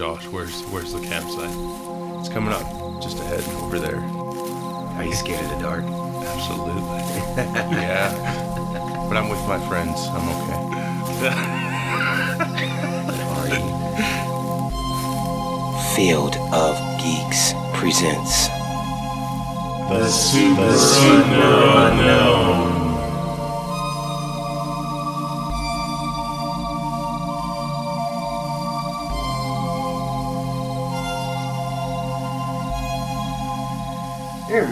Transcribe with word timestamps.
Josh, 0.00 0.24
where's 0.28 0.62
where's 0.72 0.94
the 0.94 1.00
campsite? 1.00 1.54
It's 2.20 2.30
coming 2.30 2.54
up 2.54 3.02
just 3.02 3.18
ahead 3.18 3.44
over 3.62 3.78
there. 3.78 4.00
Are 4.96 5.04
you 5.04 5.12
scared 5.12 5.44
of 5.44 5.50
the 5.50 5.58
dark? 5.58 5.84
Absolutely. 5.84 6.80
yeah. 7.76 8.08
But 9.10 9.18
I'm 9.18 9.28
with 9.28 9.46
my 9.46 9.58
friends. 9.68 10.00
I'm 10.08 10.26
okay. 10.40 10.56
Are? 13.36 13.60
Field 15.94 16.34
of 16.50 16.78
Geeks 17.02 17.52
presents 17.74 18.48
The 19.90 20.08
super, 20.08 20.72
super 20.78 21.76
unknown. 21.76 22.59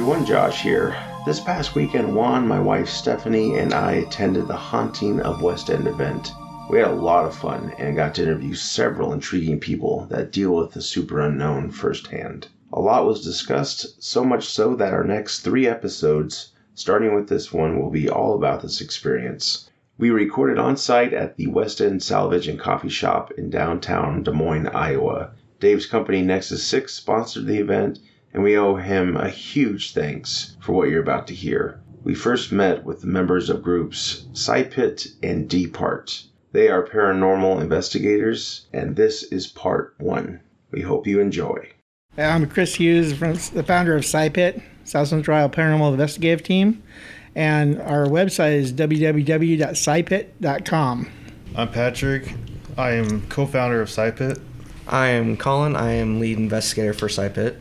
Everyone, 0.08 0.26
Josh 0.26 0.62
here. 0.62 0.96
This 1.26 1.38
past 1.38 1.74
weekend, 1.74 2.16
Juan, 2.16 2.48
my 2.48 2.58
wife 2.58 2.88
Stephanie, 2.88 3.58
and 3.58 3.74
I 3.74 3.92
attended 3.92 4.48
the 4.48 4.56
Haunting 4.56 5.20
of 5.20 5.42
West 5.42 5.68
End 5.68 5.86
event. 5.86 6.32
We 6.70 6.78
had 6.78 6.88
a 6.88 6.94
lot 6.94 7.26
of 7.26 7.34
fun 7.34 7.74
and 7.76 7.94
got 7.94 8.14
to 8.14 8.22
interview 8.22 8.54
several 8.54 9.12
intriguing 9.12 9.60
people 9.60 10.06
that 10.08 10.32
deal 10.32 10.56
with 10.56 10.72
the 10.72 10.80
super 10.80 11.20
unknown 11.20 11.72
firsthand. 11.72 12.48
A 12.72 12.80
lot 12.80 13.04
was 13.04 13.22
discussed, 13.22 14.02
so 14.02 14.24
much 14.24 14.48
so 14.48 14.74
that 14.76 14.94
our 14.94 15.04
next 15.04 15.40
three 15.40 15.66
episodes, 15.66 16.54
starting 16.72 17.14
with 17.14 17.28
this 17.28 17.52
one, 17.52 17.78
will 17.78 17.90
be 17.90 18.08
all 18.08 18.34
about 18.34 18.62
this 18.62 18.80
experience. 18.80 19.68
We 19.98 20.08
recorded 20.08 20.58
on 20.58 20.78
site 20.78 21.12
at 21.12 21.36
the 21.36 21.48
West 21.48 21.82
End 21.82 22.02
Salvage 22.02 22.48
and 22.48 22.58
Coffee 22.58 22.88
Shop 22.88 23.30
in 23.32 23.50
downtown 23.50 24.22
Des 24.22 24.32
Moines, 24.32 24.68
Iowa. 24.68 25.32
Dave's 25.60 25.84
company 25.84 26.22
Nexus 26.22 26.64
6 26.64 26.94
sponsored 26.94 27.44
the 27.44 27.58
event, 27.58 27.98
and 28.32 28.42
we 28.42 28.56
owe 28.56 28.76
him 28.76 29.16
a 29.16 29.30
huge 29.30 29.92
thanks 29.92 30.56
for 30.60 30.72
what 30.72 30.88
you're 30.88 31.02
about 31.02 31.26
to 31.28 31.34
hear. 31.34 31.80
We 32.04 32.14
first 32.14 32.52
met 32.52 32.84
with 32.84 33.00
the 33.00 33.06
members 33.06 33.50
of 33.50 33.62
groups 33.62 34.26
SciPit 34.32 35.14
and 35.22 35.48
D-Part. 35.48 36.24
They 36.52 36.68
are 36.68 36.86
paranormal 36.86 37.60
investigators, 37.60 38.66
and 38.72 38.96
this 38.96 39.24
is 39.24 39.46
part 39.46 39.94
one. 39.98 40.40
We 40.70 40.80
hope 40.80 41.06
you 41.06 41.20
enjoy. 41.20 41.68
I'm 42.16 42.48
Chris 42.48 42.76
Hughes, 42.76 43.12
from 43.12 43.34
the 43.34 43.62
founder 43.62 43.94
of 43.94 44.02
SciPit, 44.02 44.62
South 44.84 45.08
Central 45.08 45.36
Ohio 45.36 45.48
Paranormal 45.48 45.92
Investigative 45.92 46.42
Team, 46.42 46.82
and 47.34 47.80
our 47.82 48.06
website 48.06 48.54
is 48.54 48.72
www.scipit.com. 48.72 51.10
I'm 51.54 51.70
Patrick. 51.70 52.34
I 52.76 52.90
am 52.92 53.26
co-founder 53.28 53.80
of 53.80 53.88
SciPit. 53.88 54.40
I 54.86 55.08
am 55.08 55.36
Colin. 55.36 55.74
I 55.76 55.92
am 55.92 56.20
lead 56.20 56.38
investigator 56.38 56.94
for 56.94 57.08
SciPit. 57.08 57.60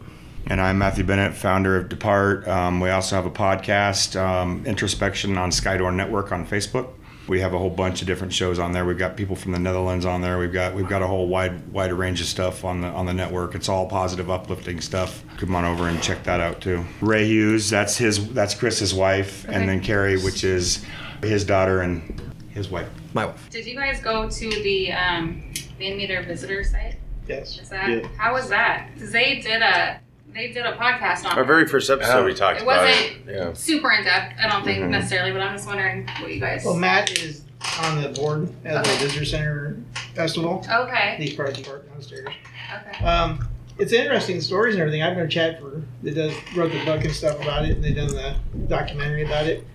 And 0.49 0.61
I'm 0.61 0.77
Matthew 0.77 1.03
Bennett, 1.03 1.33
founder 1.33 1.75
of 1.75 1.89
D-Part. 1.89 2.47
Um, 2.47 2.79
we 2.79 2.89
also 2.89 3.15
have 3.17 3.25
a 3.25 3.31
podcast, 3.31 4.19
um, 4.19 4.65
Introspection, 4.65 5.37
on 5.37 5.49
Skydoor 5.51 5.93
Network 5.93 6.31
on 6.31 6.47
Facebook. 6.47 6.89
We 7.27 7.41
have 7.41 7.53
a 7.53 7.57
whole 7.57 7.69
bunch 7.69 7.99
of 7.99 8.07
different 8.07 8.31
shows 8.31 8.57
on 8.57 8.71
there. 8.71 8.85
We've 8.85 8.97
got 8.97 9.17
people 9.17 9.35
from 9.35 9.51
the 9.51 9.59
Netherlands 9.59 10.05
on 10.05 10.21
there. 10.21 10.39
We've 10.39 10.53
got 10.53 10.73
we've 10.73 10.87
got 10.87 11.01
a 11.01 11.07
whole 11.07 11.27
wide 11.27 11.67
wide 11.73 11.91
range 11.91 12.21
of 12.21 12.27
stuff 12.27 12.63
on 12.63 12.79
the 12.79 12.87
on 12.87 13.05
the 13.05 13.13
network. 13.13 13.53
It's 13.53 13.67
all 13.67 13.85
positive, 13.89 14.29
uplifting 14.31 14.79
stuff. 14.79 15.25
Come 15.35 15.53
on 15.53 15.65
over 15.65 15.89
and 15.89 16.01
check 16.01 16.23
that 16.23 16.39
out 16.39 16.61
too. 16.61 16.85
Ray 17.01 17.25
Hughes, 17.27 17.69
that's 17.69 17.97
his 17.97 18.29
that's 18.29 18.55
Chris's 18.55 18.93
wife, 18.93 19.43
Okay. 19.43 19.55
and 19.55 19.67
then 19.67 19.81
Carrie, 19.81 20.17
which 20.23 20.45
is 20.45 20.85
his 21.21 21.43
daughter 21.43 21.81
and 21.81 22.21
his 22.51 22.69
wife. 22.69 22.87
My 23.13 23.25
wife. 23.25 23.49
Did 23.49 23.65
you 23.65 23.75
guys 23.75 23.99
go 23.99 24.29
to 24.29 24.49
the 24.63 24.93
um, 24.93 25.51
Van 25.77 25.97
Meter 25.97 26.21
visitor 26.23 26.63
site? 26.63 26.95
Yes. 27.27 27.59
Is 27.59 27.67
that 27.67 27.89
Yeah. 27.89 28.07
how 28.17 28.31
was 28.35 28.47
that? 28.47 28.91
Because 28.93 29.11
they 29.11 29.41
did 29.41 29.61
a 29.61 29.99
they 30.38 30.52
did 30.52 30.66
a 30.66 30.73
podcast 30.73 31.25
on 31.25 31.38
Our 31.38 31.43
very 31.43 31.67
first 31.67 31.89
episode, 31.89 32.25
we 32.25 32.33
talked 32.35 32.61
about. 32.61 32.85
It 32.85 32.85
about 32.85 32.88
wasn't 32.88 33.27
it. 33.30 33.35
Yeah. 33.35 33.53
super 33.53 33.92
in 33.92 34.03
depth. 34.03 34.36
I 34.39 34.48
don't 34.48 34.64
think 34.64 34.83
Mhm. 34.83 34.89
necessarily, 34.89 35.31
but 35.31 35.42
I'm 35.42 35.55
just 35.55 35.67
wondering 35.67 36.08
what 36.21 36.31
you 36.31 36.39
guys. 36.39 36.64
Well, 36.64 36.75
Matt 36.75 37.11
is 37.17 37.42
on 37.81 38.02
the 38.02 38.09
board 38.09 38.48
at 38.64 38.83
the 38.83 38.92
Okay. 38.92 38.98
Visitor 38.99 39.25
Center 39.25 39.77
Festival. 40.14 40.64
Okay. 40.71 41.15
He's 41.17 41.33
part 41.33 41.49
of 41.49 41.58
the 41.58 41.64
park 41.64 41.89
downstairs. 41.92 42.27
Okay. 42.27 43.03
Um, 43.05 43.48
it's 43.80 43.92
interesting 43.93 44.39
stories 44.42 44.75
and 44.75 44.81
everything. 44.81 45.02
I've 45.02 45.17
known 45.17 45.27
Chad 45.30 45.59
for 45.59 45.81
that 46.03 46.14
does 46.14 46.33
wrote 46.55 46.71
the 46.71 46.86
book 46.86 47.04
and 47.04 47.14
stuff 47.14 47.42
about 47.42 47.65
it, 47.65 47.71
and 47.71 47.83
they 47.83 47.93
done 47.93 48.09
the 48.09 48.36
documentary 48.67 49.25
about 49.25 49.48
it. 49.48 49.65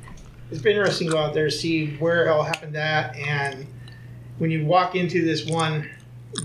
It's 0.53 0.61
been 0.61 0.77
interesting 0.77 1.09
to 1.09 1.15
go 1.15 1.19
out 1.19 1.35
there 1.35 1.51
see 1.51 1.97
where 1.97 2.25
it 2.25 2.29
all 2.29 2.45
happened 2.45 2.77
at, 2.77 3.17
and 3.17 3.67
when 4.39 4.51
you 4.53 4.65
walk 4.65 4.95
into 4.95 5.25
this 5.25 5.45
one 5.47 5.91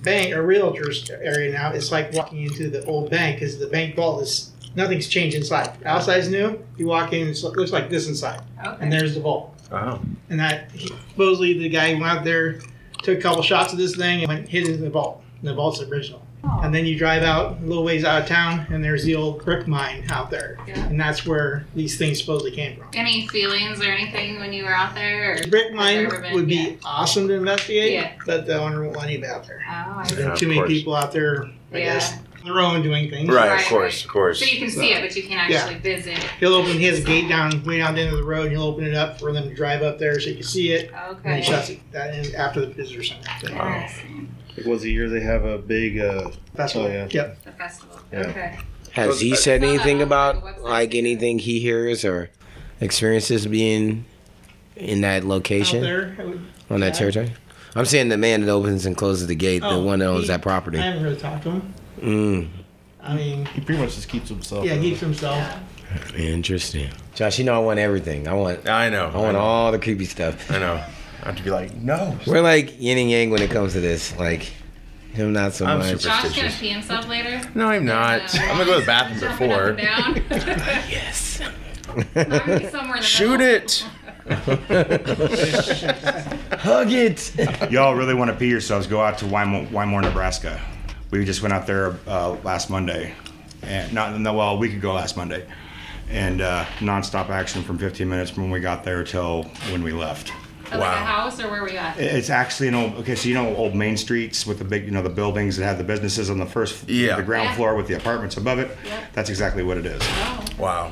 bank 0.01 0.33
or 0.33 0.43
realtor's 0.43 1.09
area 1.09 1.51
now, 1.53 1.71
it's 1.71 1.91
like 1.91 2.13
walking 2.13 2.43
into 2.43 2.69
the 2.69 2.83
old 2.85 3.09
bank 3.09 3.39
because 3.39 3.57
the 3.57 3.67
bank 3.67 3.95
vault 3.95 4.21
is 4.21 4.51
nothing's 4.75 5.07
changed 5.07 5.35
inside. 5.35 5.71
Outside's 5.85 6.29
new. 6.29 6.63
You 6.77 6.87
walk 6.87 7.13
in, 7.13 7.29
it 7.29 7.43
looks 7.43 7.71
like 7.71 7.89
this 7.89 8.07
inside, 8.07 8.41
Okay. 8.65 8.77
and 8.81 8.91
there's 8.91 9.15
the 9.15 9.21
vault. 9.21 9.53
Wow. 9.71 10.01
And 10.29 10.39
that 10.39 10.71
supposedly 11.11 11.57
the 11.57 11.69
guy 11.69 11.93
went 11.93 12.05
out 12.05 12.23
there, 12.23 12.59
took 13.03 13.17
a 13.19 13.21
couple 13.21 13.41
shots 13.43 13.71
of 13.73 13.79
this 13.79 13.95
thing, 13.95 14.19
and 14.19 14.27
went 14.27 14.47
hid 14.49 14.67
it 14.67 14.75
in 14.75 14.81
the 14.81 14.89
vault. 14.89 15.21
And 15.39 15.47
the 15.47 15.53
vault's 15.53 15.81
original. 15.81 16.21
And 16.63 16.73
then 16.73 16.85
you 16.85 16.97
drive 16.97 17.23
out 17.23 17.57
a 17.61 17.65
little 17.65 17.83
ways 17.83 18.03
out 18.03 18.21
of 18.23 18.27
town, 18.27 18.65
and 18.69 18.83
there's 18.83 19.03
the 19.03 19.15
old 19.15 19.43
brick 19.45 19.67
mine 19.67 20.05
out 20.09 20.29
there, 20.31 20.57
Yeah. 20.67 20.85
and 20.87 20.99
that's 20.99 21.25
where 21.25 21.65
these 21.75 21.97
things 21.97 22.19
supposedly 22.19 22.51
came 22.51 22.77
from. 22.77 22.87
Any 22.93 23.27
feelings 23.27 23.79
or 23.81 23.89
anything 23.91 24.39
when 24.39 24.51
you 24.53 24.63
were 24.63 24.73
out 24.73 24.95
there? 24.95 25.33
Or 25.35 25.39
The 25.41 25.47
brick 25.49 25.73
mine 25.73 26.07
there 26.09 26.19
been- 26.21 26.33
would 26.33 26.47
be 26.47 26.55
Yeah. 26.55 26.71
awesome 26.83 27.27
to 27.27 27.33
investigate, 27.35 27.93
Yeah. 27.93 28.11
but 28.25 28.45
the 28.45 28.59
owner 28.59 28.83
won't 28.83 28.95
let 28.97 29.05
anybody 29.07 29.31
out 29.31 29.45
there. 29.47 29.61
Oh, 29.67 29.71
I 29.71 30.03
There's 30.07 30.17
see. 30.17 30.23
Yeah, 30.23 30.35
too 30.35 30.47
many 30.47 30.61
people 30.67 30.95
out 30.95 31.11
there, 31.11 31.45
I 31.73 31.77
Yeah. 31.77 31.93
guess, 31.93 32.13
on 32.13 32.45
their 32.53 32.59
own 32.61 32.81
doing 32.81 33.09
things. 33.09 33.29
Right, 33.29 33.49
Right, 33.49 33.61
of 33.61 33.67
course, 33.67 34.03
of 34.03 34.09
course. 34.09 34.39
So 34.39 34.45
you 34.45 34.59
can 34.59 34.69
see 34.69 34.93
it, 34.93 35.01
but 35.01 35.15
you 35.15 35.23
can't 35.23 35.49
Yeah. 35.49 35.59
actually 35.59 35.75
visit. 35.79 36.17
He'll 36.39 36.53
open. 36.55 36.79
his 36.79 36.97
has 36.99 37.05
gate 37.05 37.27
down 37.29 37.63
way 37.65 37.77
down 37.77 37.95
the 37.95 38.01
end 38.01 38.11
of 38.11 38.17
the 38.17 38.23
road. 38.23 38.43
and 38.47 38.51
He'll 38.51 38.63
open 38.63 38.85
it 38.85 38.95
up 38.95 39.19
for 39.19 39.31
them 39.31 39.47
to 39.49 39.55
drive 39.55 39.83
up 39.83 39.99
there 39.99 40.19
so 40.19 40.29
you 40.29 40.35
can 40.35 40.43
see 40.43 40.71
it. 40.71 40.91
Okay. 41.09 41.19
And 41.25 41.43
he 41.43 41.49
shuts 41.49 41.69
it 41.69 41.79
that 41.91 42.13
in 42.15 42.35
after 42.35 42.61
the 42.61 42.67
visitor 42.67 43.03
center. 43.03 43.21
Interesting. 43.43 44.29
Like 44.57 44.65
once 44.65 44.83
a 44.83 44.89
year 44.89 45.09
they 45.09 45.21
have 45.21 45.45
a 45.45 45.57
big. 45.57 45.99
Uh, 45.99 46.31
Festival. 46.55 46.87
Oh, 46.87 46.91
yeah. 46.91 47.07
Yep. 47.09 47.43
The 47.43 47.51
festival. 47.51 47.99
Yeah. 48.11 48.19
Okay. 48.21 48.59
Has 48.93 49.21
he 49.21 49.35
said 49.35 49.63
anything 49.63 50.01
about 50.01 50.61
like 50.63 50.95
anything 50.95 51.37
he 51.39 51.59
hears 51.59 52.03
or 52.03 52.29
experiences 52.81 53.45
being 53.45 54.05
in 54.75 55.01
that 55.01 55.21
Out 55.23 55.27
location 55.29 55.81
there. 55.81 56.15
Would- 56.19 56.41
on 56.69 56.79
that 56.81 56.87
yeah. 56.87 56.91
territory? 56.99 57.33
I'm 57.75 57.85
saying 57.85 58.09
the 58.09 58.17
man 58.17 58.41
that 58.41 58.51
opens 58.51 58.85
and 58.87 58.97
closes 58.97 59.27
the 59.27 59.35
gate, 59.35 59.59
the 59.61 59.79
one 59.79 59.99
that 59.99 60.07
owns 60.07 60.23
he- 60.23 60.27
that 60.29 60.41
property. 60.41 60.79
I 60.79 60.81
haven't 60.81 61.03
really 61.03 61.15
talked 61.15 61.43
to 61.43 61.51
him. 61.51 61.73
Mm, 62.01 62.47
I 63.01 63.15
mean, 63.15 63.45
he 63.45 63.61
pretty 63.61 63.79
much 63.81 63.95
just 63.95 64.09
keeps 64.09 64.29
himself. 64.29 64.65
yeah, 64.65 64.77
keeps 64.77 64.99
himself. 64.99 65.43
interesting. 66.15 66.89
Josh, 67.15 67.37
you 67.39 67.45
know 67.45 67.55
I 67.55 67.63
want 67.63 67.79
everything. 67.79 68.27
I 68.27 68.33
want 68.33 68.67
I 68.67 68.89
know. 68.89 69.11
I 69.13 69.17
want 69.17 69.33
know. 69.33 69.39
all 69.39 69.71
the 69.71 69.79
creepy 69.79 70.05
stuff. 70.05 70.49
I 70.51 70.59
know. 70.59 70.83
I 71.27 71.31
have 71.31 71.37
to 71.39 71.43
be 71.43 71.49
like, 71.51 71.75
no. 71.75 72.17
We're 72.25 72.39
like 72.39 72.79
yin 72.81 72.97
and 72.97 73.11
yang 73.11 73.31
when 73.31 73.41
it 73.41 73.51
comes 73.51 73.73
to 73.73 73.81
this. 73.81 74.17
Like 74.17 74.43
him 75.11 75.33
not 75.33 75.51
so 75.53 75.65
I'm 75.65 75.79
much. 75.79 75.87
super- 75.87 75.99
Josh's 76.03 76.07
gonna 76.07 76.21
Superstitious. 76.51 76.59
pee 76.61 76.69
himself 76.69 77.05
later. 77.09 77.41
No, 77.53 77.67
I'm 77.67 77.83
not. 77.83 78.33
I'm 78.39 78.47
gonna 78.57 78.63
go 78.65 78.75
to 78.75 78.79
the 78.79 78.85
bathroom 78.85 79.19
jumping 79.19 79.51
up 79.51 79.57
before. 79.57 79.69
and 79.71 79.77
down. 79.77 80.15
Yes. 80.89 81.41
Not 82.15 82.29
gonna 82.29 82.59
be 82.59 82.67
somewhere 82.67 82.95
in 82.95 83.01
the 83.01 83.05
Shoot 83.05 83.39
middle. 83.39 83.65
it. 83.65 83.85
Hug 86.59 86.91
it. 86.93 87.33
Y'all 87.71 87.93
really 87.95 88.13
want 88.13 88.31
to 88.31 88.37
pee 88.37 88.47
yourselves? 88.49 88.87
Go 88.87 89.01
out 89.01 89.17
to 89.17 89.25
Wymore, 89.25 89.67
Wymore 89.69 90.01
Nebraska. 90.03 90.61
We 91.11 91.25
just 91.25 91.41
went 91.41 91.53
out 91.53 91.67
there 91.67 91.97
uh, 92.07 92.37
last 92.43 92.69
Monday, 92.69 93.13
and 93.63 93.91
not 93.93 94.17
no, 94.19 94.33
well 94.33 94.51
a 94.51 94.57
week 94.57 94.73
ago 94.73 94.93
last 94.93 95.17
Monday, 95.17 95.45
and 96.09 96.41
uh, 96.41 96.63
nonstop 96.79 97.29
action 97.29 97.63
from 97.63 97.77
15 97.77 98.07
minutes 98.07 98.31
from 98.31 98.43
when 98.43 98.51
we 98.51 98.59
got 98.61 98.83
there 98.83 99.03
till 99.03 99.43
when 99.71 99.83
we 99.83 99.91
left. 99.91 100.31
At 100.71 100.79
Like 100.79 100.95
a 100.95 100.99
house 100.99 101.39
or 101.41 101.49
where 101.49 101.63
we 101.63 101.77
at? 101.77 101.97
It's 101.99 102.29
actually 102.29 102.67
an 102.67 102.75
old 102.75 102.93
okay, 102.95 103.15
so 103.15 103.27
you 103.29 103.35
know 103.35 103.55
old 103.55 103.73
main 103.75 103.95
streets 103.97 104.45
with 104.45 104.59
the 104.59 104.65
big 104.65 104.85
you 104.85 104.91
know 104.91 105.01
the 105.01 105.09
buildings 105.09 105.57
that 105.57 105.65
have 105.65 105.77
the 105.77 105.83
businesses 105.83 106.29
on 106.29 106.39
the 106.39 106.45
first 106.45 106.87
Yeah. 106.89 107.15
the 107.15 107.23
ground 107.23 107.49
Yeah. 107.49 107.55
floor 107.55 107.75
with 107.75 107.87
the 107.87 107.95
apartments 107.95 108.37
above 108.37 108.59
it. 108.59 108.75
Yep. 108.85 109.03
That's 109.13 109.29
exactly 109.29 109.63
what 109.63 109.77
it 109.77 109.85
is. 109.85 110.01
Oh. 110.03 110.45
Wow. 110.57 110.91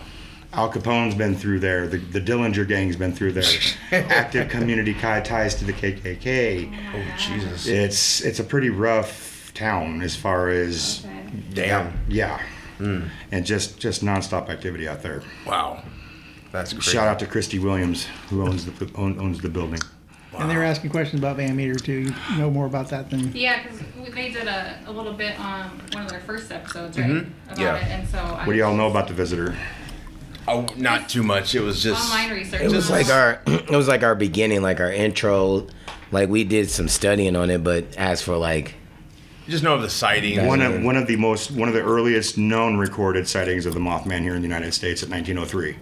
Al 0.53 0.69
Capone's 0.69 1.15
been 1.15 1.35
through 1.35 1.59
there. 1.59 1.85
The, 1.87 1.97
the 1.97 2.21
Dillinger 2.21 2.65
gang's 2.65 2.95
been 2.95 3.11
through 3.13 3.33
there. 3.33 3.43
Active 3.91 4.47
community 4.49 4.93
ki- 4.93 5.21
ties 5.23 5.55
to 5.55 5.65
the 5.65 5.73
KKK. 5.73 6.71
Oh, 6.93 6.97
oh 6.97 7.17
Jesus. 7.17 7.67
It's 7.67 8.21
it's 8.21 8.39
a 8.39 8.43
pretty 8.43 8.69
rough 8.69 9.51
town 9.53 10.01
as 10.01 10.15
far 10.15 10.47
as 10.49 11.05
Okay. 11.05 11.43
Damn. 11.53 11.99
yeah, 12.07 12.39
hmm. 12.77 13.01
and 13.31 13.45
just 13.45 13.79
just 13.79 14.03
nonstop 14.03 14.47
activity 14.49 14.87
out 14.87 15.01
there. 15.03 15.21
Wow. 15.45 15.83
That's 16.55 16.73
crazy. 16.73 16.91
Shout 16.91 17.07
out 17.07 17.19
to 17.19 17.27
Christy 17.27 17.59
Williams 17.59 18.07
who 18.29 18.43
owns 18.47 18.65
the 18.65 18.89
own, 18.95 19.19
owns 19.19 19.41
the 19.41 19.49
building. 19.49 19.79
And 20.37 20.49
they 20.49 20.55
were 20.57 20.63
asking 20.63 20.89
questions 20.89 21.19
about 21.21 21.37
Van 21.37 21.55
Meter 21.55 21.75
too. 21.75 22.13
You 22.31 22.37
know 22.37 22.49
more 22.49 22.65
about 22.65 22.89
that 22.89 23.09
than 23.09 23.31
Yeah, 23.35 23.63
because 23.63 23.79
they 24.13 24.31
did 24.31 24.47
a, 24.47 24.79
a 24.85 24.91
little 24.91 25.13
bit 25.13 25.39
on 25.39 25.69
one 25.93 26.03
of 26.03 26.09
their 26.09 26.19
first 26.21 26.51
episodes, 26.51 26.97
right? 26.97 27.07
Mm-hmm. 27.09 27.51
About 27.53 27.59
Yeah. 27.59 27.75
it, 27.77 27.83
and 27.83 28.07
so 28.09 28.17
I 28.17 28.45
What 28.45 28.53
do 28.53 28.59
y'all 28.59 28.75
know 28.75 28.89
about 28.89 29.07
the 29.07 29.13
visitor? 29.13 29.55
Oh, 30.47 30.65
not 30.77 31.09
too 31.09 31.23
much. 31.23 31.55
It 31.55 31.61
was 31.61 31.81
just. 31.81 32.03
Online 32.13 32.31
research. 32.31 32.61
It 32.61 32.71
was 32.71 32.89
like 32.89 33.09
our 33.09 33.41
it 33.47 33.69
was 33.71 33.87
like 33.87 34.03
our 34.03 34.15
beginning, 34.15 34.61
like 34.61 34.79
our 34.79 34.91
intro. 34.91 35.67
Like 36.11 36.29
we 36.29 36.43
did 36.43 36.69
some 36.69 36.87
studying 36.87 37.35
on 37.35 37.49
it, 37.49 37.63
but 37.63 37.95
as 37.97 38.21
for 38.21 38.37
like 38.37 38.75
You 39.47 39.51
just 39.51 39.63
know 39.63 39.75
of 39.75 39.81
the 39.81 39.89
sighting. 39.89 40.45
One 40.45 40.61
of 40.61 40.83
one 40.83 40.97
of 40.97 41.07
the 41.07 41.15
most 41.15 41.51
one 41.51 41.67
of 41.67 41.73
the 41.73 41.81
earliest 41.81 42.37
known 42.37 42.77
recorded 42.77 43.27
sightings 43.27 43.65
of 43.65 43.73
the 43.73 43.79
Mothman 43.79 44.21
here 44.21 44.35
in 44.35 44.41
the 44.41 44.47
United 44.47 44.73
States 44.73 45.01
at 45.01 45.09
1903, 45.09 45.75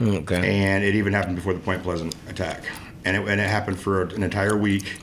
Okay. 0.00 0.62
and 0.62 0.82
it 0.82 0.94
even 0.94 1.12
happened 1.12 1.36
before 1.36 1.52
the 1.52 1.60
Point 1.60 1.82
Pleasant 1.82 2.14
attack, 2.28 2.64
and 3.04 3.16
it 3.16 3.20
and 3.28 3.40
it 3.40 3.48
happened 3.48 3.78
for 3.78 4.02
an 4.02 4.22
entire 4.22 4.56
week. 4.56 5.00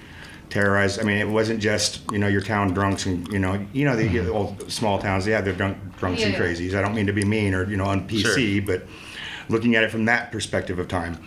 Terrorized. 0.49 1.01
I 1.01 1.03
mean, 1.03 1.17
it 1.17 1.27
wasn't 1.27 1.59
just 1.59 2.09
you 2.09 2.19
know 2.19 2.27
your 2.27 2.41
town 2.41 2.73
drunks 2.73 3.05
and 3.05 3.27
you 3.27 3.38
know 3.38 3.65
you 3.73 3.83
know 3.83 3.97
the 3.97 4.07
mm-hmm. 4.07 4.31
old 4.31 4.71
small 4.71 4.97
towns. 4.97 5.27
Yeah, 5.27 5.41
they're 5.41 5.53
drunk, 5.53 5.77
drunks 5.97 6.23
and 6.23 6.33
crazies. 6.35 6.73
I 6.73 6.81
don't 6.81 6.95
mean 6.95 7.07
to 7.07 7.13
be 7.13 7.25
mean 7.25 7.53
or 7.53 7.69
you 7.69 7.75
know 7.75 7.83
on 7.83 8.07
PC, 8.07 8.65
but 8.65 8.83
looking 9.49 9.75
at 9.75 9.83
it 9.83 9.91
from 9.91 10.05
that 10.05 10.31
perspective 10.31 10.79
of 10.79 10.88
time, 10.88 11.19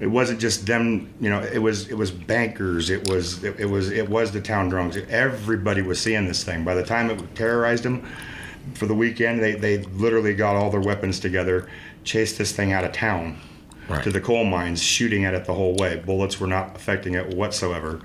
it 0.00 0.06
wasn't 0.06 0.40
just 0.40 0.66
them. 0.66 1.12
You 1.20 1.30
know, 1.30 1.40
it 1.40 1.58
was 1.58 1.88
it 1.88 1.94
was 1.94 2.10
bankers. 2.10 2.90
It 2.90 3.08
was 3.08 3.44
it, 3.44 3.60
it 3.60 3.66
was 3.66 3.90
it 3.90 4.08
was 4.08 4.32
the 4.32 4.40
town 4.40 4.68
drunks. 4.68 4.96
Everybody 5.08 5.82
was 5.82 6.00
seeing 6.00 6.26
this 6.26 6.42
thing. 6.42 6.64
By 6.64 6.74
the 6.74 6.84
time 6.84 7.10
it 7.10 7.34
terrorized 7.34 7.84
them 7.84 8.06
for 8.74 8.86
the 8.86 8.94
weekend, 8.94 9.42
they 9.42 9.52
they 9.52 9.78
literally 9.78 10.34
got 10.34 10.56
all 10.56 10.70
their 10.70 10.80
weapons 10.80 11.20
together, 11.20 11.68
chased 12.04 12.38
this 12.38 12.52
thing 12.52 12.72
out 12.72 12.84
of 12.84 12.92
town 12.92 13.38
to 14.02 14.10
the 14.10 14.20
coal 14.20 14.44
mines, 14.44 14.82
shooting 14.82 15.24
at 15.24 15.34
it 15.34 15.44
the 15.44 15.54
whole 15.54 15.74
way. 15.76 15.96
Bullets 16.04 16.38
were 16.40 16.46
not 16.46 16.76
affecting 16.76 17.14
it 17.14 17.34
whatsoever. 17.34 18.00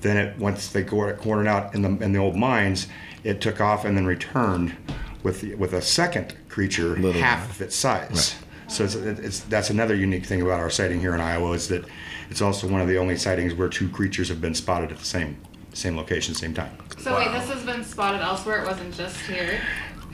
Then 0.00 0.16
it 0.16 0.38
once 0.38 0.68
they 0.68 0.84
cor- 0.84 1.14
cornered 1.14 1.48
out 1.48 1.74
in 1.74 1.82
the 1.82 2.04
in 2.04 2.12
the 2.12 2.18
old 2.18 2.36
mines, 2.36 2.86
it 3.24 3.40
took 3.40 3.60
off 3.60 3.84
and 3.84 3.96
then 3.96 4.06
returned 4.06 4.76
with 5.22 5.40
the, 5.40 5.54
with 5.56 5.72
a 5.72 5.82
second 5.82 6.36
creature 6.48 6.94
half 7.12 7.50
of 7.50 7.60
its 7.62 7.74
size. 7.74 8.36
So 8.68 8.84
it's, 8.84 8.94
it's 8.94 9.40
that's 9.40 9.70
another 9.70 9.94
unique 9.94 10.26
thing 10.26 10.42
about 10.42 10.60
our 10.60 10.70
sighting 10.70 11.00
here 11.00 11.14
in 11.14 11.20
Iowa 11.20 11.52
is 11.52 11.68
that 11.68 11.84
it's 12.30 12.42
also 12.42 12.68
one 12.68 12.80
of 12.80 12.88
the 12.88 12.98
only 12.98 13.16
sightings 13.16 13.54
where 13.54 13.68
two 13.68 13.88
creatures 13.88 14.28
have 14.28 14.40
been 14.40 14.54
spotted 14.54 14.92
at 14.92 14.98
the 14.98 15.04
same 15.04 15.36
same 15.72 15.96
location, 15.96 16.34
same 16.34 16.54
time. 16.54 16.76
So 16.98 17.16
wait, 17.16 17.32
this 17.32 17.48
has 17.48 17.64
been 17.64 17.84
spotted 17.84 18.20
elsewhere. 18.20 18.62
It 18.62 18.66
wasn't 18.66 18.94
just 18.94 19.18
here. 19.20 19.60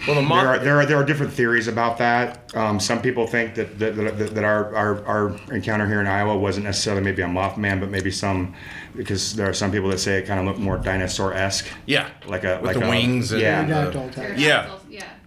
Well, 0.06 0.20
the 0.20 0.28
There 0.28 0.48
are, 0.48 0.58
there 0.58 0.76
are 0.80 0.86
there 0.86 0.96
are 0.98 1.04
different 1.04 1.32
theories 1.32 1.68
about 1.68 1.98
that. 1.98 2.54
Um, 2.56 2.78
some 2.80 3.00
people 3.00 3.26
think 3.26 3.54
that 3.54 3.78
that, 3.78 3.96
that, 3.96 4.34
that 4.34 4.44
our, 4.44 4.74
our 4.74 5.04
our 5.06 5.28
encounter 5.52 5.86
here 5.86 6.00
in 6.00 6.06
Iowa 6.06 6.36
wasn't 6.36 6.64
necessarily 6.66 7.02
maybe 7.02 7.22
a 7.22 7.26
Mothman, 7.26 7.80
but 7.80 7.90
maybe 7.90 8.10
some 8.10 8.54
because 8.96 9.34
there 9.34 9.48
are 9.48 9.54
some 9.54 9.70
people 9.72 9.88
that 9.90 9.98
say 9.98 10.18
it 10.18 10.26
kind 10.26 10.38
of 10.40 10.46
looked 10.46 10.58
more 10.58 10.78
dinosaur 10.78 11.32
esque. 11.34 11.66
yeah. 11.86 12.08
Like 12.26 12.44
a 12.44 12.56
With 12.60 12.66
like 12.72 12.78
the 12.78 12.86
a, 12.86 12.88
wings 12.90 13.32
and 13.32 13.40
yeah. 13.40 13.64
the- 13.64 13.90
Pterodactyl 13.90 14.10
type. 14.10 14.34
Yeah. 14.38 14.70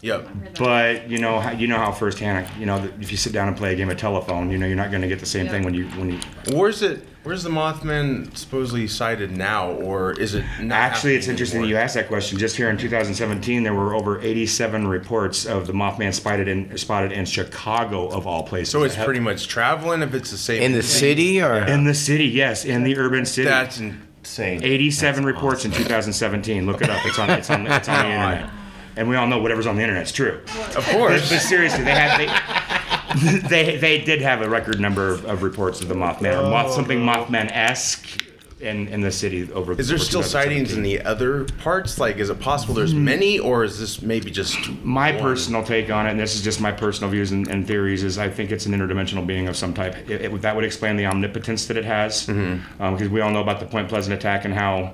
Pterodactyls, 0.01 0.03
Yeah. 0.03 0.13
Yep. 0.17 0.19
I've 0.27 0.27
heard 0.27 0.55
that. 0.55 0.59
But 1.03 1.09
you 1.09 1.17
know 1.17 1.39
how 1.39 1.51
you 1.51 1.67
know 1.67 1.77
how 1.77 1.91
firsthand 1.91 2.47
you 2.59 2.65
know 2.65 2.89
if 2.99 3.11
you 3.11 3.17
sit 3.17 3.33
down 3.33 3.47
and 3.47 3.57
play 3.57 3.73
a 3.73 3.75
game 3.75 3.89
of 3.89 3.97
telephone, 3.97 4.49
you 4.51 4.57
know 4.57 4.65
you're 4.65 4.75
not 4.75 4.89
going 4.91 5.01
to 5.01 5.07
get 5.07 5.19
the 5.19 5.25
same 5.25 5.45
Yeah. 5.45 5.51
thing 5.51 5.63
when 5.63 5.73
you 5.73 5.85
when 5.89 6.11
you. 6.11 6.19
Where's 6.53 6.81
it? 6.81 7.05
Where's 7.23 7.43
the 7.43 7.49
Mothman 7.49 8.37
supposedly 8.37 8.87
sighted 8.87 9.35
now, 9.35 9.71
or 9.71 10.13
is 10.13 10.33
it? 10.33 10.45
Not 10.61 10.77
Actually, 10.77 11.15
it's 11.15 11.27
interesting 11.27 11.59
that 11.59 11.65
anymore? 11.65 11.79
you 11.79 11.83
asked 11.83 11.95
that 11.95 12.07
question. 12.07 12.37
Just 12.37 12.55
here 12.55 12.69
in 12.69 12.77
2017, 12.77 13.63
there 13.63 13.73
were 13.73 13.93
over 13.93 14.21
87 14.21 14.87
reports 14.87 15.45
of 15.45 15.67
the 15.67 15.73
Mothman 15.73 16.13
spotted 16.13 16.47
in 16.47 16.77
spotted 16.77 17.11
in 17.11 17.25
Chicago 17.25 18.07
of 18.07 18.25
all 18.27 18.43
places. 18.43 18.69
So 18.71 18.83
it's 18.83 18.95
pretty 18.95 19.19
much 19.19 19.49
traveling 19.49 20.03
if 20.03 20.13
it's 20.13 20.31
the 20.31 20.37
same. 20.37 20.61
In 20.61 20.71
the 20.71 20.81
thing. 20.81 20.87
city 20.89 21.41
or 21.41 21.57
in 21.65 21.83
the 21.83 21.93
city, 21.93 22.25
yes, 22.27 22.63
in 22.63 22.83
the 22.83 22.97
urban 22.97 23.25
city. 23.25 23.49
That's 23.49 23.79
insane. 23.79 24.63
87 24.63 25.25
reports 25.25 25.65
in 25.65 25.71
2017. 25.71 26.65
Look 26.65 26.81
it 26.81 26.89
up. 26.89 27.05
It's 27.05 27.19
on. 27.19 27.29
It's 27.31 27.49
on. 27.49 27.67
It's 27.67 27.89
on 27.89 27.95
the 27.97 28.01
oh 28.15 28.29
internet. 28.31 28.49
And 28.97 29.07
we 29.07 29.15
all 29.15 29.27
know 29.27 29.39
whatever's 29.39 29.67
on 29.67 29.75
the 29.75 29.83
internet's 29.83 30.11
true. 30.11 30.41
Of 30.75 30.85
course. 30.87 31.29
but 31.29 31.39
seriously, 31.39 31.83
they 31.83 31.91
had 31.91 32.17
they, 32.17 33.37
they 33.47 33.77
they 33.77 34.01
did 34.03 34.21
have 34.21 34.41
a 34.41 34.49
record 34.49 34.79
number 34.79 35.09
of, 35.09 35.25
of 35.25 35.43
reports 35.43 35.81
of 35.81 35.87
the 35.87 35.95
Mothman 35.95 36.39
or 36.39 36.49
moth, 36.49 36.73
something 36.73 37.07
oh. 37.07 37.13
Mothman 37.13 37.51
esque 37.51 38.23
in 38.59 38.87
in 38.87 39.01
the 39.01 39.11
city 39.11 39.51
over. 39.53 39.73
Is 39.73 39.87
there 39.87 39.97
still 39.97 40.23
sightings 40.23 40.73
in 40.73 40.81
the 40.81 41.01
other 41.01 41.45
parts? 41.59 41.99
Like, 41.99 42.17
is 42.17 42.29
it 42.29 42.39
possible 42.39 42.73
there's 42.73 42.93
mm. 42.93 43.01
many, 43.01 43.39
or 43.39 43.63
is 43.63 43.79
this 43.79 44.01
maybe 44.01 44.31
just 44.31 44.69
My 44.83 45.11
one? 45.11 45.21
personal 45.21 45.63
take 45.63 45.89
on 45.89 46.07
it, 46.07 46.11
and 46.11 46.19
this 46.19 46.35
is 46.35 46.41
just 46.41 46.59
my 46.59 46.71
personal 46.71 47.11
views 47.11 47.31
and, 47.31 47.47
and 47.47 47.67
theories, 47.67 48.03
is 48.03 48.17
I 48.17 48.29
think 48.29 48.51
it's 48.51 48.65
an 48.65 48.73
interdimensional 48.73 49.25
being 49.25 49.47
of 49.47 49.55
some 49.55 49.73
type. 49.73 49.95
It, 50.09 50.21
it- 50.21 50.41
that 50.41 50.55
would 50.55 50.65
explain 50.65 50.97
the 50.97 51.05
omnipotence 51.05 51.65
that 51.67 51.77
it 51.77 51.85
has, 51.85 52.27
mm-hmm. 52.27 52.81
um, 52.81 52.93
because 52.93 53.09
we 53.09 53.21
all 53.21 53.31
know 53.31 53.41
about 53.41 53.59
the 53.59 53.65
Point 53.65 53.89
Pleasant 53.89 54.13
attack 54.13 54.45
and 54.45 54.53
how, 54.53 54.93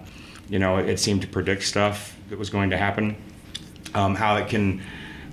you 0.49 0.57
know, 0.57 0.77
it, 0.77 0.97
seemed 0.97 1.21
to 1.21 1.27
predict 1.27 1.63
stuff 1.63 2.15
that 2.29 2.39
was 2.39 2.49
going 2.49 2.69
to 2.69 2.77
happen, 2.77 3.15
um, 3.93 4.15
how 4.15 4.37
it 4.37 4.47
can 4.47 4.81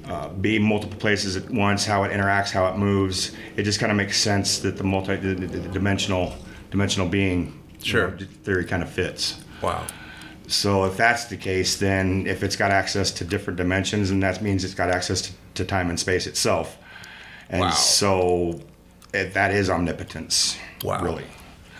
uh, 0.07 0.29
be 0.29 0.59
multiple 0.59 0.99
places 0.99 1.37
at 1.37 1.49
once, 1.51 1.85
how 1.85 2.05
it 2.05 2.13
interacts, 2.13 2.51
how 2.51 2.67
it 2.67 2.77
moves. 2.77 3.33
It 3.57 3.63
just 3.63 3.81
kind 3.81 3.93
of 3.93 3.97
makes 3.97 4.19
sense 4.19 4.59
that 4.61 4.77
the 4.77 4.85
multi 4.85 5.17
the, 5.17 5.35
the, 5.35 5.47
the 5.47 5.69
dimensional 5.69 6.35
dimensional 6.71 7.09
being 7.09 7.61
you 7.83 7.93
know, 7.95 8.17
theory 8.45 8.65
kind 8.65 8.83
of 8.83 8.91
fits. 8.91 9.43
Wow. 9.63 9.87
So 10.47 10.85
if 10.85 10.97
that's 10.97 11.27
the 11.27 11.37
case, 11.37 11.77
then 11.77 12.27
if 12.27 12.43
it's 12.43 12.57
got 12.57 12.73
access 12.73 13.13
to 13.13 13.25
different 13.25 13.57
dimensions, 13.57 14.11
and 14.11 14.23
that 14.23 14.43
means 14.43 14.65
it's 14.65 14.75
got 14.75 14.91
access 14.91 15.23
to, 15.23 15.33
to 15.55 15.65
time 15.65 15.91
and 15.91 15.99
space 15.99 16.27
itself. 16.27 16.77
And 17.49 17.61
Wow. 17.61 17.71
so 17.71 18.61
it, 19.15 19.35
that 19.35 19.53
is 19.53 19.71
omnipotence. 19.71 20.59
Wow. 20.83 21.03
Really. 21.03 21.25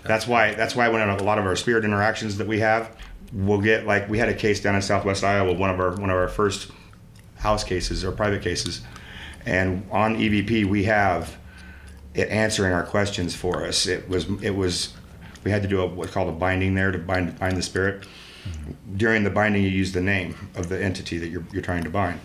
That's 0.05 0.27
why 0.27 0.55
that's 0.55 0.75
why 0.75 0.89
when 0.89 1.07
a 1.09 1.23
lot 1.23 1.39
of 1.39 1.47
our 1.47 1.57
spirit 1.57 1.85
interactions 1.85 2.37
that 2.39 2.47
we 2.47 2.61
have, 2.61 2.97
we'll 3.33 3.61
get 3.61 3.87
like 3.87 4.09
we 4.09 4.19
had 4.19 4.29
a 4.29 4.35
case 4.35 4.61
down 4.61 4.75
in 4.75 4.83
Southwest 4.83 5.25
Iowa, 5.25 5.53
one 5.53 5.71
of 5.71 5.81
our 5.81 5.91
one 5.93 6.11
of 6.11 6.17
our 6.17 6.29
first 6.29 6.71
house 7.37 7.65
cases 7.65 8.05
or 8.05 8.13
private 8.13 8.43
cases, 8.43 8.83
and 9.47 9.87
on 9.91 10.17
EVP 10.17 10.65
we 10.67 10.85
have 10.85 11.37
it 12.15 12.29
answering 12.29 12.73
our 12.73 12.85
questions 12.85 13.35
for 13.35 13.65
us. 13.65 13.87
It 13.87 14.09
was 14.09 14.27
it 14.43 14.55
was 14.55 14.95
we 15.45 15.51
had 15.51 15.63
to 15.63 15.69
do 15.69 15.81
a, 15.81 15.87
what's 15.87 16.13
called 16.13 16.29
a 16.29 16.33
binding 16.33 16.75
there 16.75 16.91
to 16.91 16.99
bind 16.99 17.39
bind 17.39 17.57
the 17.57 17.63
spirit. 17.63 18.07
During 18.97 19.23
the 19.23 19.31
binding, 19.31 19.63
you 19.63 19.69
use 19.69 19.93
the 19.93 20.01
name 20.01 20.51
of 20.57 20.69
the 20.69 20.83
entity 20.83 21.19
that 21.19 21.29
you're 21.29 21.45
you're 21.53 21.63
trying 21.63 21.85
to 21.85 21.91
bind. 21.91 22.21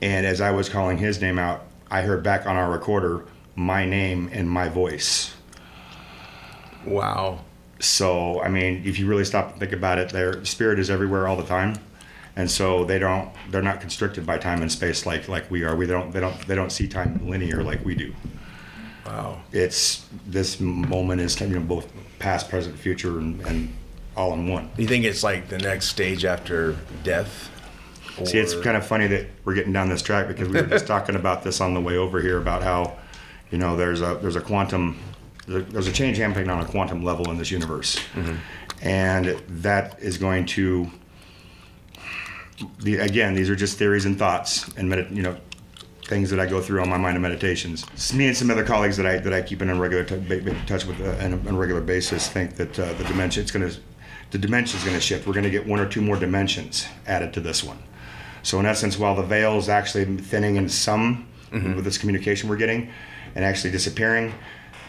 And 0.00 0.26
as 0.26 0.40
I 0.40 0.50
was 0.52 0.68
calling 0.68 0.98
his 0.98 1.20
name 1.20 1.38
out, 1.38 1.64
I 1.90 2.02
heard 2.02 2.22
back 2.22 2.46
on 2.46 2.56
our 2.56 2.70
recorder 2.70 3.24
my 3.56 3.84
name 3.84 4.30
and 4.32 4.48
my 4.48 4.68
voice. 4.68 5.34
Wow. 6.86 7.40
So 7.80 8.42
I 8.42 8.48
mean, 8.48 8.82
if 8.84 8.98
you 8.98 9.06
really 9.06 9.24
stop 9.24 9.52
and 9.52 9.60
think 9.60 9.72
about 9.72 9.98
it, 9.98 10.10
their 10.10 10.44
spirit 10.44 10.78
is 10.78 10.90
everywhere 10.90 11.28
all 11.28 11.36
the 11.36 11.44
time, 11.44 11.78
and 12.36 12.50
so 12.50 12.84
they 12.84 12.98
don't 12.98 13.30
they're 13.50 13.62
not 13.62 13.80
constricted 13.80 14.26
by 14.26 14.38
time 14.38 14.62
and 14.62 14.70
space 14.70 15.06
like 15.06 15.28
like 15.28 15.50
we 15.50 15.64
are. 15.64 15.76
We 15.76 15.86
don't 15.86 16.10
they 16.12 16.20
don't 16.20 16.38
they 16.46 16.54
don't 16.54 16.70
see 16.70 16.88
time 16.88 17.28
linear 17.28 17.62
like 17.62 17.84
we 17.84 17.94
do. 17.94 18.14
Wow. 19.06 19.40
It's 19.52 20.06
this 20.26 20.60
moment 20.60 21.20
is 21.20 21.40
you 21.40 21.48
know 21.48 21.60
both 21.60 21.90
past, 22.18 22.48
present, 22.48 22.78
future, 22.78 23.18
and, 23.18 23.40
and 23.42 23.72
all 24.16 24.34
in 24.34 24.48
one. 24.48 24.70
You 24.76 24.86
think 24.86 25.04
it's 25.04 25.22
like 25.22 25.48
the 25.48 25.58
next 25.58 25.86
stage 25.86 26.24
after 26.24 26.76
death? 27.04 27.50
See, 28.24 28.38
it's 28.38 28.54
kind 28.60 28.76
of 28.76 28.84
funny 28.84 29.06
that 29.06 29.26
we're 29.44 29.54
getting 29.54 29.72
down 29.72 29.88
this 29.88 30.02
track 30.02 30.26
because 30.26 30.48
we 30.48 30.60
were 30.60 30.66
just 30.66 30.86
talking 30.88 31.14
about 31.14 31.44
this 31.44 31.60
on 31.60 31.72
the 31.72 31.80
way 31.80 31.96
over 31.96 32.20
here 32.20 32.36
about 32.36 32.64
how, 32.64 32.96
you 33.52 33.58
know, 33.58 33.76
there's 33.76 34.00
a 34.00 34.18
there's 34.20 34.34
a 34.34 34.40
quantum, 34.40 34.98
there's 35.48 35.86
a- 35.86 35.92
change 35.92 36.18
happening 36.18 36.48
on 36.50 36.60
a 36.60 36.64
quantum 36.66 37.02
level 37.04 37.30
in 37.30 37.38
this 37.38 37.50
universe, 37.50 37.98
and 38.82 39.26
that 39.48 39.98
is 40.00 40.18
going 40.18 40.46
to. 40.46 40.90
The, 42.80 42.96
again, 42.96 43.34
these 43.34 43.48
are 43.50 43.56
just 43.56 43.78
theories 43.78 44.04
and 44.04 44.18
thoughts 44.18 44.66
and 44.76 44.90
medit, 44.90 45.14
you 45.14 45.22
know, 45.22 45.36
things 46.06 46.28
that 46.30 46.40
I 46.40 46.46
go 46.46 46.60
through 46.60 46.80
on 46.80 46.88
my 46.88 46.96
mind 46.96 47.14
and 47.14 47.22
meditations. 47.22 47.86
Me 48.12 48.26
and 48.26 48.36
some 48.36 48.50
other 48.50 48.64
colleagues 48.64 48.96
that 48.96 49.06
I 49.06 49.18
that 49.18 49.32
I 49.32 49.42
keep 49.42 49.62
in 49.62 49.70
a 49.70 49.74
regular 49.74 50.02
t- 50.04 50.16
ba- 50.16 50.40
ba- 50.42 50.56
touch 50.66 50.84
with 50.84 51.00
uh, 51.00 51.24
on, 51.24 51.54
a, 51.54 51.58
regular 51.58 51.80
basis 51.80 52.28
think 52.28 52.56
that 52.56 52.76
uh, 52.78 52.92
the 52.94 53.04
dimension 53.04 53.42
it's 53.42 53.52
going 53.52 53.68
to 53.68 53.76
the 54.30 54.38
dimension 54.38 54.76
is 54.78 54.84
going 54.84 54.96
to 54.96 55.00
shift. 55.00 55.26
We're 55.26 55.34
going 55.34 55.44
to 55.44 55.50
get 55.50 55.66
one 55.66 55.78
or 55.80 55.88
two 55.88 56.02
more 56.02 56.16
dimensions 56.16 56.86
added 57.06 57.32
to 57.34 57.40
this 57.40 57.62
one. 57.62 57.78
So 58.42 58.58
in 58.60 58.66
essence, 58.66 58.98
while 58.98 59.14
the 59.14 59.22
veil 59.22 59.56
is 59.56 59.68
actually 59.68 60.04
thinning 60.16 60.56
in 60.56 60.68
some 60.68 61.26
with 61.50 61.84
this 61.84 61.96
communication 61.96 62.48
we're 62.48 62.56
getting, 62.56 62.90
and 63.34 63.42
actually 63.44 63.70
disappearing, 63.70 64.34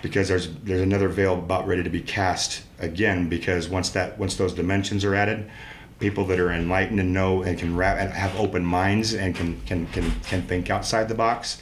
because 0.01 0.27
there's 0.27 0.53
there's 0.63 0.81
another 0.81 1.07
veil 1.07 1.33
about 1.35 1.67
ready 1.67 1.83
to 1.83 1.89
be 1.89 2.01
cast 2.01 2.63
again. 2.79 3.29
Because 3.29 3.67
once 3.69 3.89
that 3.91 4.17
once 4.17 4.35
those 4.35 4.53
dimensions 4.53 5.03
are 5.05 5.15
added, 5.15 5.49
people 5.99 6.25
that 6.25 6.39
are 6.39 6.51
enlightened 6.51 6.99
and 6.99 7.13
know 7.13 7.43
and 7.43 7.57
can 7.57 7.75
wrap 7.75 7.97
and 7.97 8.11
have 8.11 8.35
open 8.39 8.63
minds 8.65 9.13
and 9.13 9.35
can 9.35 9.59
can 9.65 9.85
can 9.87 10.11
can 10.21 10.41
think 10.43 10.69
outside 10.69 11.07
the 11.07 11.15
box, 11.15 11.61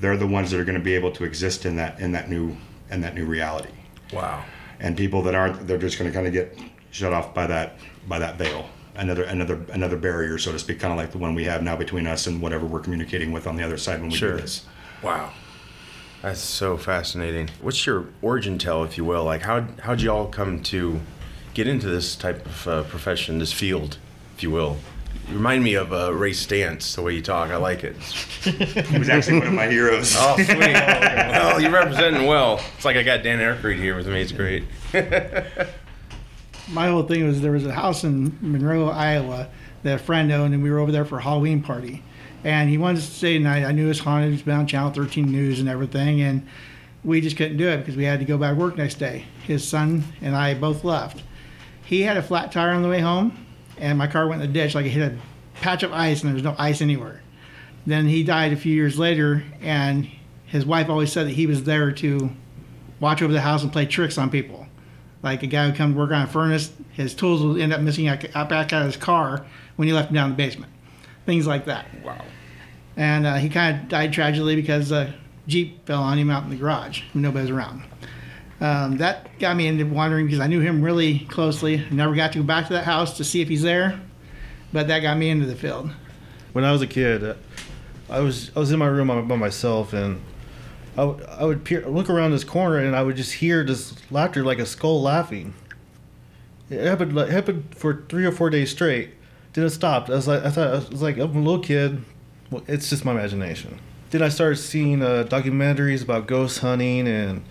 they're 0.00 0.16
the 0.16 0.26
ones 0.26 0.50
that 0.50 0.60
are 0.60 0.64
going 0.64 0.78
to 0.78 0.84
be 0.84 0.94
able 0.94 1.12
to 1.12 1.24
exist 1.24 1.64
in 1.64 1.76
that 1.76 1.98
in 2.00 2.12
that 2.12 2.30
new 2.30 2.56
in 2.90 3.00
that 3.00 3.14
new 3.14 3.26
reality. 3.26 3.70
Wow. 4.12 4.44
And 4.80 4.96
people 4.96 5.22
that 5.22 5.34
aren't, 5.34 5.66
they're 5.66 5.78
just 5.78 5.98
going 5.98 6.10
to 6.10 6.14
kind 6.14 6.26
of 6.26 6.32
get 6.32 6.58
shut 6.90 7.12
off 7.12 7.32
by 7.34 7.46
that 7.46 7.76
by 8.08 8.18
that 8.18 8.36
veil. 8.36 8.68
Another 8.94 9.22
another 9.24 9.58
another 9.72 9.96
barrier, 9.96 10.36
so 10.38 10.52
to 10.52 10.58
speak, 10.58 10.78
kind 10.78 10.92
of 10.92 10.98
like 10.98 11.12
the 11.12 11.18
one 11.18 11.34
we 11.34 11.44
have 11.44 11.62
now 11.62 11.76
between 11.76 12.06
us 12.06 12.26
and 12.26 12.42
whatever 12.42 12.66
we're 12.66 12.80
communicating 12.80 13.32
with 13.32 13.46
on 13.46 13.56
the 13.56 13.62
other 13.62 13.78
side 13.78 14.00
when 14.00 14.10
we 14.10 14.16
Sure. 14.16 14.36
do 14.36 14.42
this. 14.42 14.66
Wow. 15.02 15.32
That's 16.22 16.40
so 16.40 16.76
fascinating. 16.76 17.50
What's 17.60 17.84
your 17.84 18.06
origin 18.22 18.56
tell, 18.56 18.84
if 18.84 18.96
you 18.96 19.04
will? 19.04 19.24
Like, 19.24 19.42
how 19.42 19.62
how'd 19.82 20.00
you 20.00 20.12
all 20.12 20.28
come 20.28 20.62
to 20.64 21.00
get 21.52 21.66
into 21.66 21.88
this 21.88 22.14
type 22.14 22.46
of 22.46 22.68
uh, 22.68 22.82
profession, 22.84 23.40
this 23.40 23.52
field, 23.52 23.98
if 24.36 24.42
you 24.44 24.50
will? 24.52 24.76
You 25.28 25.34
remind 25.34 25.64
me 25.64 25.74
of 25.74 25.92
uh, 25.92 26.14
Ray 26.14 26.30
Stantz, 26.30 26.94
the 26.94 27.02
way 27.02 27.14
you 27.14 27.22
talk. 27.22 27.50
I 27.50 27.56
like 27.56 27.82
it. 27.82 27.96
He 27.96 28.98
was 28.98 29.08
actually 29.08 29.40
one 29.40 29.48
of 29.48 29.52
my 29.52 29.66
heroes. 29.66 30.14
Oh, 30.16 30.34
sweet. 30.36 30.48
well, 30.48 31.60
you're 31.60 31.72
representing 31.72 32.26
well. 32.26 32.60
It's 32.76 32.84
like 32.84 32.96
I 32.96 33.02
got 33.02 33.24
Dan 33.24 33.38
Aykroyd 33.38 33.76
here 33.76 33.96
with 33.96 34.06
me. 34.06 34.20
It's 34.20 34.32
great. 34.32 34.64
my 36.68 36.88
whole 36.88 37.02
thing 37.02 37.26
was 37.26 37.40
there 37.40 37.52
was 37.52 37.66
a 37.66 37.72
house 37.72 38.04
in 38.04 38.36
Monroe, 38.40 38.88
Iowa 38.88 39.48
that 39.82 39.94
a 39.96 39.98
friend 39.98 40.30
owned, 40.30 40.54
and 40.54 40.62
we 40.62 40.70
were 40.70 40.78
over 40.78 40.92
there 40.92 41.04
for 41.04 41.18
a 41.18 41.22
Halloween 41.22 41.62
party. 41.62 42.02
And 42.44 42.68
he 42.68 42.78
wanted 42.78 43.00
to 43.00 43.06
stay 43.06 43.38
tonight. 43.38 43.64
I 43.64 43.72
knew 43.72 43.86
it 43.86 43.88
was 43.88 44.00
haunted. 44.00 44.32
It's 44.32 44.42
been 44.42 44.56
on 44.56 44.66
Channel 44.66 44.90
13 44.90 45.30
News 45.30 45.60
and 45.60 45.68
everything. 45.68 46.20
And 46.22 46.46
we 47.04 47.20
just 47.20 47.36
couldn't 47.36 47.56
do 47.56 47.68
it 47.68 47.78
because 47.78 47.96
we 47.96 48.04
had 48.04 48.20
to 48.20 48.24
go 48.24 48.38
back 48.38 48.54
to 48.54 48.60
work 48.60 48.76
next 48.76 48.96
day. 48.96 49.24
His 49.46 49.66
son 49.66 50.04
and 50.20 50.36
I 50.36 50.54
both 50.54 50.84
left. 50.84 51.22
He 51.84 52.02
had 52.02 52.16
a 52.16 52.22
flat 52.22 52.52
tire 52.52 52.70
on 52.70 52.82
the 52.82 52.88
way 52.88 53.00
home, 53.00 53.46
and 53.76 53.98
my 53.98 54.06
car 54.06 54.26
went 54.26 54.42
in 54.42 54.48
the 54.48 54.52
ditch 54.52 54.74
like 54.74 54.86
it 54.86 54.90
hit 54.90 55.12
a 55.12 55.18
patch 55.60 55.82
of 55.82 55.92
ice, 55.92 56.20
and 56.20 56.28
there 56.28 56.34
was 56.34 56.44
no 56.44 56.54
ice 56.58 56.80
anywhere. 56.80 57.20
Then 57.86 58.06
he 58.06 58.22
died 58.22 58.52
a 58.52 58.56
few 58.56 58.74
years 58.74 58.98
later, 58.98 59.44
and 59.60 60.08
his 60.46 60.64
wife 60.64 60.88
always 60.88 61.12
said 61.12 61.26
that 61.26 61.32
he 61.32 61.46
was 61.46 61.64
there 61.64 61.90
to 61.92 62.30
watch 63.00 63.20
over 63.20 63.32
the 63.32 63.40
house 63.40 63.62
and 63.62 63.72
play 63.72 63.84
tricks 63.84 64.16
on 64.16 64.30
people. 64.30 64.66
Like 65.22 65.42
a 65.42 65.46
guy 65.46 65.66
would 65.66 65.76
come 65.76 65.92
to 65.92 65.98
work 65.98 66.12
on 66.12 66.22
a 66.22 66.26
furnace, 66.26 66.72
his 66.92 67.14
tools 67.14 67.42
would 67.42 67.60
end 67.60 67.72
up 67.72 67.80
missing 67.80 68.06
out, 68.06 68.22
back 68.32 68.72
out 68.72 68.82
of 68.82 68.86
his 68.86 68.96
car 68.96 69.44
when 69.76 69.88
he 69.88 69.94
left 69.94 70.08
them 70.08 70.14
down 70.14 70.30
in 70.30 70.36
the 70.36 70.36
basement. 70.36 70.72
Things 71.26 71.46
like 71.46 71.66
that. 71.66 71.86
Wow. 72.04 72.24
And 72.96 73.26
uh, 73.26 73.34
he 73.36 73.48
kind 73.48 73.80
of 73.80 73.88
died 73.88 74.12
tragically 74.12 74.56
because 74.56 74.92
a 74.92 75.14
Jeep 75.46 75.86
fell 75.86 76.02
on 76.02 76.18
him 76.18 76.30
out 76.30 76.44
in 76.44 76.50
the 76.50 76.56
garage 76.56 77.02
when 77.12 77.22
nobody 77.22 77.42
was 77.42 77.50
around. 77.50 77.82
Um, 78.60 78.98
that 78.98 79.38
got 79.40 79.56
me 79.56 79.66
into 79.66 79.84
wondering 79.84 80.26
because 80.26 80.38
I 80.38 80.46
knew 80.46 80.60
him 80.60 80.82
really 80.82 81.20
closely. 81.20 81.84
I 81.84 81.90
never 81.90 82.14
got 82.14 82.32
to 82.32 82.38
go 82.38 82.44
back 82.44 82.68
to 82.68 82.74
that 82.74 82.84
house 82.84 83.16
to 83.16 83.24
see 83.24 83.40
if 83.40 83.48
he's 83.48 83.62
there, 83.62 84.00
but 84.72 84.86
that 84.86 85.00
got 85.00 85.16
me 85.18 85.30
into 85.30 85.46
the 85.46 85.56
field. 85.56 85.90
When 86.52 86.64
I 86.64 86.70
was 86.70 86.80
a 86.80 86.86
kid, 86.86 87.24
uh, 87.24 87.34
I 88.08 88.20
was 88.20 88.52
I 88.54 88.60
was 88.60 88.70
in 88.70 88.78
my 88.78 88.86
room 88.86 89.08
by 89.26 89.36
myself, 89.36 89.92
and 89.92 90.20
I, 90.92 91.00
w- 91.00 91.26
I 91.26 91.44
would 91.44 91.64
peer, 91.64 91.88
look 91.88 92.08
around 92.08 92.30
this 92.30 92.44
corner, 92.44 92.78
and 92.78 92.94
I 92.94 93.02
would 93.02 93.16
just 93.16 93.32
hear 93.32 93.64
this 93.64 93.94
laughter 94.12 94.44
like 94.44 94.58
a 94.60 94.66
skull 94.66 95.02
laughing. 95.02 95.54
It 96.70 96.86
happened 96.86 97.14
like, 97.14 97.30
happened 97.30 97.74
for 97.74 98.04
three 98.08 98.24
or 98.24 98.32
four 98.32 98.48
days 98.48 98.70
straight. 98.70 99.10
Didn't 99.52 99.70
stop. 99.70 100.08
I 100.08 100.14
was 100.14 100.26
like 100.28 100.44
I 100.44 100.50
thought 100.50 100.68
I 100.68 100.88
was 100.90 101.02
like 101.02 101.18
I'm 101.18 101.36
a 101.36 101.40
little 101.40 101.60
kid. 101.60 102.04
Well, 102.50 102.62
it's 102.66 102.90
just 102.90 103.04
my 103.04 103.12
imagination. 103.12 103.78
Then 104.10 104.22
I 104.22 104.28
started 104.28 104.56
seeing 104.56 105.02
uh, 105.02 105.26
documentaries 105.28 106.02
about 106.02 106.26
ghost 106.26 106.58
hunting 106.58 107.08
and 107.08 107.44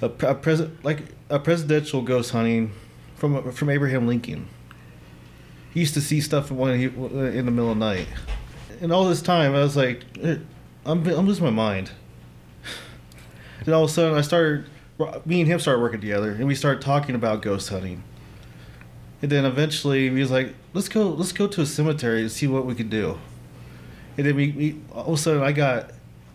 a, 0.00 0.06
a 0.06 0.34
pres- 0.34 0.68
like 0.82 1.04
a 1.28 1.38
presidential 1.38 2.02
ghost 2.02 2.30
hunting 2.30 2.72
from 3.16 3.52
from 3.52 3.70
Abraham 3.70 4.06
Lincoln. 4.06 4.48
He 5.72 5.80
used 5.80 5.94
to 5.94 6.00
see 6.00 6.20
stuff 6.20 6.50
when 6.50 6.78
he 6.78 6.86
in 6.86 7.46
the 7.46 7.52
middle 7.52 7.70
of 7.70 7.78
the 7.78 7.84
night, 7.84 8.08
and 8.80 8.92
all 8.92 9.04
this 9.06 9.22
time 9.22 9.54
I 9.54 9.60
was 9.60 9.76
like, 9.76 10.04
eh, 10.22 10.36
I'm 10.84 11.06
I'm 11.06 11.26
losing 11.26 11.44
my 11.44 11.50
mind. 11.50 11.90
Then 13.64 13.74
all 13.74 13.84
of 13.84 13.90
a 13.90 13.92
sudden 13.92 14.16
I 14.16 14.22
started, 14.22 14.64
me 15.26 15.40
and 15.40 15.48
him 15.48 15.60
started 15.60 15.80
working 15.80 16.00
together, 16.00 16.32
and 16.32 16.46
we 16.46 16.54
started 16.54 16.82
talking 16.82 17.14
about 17.14 17.42
ghost 17.42 17.68
hunting. 17.68 18.02
And 19.22 19.30
then 19.30 19.44
eventually 19.44 20.08
he 20.08 20.20
was 20.20 20.30
like, 20.30 20.54
let's 20.72 20.88
go 20.88 21.08
let's 21.10 21.32
go 21.32 21.46
to 21.46 21.60
a 21.60 21.66
cemetery 21.66 22.22
and 22.22 22.30
see 22.30 22.46
what 22.46 22.66
we 22.66 22.74
can 22.74 22.88
do. 22.88 23.18
And 24.16 24.26
then 24.26 24.36
we, 24.36 24.50
we 24.52 24.80
all 24.92 25.08
of 25.08 25.14
a 25.14 25.16
sudden 25.16 25.42
I 25.42 25.52
got 25.52 25.90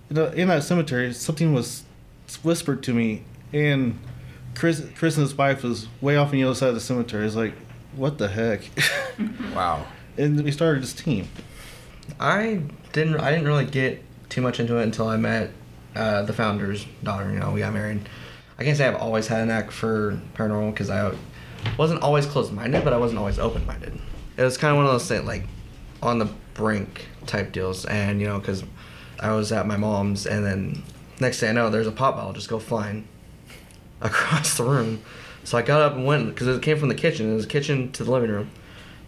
in, 0.09 0.17
a, 0.17 0.25
in 0.31 0.47
that 0.47 0.63
cemetery 0.63 1.13
something 1.13 1.53
was 1.53 1.83
whispered 2.43 2.83
to 2.83 2.93
me 2.93 3.23
and 3.53 3.99
Chris 4.55 4.85
Chris 4.95 5.17
and 5.17 5.23
his 5.23 5.35
wife 5.35 5.63
was 5.63 5.87
way 6.01 6.15
off 6.17 6.27
on 6.27 6.33
the 6.33 6.43
other 6.43 6.55
side 6.55 6.69
of 6.69 6.75
the 6.75 6.81
cemetery. 6.81 7.25
It's 7.25 7.35
like, 7.35 7.53
what 7.95 8.17
the 8.17 8.27
heck? 8.27 8.61
Wow. 9.55 9.85
and 10.17 10.43
we 10.43 10.51
started 10.51 10.83
this 10.83 10.93
team. 10.93 11.29
I 12.19 12.61
didn't. 12.91 13.19
I 13.19 13.31
didn't 13.31 13.47
really 13.47 13.65
get 13.65 14.03
too 14.29 14.41
much 14.41 14.59
into 14.59 14.77
it 14.77 14.83
until 14.83 15.07
I 15.07 15.17
met 15.17 15.51
uh, 15.95 16.23
the 16.23 16.33
founder's 16.33 16.85
daughter. 17.03 17.31
You 17.31 17.39
know, 17.39 17.51
we 17.51 17.61
got 17.61 17.73
married. 17.73 18.07
I 18.57 18.63
can't 18.63 18.77
say 18.77 18.87
I've 18.87 18.95
always 18.95 19.27
had 19.27 19.41
a 19.41 19.45
knack 19.45 19.71
for 19.71 20.19
paranormal 20.33 20.71
because 20.71 20.89
I 20.89 21.13
wasn't 21.77 22.01
always 22.01 22.25
closed-minded, 22.25 22.83
but 22.83 22.93
I 22.93 22.97
wasn't 22.97 23.19
always 23.19 23.39
open-minded. 23.39 23.99
It 24.37 24.43
was 24.43 24.57
kind 24.57 24.71
of 24.71 24.77
one 24.77 24.85
of 24.85 24.91
those 24.91 25.07
things, 25.07 25.25
like 25.25 25.43
on 26.01 26.19
the 26.19 26.29
brink 26.53 27.07
type 27.25 27.51
deals, 27.51 27.85
and 27.85 28.19
you 28.19 28.27
know, 28.27 28.39
because 28.39 28.63
I 29.19 29.33
was 29.33 29.51
at 29.51 29.67
my 29.67 29.77
mom's, 29.77 30.25
and 30.25 30.45
then 30.45 30.83
next 31.19 31.39
thing 31.39 31.49
I 31.49 31.51
know, 31.53 31.69
there's 31.69 31.87
a 31.87 31.91
pop 31.91 32.15
bottle 32.15 32.33
just 32.33 32.49
go 32.49 32.59
flying 32.59 33.07
across 34.01 34.57
the 34.57 34.63
room. 34.63 35.01
So 35.43 35.57
I 35.57 35.61
got 35.61 35.81
up 35.81 35.93
and 35.93 36.05
went 36.05 36.33
because 36.33 36.47
it 36.47 36.61
came 36.61 36.79
from 36.79 36.89
the 36.89 36.95
kitchen. 36.95 37.31
It 37.31 37.35
was 37.35 37.45
the 37.45 37.51
kitchen 37.51 37.91
to 37.93 38.03
the 38.03 38.11
living 38.11 38.31
room. 38.31 38.51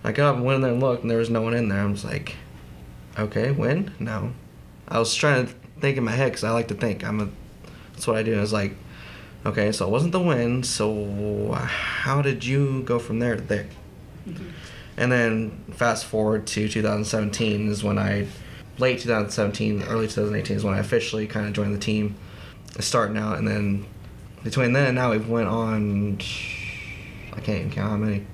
I 0.04 0.12
got 0.12 0.30
up 0.30 0.36
and 0.36 0.46
went 0.46 0.58
in 0.58 0.62
there 0.62 0.72
and 0.72 0.82
looked, 0.82 1.02
and 1.02 1.10
there 1.10 1.18
was 1.18 1.30
no 1.30 1.42
one 1.42 1.54
in 1.54 1.68
there. 1.70 1.82
I 1.82 1.86
was 1.86 2.06
like, 2.06 2.36
okay, 3.18 3.52
when? 3.52 3.94
No. 4.00 4.34
I 4.88 5.00
was 5.00 5.14
trying 5.14 5.48
to 5.48 5.54
think 5.82 5.98
in 5.98 6.04
my 6.04 6.12
head 6.12 6.32
because 6.32 6.44
I 6.44 6.52
like 6.52 6.68
to 6.70 6.76
think. 6.76 7.04
I'm 7.04 7.20
a. 7.20 7.30
That's 7.94 8.08
what 8.08 8.16
I 8.16 8.24
do. 8.24 8.38
I 8.38 8.42
was 8.42 8.54
like, 8.54 8.76
okay, 9.48 9.72
so 9.72 9.88
it 9.88 9.92
wasn't 9.92 10.12
the 10.12 10.20
wind. 10.20 10.66
So 10.66 11.52
how 11.54 12.22
did 12.22 12.46
you 12.46 12.84
go 12.84 13.00
from 13.00 13.20
there 13.20 13.36
to 13.36 13.42
there? 13.42 13.68
Mm-hmm. 14.28 14.50
And 14.98 15.12
then 15.12 15.64
fast 15.72 16.06
forward 16.06 16.48
to 16.48 16.68
2017 16.68 17.70
is 17.70 17.84
when 17.84 17.98
I, 17.98 18.28
late 18.78 19.00
2017, 19.00 19.84
early 19.84 20.08
2018 20.08 20.58
is 20.58 20.64
when 20.64 20.74
I 20.74 20.80
officially 20.80 21.28
kind 21.28 21.48
of 21.48 21.54
joined 21.54 21.74
the 21.74 21.80
team, 21.80 22.16
starting 22.80 23.18
out, 23.18 23.38
and 23.38 23.48
then 23.48 23.86
between 24.44 24.74
then 24.74 24.88
and 24.88 24.96
now 24.96 25.12
we've 25.12 25.30
went 25.30 25.48
on. 25.48 26.20
I 27.34 27.40
can't 27.40 27.60
even 27.60 27.72
count 27.72 27.90
how 27.92 27.98
many. 27.98 28.26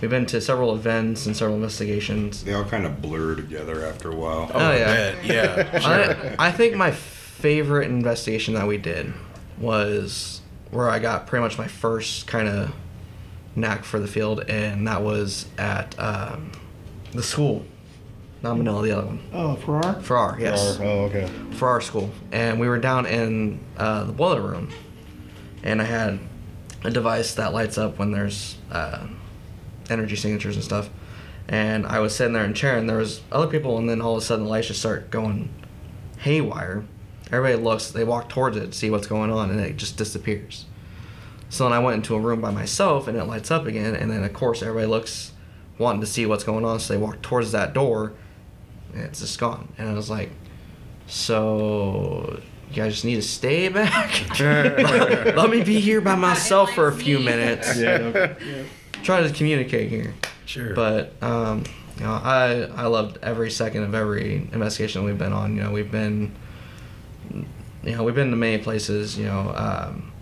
We've 0.00 0.10
been 0.10 0.26
to 0.26 0.40
several 0.40 0.74
events 0.74 1.26
and 1.26 1.36
several 1.36 1.56
investigations. 1.56 2.44
They 2.44 2.54
all 2.54 2.64
kind 2.64 2.86
of 2.86 3.02
blur 3.02 3.34
together 3.34 3.84
after 3.84 4.10
a 4.10 4.14
while. 4.14 4.50
Oh, 4.54 4.70
oh 4.70 4.72
yeah. 4.72 4.86
bet. 4.86 5.24
Yeah. 5.24 5.78
sure. 5.80 6.34
I, 6.38 6.48
I 6.48 6.52
think 6.52 6.76
my 6.76 6.92
favorite 6.92 7.90
investigation 7.90 8.54
that 8.54 8.66
we 8.66 8.78
did 8.78 9.12
was 9.58 10.40
where 10.70 10.88
I 10.88 10.98
got 10.98 11.26
pretty 11.26 11.42
much 11.42 11.58
my 11.58 11.66
first 11.66 12.26
kind 12.26 12.48
of 12.48 12.74
knack 13.54 13.84
for 13.84 13.98
the 13.98 14.06
field, 14.06 14.40
and 14.48 14.86
that 14.86 15.02
was 15.02 15.46
at 15.58 15.98
um, 15.98 16.52
the 17.12 17.22
school. 17.22 17.64
Not 18.42 18.56
Manila, 18.56 18.82
the 18.82 18.92
other 18.92 19.06
one. 19.06 19.20
Oh, 19.32 19.56
Farrar? 19.56 20.00
Farrar, 20.00 20.36
yes. 20.38 20.78
Oh, 20.80 21.06
okay. 21.06 21.28
for 21.52 21.68
our 21.68 21.80
school, 21.80 22.10
and 22.30 22.60
we 22.60 22.68
were 22.68 22.78
down 22.78 23.04
in 23.06 23.58
uh, 23.76 24.04
the 24.04 24.12
boiler 24.12 24.42
room, 24.42 24.70
and 25.64 25.82
I 25.82 25.84
had 25.84 26.20
a 26.84 26.90
device 26.90 27.34
that 27.34 27.52
lights 27.52 27.78
up 27.78 27.98
when 27.98 28.12
there's 28.12 28.56
uh, 28.70 29.08
energy 29.90 30.14
signatures 30.14 30.54
and 30.54 30.64
stuff, 30.64 30.88
and 31.48 31.84
I 31.84 31.98
was 31.98 32.14
sitting 32.14 32.32
there 32.32 32.44
in 32.44 32.52
a 32.52 32.54
chair, 32.54 32.78
and 32.78 32.88
there 32.88 32.98
was 32.98 33.22
other 33.32 33.48
people, 33.48 33.76
and 33.76 33.88
then 33.90 34.00
all 34.00 34.16
of 34.16 34.22
a 34.22 34.24
sudden 34.24 34.44
the 34.44 34.50
lights 34.50 34.68
just 34.68 34.78
start 34.78 35.10
going 35.10 35.48
haywire. 36.18 36.84
Everybody 37.30 37.62
looks, 37.62 37.90
they 37.90 38.04
walk 38.04 38.28
towards 38.28 38.56
it 38.56 38.72
to 38.72 38.72
see 38.72 38.90
what's 38.90 39.06
going 39.06 39.30
on, 39.30 39.50
and 39.50 39.60
it 39.60 39.76
just 39.76 39.96
disappears. 39.96 40.64
So 41.50 41.64
then 41.64 41.72
I 41.72 41.78
went 41.78 41.96
into 41.96 42.14
a 42.14 42.20
room 42.20 42.40
by 42.40 42.50
myself, 42.50 43.08
and 43.08 43.16
it 43.16 43.24
lights 43.24 43.50
up 43.50 43.66
again, 43.66 43.94
and 43.94 44.10
then 44.10 44.24
of 44.24 44.32
course 44.32 44.62
everybody 44.62 44.86
looks, 44.86 45.32
wanting 45.78 46.00
to 46.00 46.06
see 46.06 46.26
what's 46.26 46.44
going 46.44 46.64
on, 46.64 46.80
so 46.80 46.92
they 46.92 46.98
walk 46.98 47.22
towards 47.22 47.52
that 47.52 47.72
door, 47.72 48.12
and 48.92 49.02
it's 49.02 49.20
just 49.20 49.38
gone. 49.38 49.72
And 49.78 49.88
I 49.88 49.94
was 49.94 50.10
like, 50.10 50.30
so 51.06 52.40
you 52.70 52.76
guys 52.76 52.92
just 52.92 53.04
need 53.04 53.16
to 53.16 53.22
stay 53.22 53.68
back. 53.68 54.38
let, 54.38 55.36
let 55.36 55.50
me 55.50 55.62
be 55.62 55.80
here 55.80 56.00
by 56.00 56.14
myself 56.14 56.72
for 56.74 56.88
a 56.88 56.92
few 56.92 57.18
minutes. 57.18 57.76
Yeah. 57.78 58.64
Try 59.04 59.22
to 59.22 59.32
communicate 59.32 59.90
here. 59.90 60.12
Sure. 60.44 60.74
But 60.74 61.12
um, 61.22 61.62
you 61.96 62.02
know, 62.02 62.10
I 62.12 62.68
I 62.74 62.86
loved 62.86 63.18
every 63.22 63.50
second 63.50 63.84
of 63.84 63.94
every 63.94 64.48
investigation 64.52 65.04
we've 65.04 65.16
been 65.16 65.32
on. 65.32 65.54
You 65.56 65.62
know, 65.62 65.70
we've 65.70 65.90
been 65.90 66.34
you 67.30 67.96
know 67.96 68.04
we've 68.04 68.14
been 68.14 68.30
to 68.30 68.36
many 68.36 68.62
places. 68.62 69.18
You 69.18 69.26
know, 69.26 69.52
um, 69.56 70.12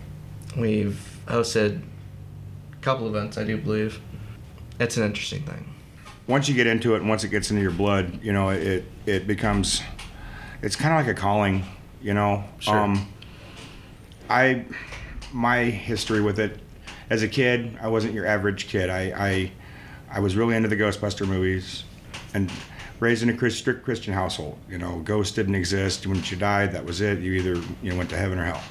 we've 0.57 1.19
hosted 1.27 1.81
a 2.73 2.75
couple 2.81 3.07
events. 3.07 3.37
I 3.37 3.43
do 3.43 3.57
believe 3.57 3.99
it's 4.79 4.97
an 4.97 5.03
interesting 5.03 5.43
thing. 5.43 5.73
once 6.27 6.47
you 6.49 6.55
get 6.55 6.67
into 6.67 6.93
it 6.93 6.97
and 6.99 7.09
once 7.09 7.23
it 7.23 7.29
gets 7.29 7.49
into 7.49 7.61
your 7.61 7.71
blood, 7.71 8.19
you 8.23 8.33
know, 8.33 8.49
it 8.49 8.85
it 9.05 9.27
becomes 9.27 9.81
it's 10.61 10.75
kind 10.75 10.93
of 10.93 11.05
like 11.05 11.15
a 11.15 11.19
calling, 11.19 11.63
you 12.01 12.13
know. 12.13 12.43
Sure. 12.59 12.77
Um 12.77 13.07
I 14.29 14.65
my 15.33 15.63
history 15.65 16.21
with 16.21 16.39
it 16.39 16.59
as 17.09 17.23
a 17.23 17.27
kid, 17.27 17.77
I 17.81 17.87
wasn't 17.87 18.13
your 18.13 18.25
average 18.25 18.67
kid. 18.67 18.89
I 18.89 19.01
I 19.17 19.51
I 20.11 20.19
was 20.19 20.35
really 20.35 20.55
into 20.55 20.67
the 20.69 20.75
Ghostbuster 20.77 21.27
movies 21.27 21.83
and 22.33 22.51
raised 22.99 23.23
in 23.23 23.29
a 23.29 23.49
strict 23.49 23.83
Christian 23.83 24.13
household. 24.13 24.57
You 24.69 24.77
know, 24.77 24.99
ghosts 24.99 25.35
didn't 25.35 25.55
exist. 25.55 26.07
When 26.07 26.23
you 26.23 26.37
died, 26.37 26.71
that 26.73 26.85
was 26.85 27.01
it. 27.01 27.19
You 27.19 27.33
either 27.33 27.55
you 27.81 27.91
know, 27.91 27.97
went 27.97 28.09
to 28.11 28.17
heaven 28.17 28.39
or 28.39 28.45
hell, 28.45 28.63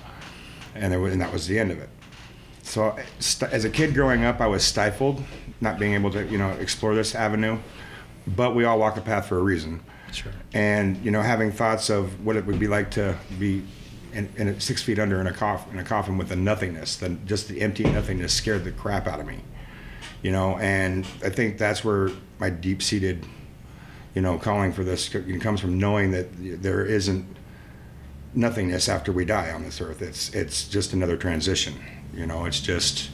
and 0.75 1.01
was, 1.01 1.13
and 1.13 1.21
that 1.21 1.33
was 1.33 1.47
the 1.47 1.59
end 1.59 1.71
of 1.71 1.79
it. 1.79 1.89
So, 2.63 2.97
st- 3.21 3.53
as 3.53 3.65
a 3.65 3.71
kid 3.71 3.95
growing 3.95 4.25
up, 4.25 4.41
I 4.41 4.47
was 4.49 4.65
stifled, 4.65 5.23
not 5.61 5.79
being 5.79 5.95
able 5.95 6.11
to, 6.11 6.27
you 6.27 6.39
know, 6.39 6.51
explore 6.51 6.95
this 6.95 7.15
avenue. 7.15 7.59
But 8.27 8.57
we 8.57 8.65
all 8.65 8.79
walk 8.79 8.97
a 8.97 9.01
path 9.01 9.29
for 9.29 9.39
a 9.39 9.43
reason. 9.43 9.85
Sure. 10.13 10.33
And 10.53 10.97
you 11.05 11.11
know, 11.11 11.23
having 11.23 11.53
thoughts 11.53 11.91
of 11.91 12.25
what 12.25 12.37
it 12.37 12.45
would 12.47 12.59
be 12.59 12.67
like 12.67 12.91
to 12.93 13.17
be 13.39 13.63
in, 14.13 14.29
in 14.37 14.49
a, 14.49 14.61
six 14.61 14.83
feet 14.83 14.99
under 14.99 15.21
in 15.21 15.27
a 15.27 15.33
coffin, 15.33 15.75
in 15.75 15.79
a 15.79 15.85
coffin 15.85 16.19
with 16.19 16.29
the 16.29 16.37
nothingness, 16.37 16.97
then 16.97 17.21
just 17.27 17.49
the 17.49 17.61
empty 17.61 17.85
nothingness 17.85 18.33
scared 18.33 18.65
the 18.65 18.73
crap 18.73 19.07
out 19.07 19.21
of 19.21 19.27
me. 19.27 19.39
You 20.23 20.33
know, 20.33 20.57
and 20.59 21.07
I 21.23 21.29
think 21.29 21.59
that's 21.59 21.85
where 21.85 22.11
my 22.41 22.51
deep-seated, 22.51 23.25
you 24.17 24.23
know, 24.23 24.39
calling 24.39 24.73
for 24.73 24.83
this 24.83 25.11
comes 25.41 25.61
from 25.61 25.79
knowing 25.79 26.11
that 26.13 26.29
there 26.63 26.83
isn't 26.87 27.27
nothingness 28.33 28.89
after 28.89 29.13
we 29.13 29.27
die 29.27 29.51
on 29.51 29.63
this 29.63 29.79
earth. 29.79 30.01
It's 30.01 30.35
it's 30.35 30.67
just 30.67 30.95
another 30.95 31.19
transition. 31.19 31.75
You 32.15 32.25
know, 32.25 32.47
it's 32.47 32.59
just 32.59 33.11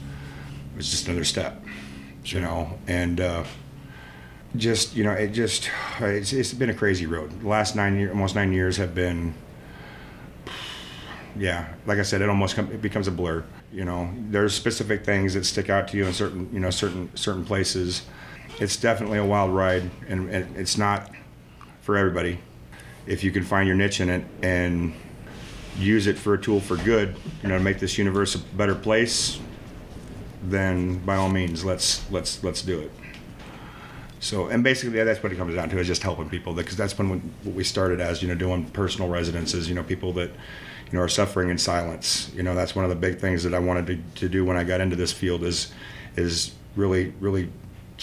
it's 0.79 0.93
just 0.93 1.09
another 1.09 1.25
step. 1.25 1.61
you 2.25 2.41
know, 2.41 2.79
and 2.87 3.21
uh, 3.21 3.43
just 4.55 4.95
you 4.95 5.03
know, 5.03 5.11
it 5.11 5.33
just 5.33 5.69
it's, 5.99 6.33
it's 6.33 6.53
been 6.55 6.71
a 6.71 6.75
crazy 6.75 7.07
road. 7.07 7.41
The 7.41 7.49
last 7.49 7.75
nine 7.75 7.99
years, 7.99 8.13
almost 8.13 8.37
nine 8.37 8.53
years, 8.53 8.77
have 8.77 8.95
been. 8.95 9.35
Yeah, 11.35 11.67
like 11.85 11.99
I 11.99 12.03
said, 12.03 12.23
it 12.23 12.29
almost 12.29 12.55
com- 12.55 12.71
it 12.71 12.81
becomes 12.81 13.09
a 13.09 13.11
blur. 13.11 13.43
You 13.73 13.85
know, 13.85 14.09
there's 14.31 14.55
specific 14.55 15.05
things 15.05 15.35
that 15.35 15.47
stick 15.47 15.69
out 15.69 15.89
to 15.89 15.97
you 15.97 16.07
in 16.07 16.13
certain 16.13 16.49
you 16.53 16.61
know 16.61 16.71
certain 16.71 17.11
certain 17.17 17.45
places. 17.45 18.03
It's 18.61 18.77
definitely 18.77 19.19
a 19.19 19.25
wild 19.25 19.55
ride, 19.55 19.91
and, 20.09 20.29
and 20.31 20.57
it's 20.57 20.77
not 20.77 21.11
for 21.81 21.97
everybody. 21.97 22.39
If 23.07 23.25
you 23.25 23.33
can 23.33 23.43
find 23.43 23.67
your 23.67 23.77
niche 23.77 24.01
in 24.01 24.09
it 24.09 24.25
and 24.43 24.95
use 25.79 26.07
it 26.07 26.19
for 26.19 26.35
a 26.35 26.39
tool 26.39 26.61
for 26.61 26.77
good, 26.77 27.17
you 27.43 27.49
know, 27.49 27.59
to 27.59 27.65
make 27.65 27.79
this 27.79 27.99
universe 27.99 28.35
a 28.35 28.39
better 28.39 28.75
place, 28.75 29.41
then 30.45 30.99
by 30.99 31.17
all 31.17 31.29
means, 31.29 31.65
let's 31.65 32.09
let's 32.11 32.43
let's 32.45 32.63
do 32.63 32.81
it. 32.81 32.91
So, 34.21 34.47
and 34.47 34.63
basically, 34.63 34.97
yeah, 34.97 35.05
that's 35.05 35.21
what 35.21 35.33
it 35.33 35.37
comes 35.37 35.55
down 35.57 35.69
to 35.71 35.79
is 35.81 35.87
just 35.89 36.03
helping 36.03 36.29
people 36.29 36.55
because 36.55 36.77
that's 36.77 36.97
when 36.97 37.11
we, 37.11 37.19
what 37.43 37.57
we 37.57 37.65
started 37.65 38.01
as, 38.01 38.23
you 38.23 38.29
know, 38.29 38.37
doing 38.37 38.65
personal 38.67 39.09
residences. 39.09 39.69
You 39.69 39.75
know, 39.75 39.83
people 39.83 40.13
that 40.13 40.31
you 40.31 40.93
know 40.93 41.01
are 41.01 41.09
suffering 41.09 41.51
in 41.51 41.59
silence. 41.59 42.31
You 42.35 42.45
know, 42.45 42.55
that's 42.55 42.77
one 42.77 42.85
of 42.85 42.89
the 42.89 42.97
big 42.97 43.19
things 43.19 43.43
that 43.43 43.53
I 43.53 43.59
wanted 43.59 43.87
to, 43.89 44.21
to 44.21 44.29
do 44.29 44.45
when 44.45 44.57
I 44.57 44.63
got 44.63 44.81
into 44.81 44.95
this 44.95 45.13
field 45.13 45.43
is 45.43 45.73
is 46.17 46.53
really 46.77 47.13
really 47.19 47.51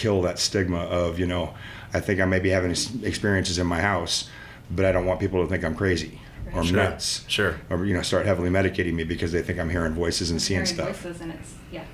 kill 0.00 0.22
that 0.22 0.38
stigma 0.38 0.78
of 0.78 1.18
you 1.18 1.26
know 1.26 1.54
I 1.92 2.00
think 2.00 2.20
I 2.20 2.24
may 2.24 2.38
be 2.40 2.48
having 2.50 2.70
experiences 3.02 3.58
in 3.58 3.66
my 3.66 3.80
house, 3.80 4.30
but 4.70 4.84
I 4.84 4.92
don't 4.92 5.04
want 5.04 5.20
people 5.20 5.42
to 5.42 5.48
think 5.50 5.62
I'm 5.64 5.74
crazy 5.74 6.20
or 6.54 6.64
Sure. 6.64 6.76
nuts 6.76 7.24
Sure. 7.28 7.56
or 7.68 7.84
you 7.84 7.92
know 7.94 8.02
start 8.02 8.24
heavily 8.26 8.48
medicating 8.48 8.94
me 8.94 9.04
because 9.04 9.30
they 9.32 9.42
think 9.42 9.58
I'm 9.58 9.68
hearing 9.68 9.92
voices 9.92 10.30
and 10.30 10.40
seeing 10.40 10.60
Hearing 10.64 10.74
stuff 10.74 11.02
voices 11.02 11.20
and 11.20 11.32
it's 11.32 11.52
yeah. 11.70 11.84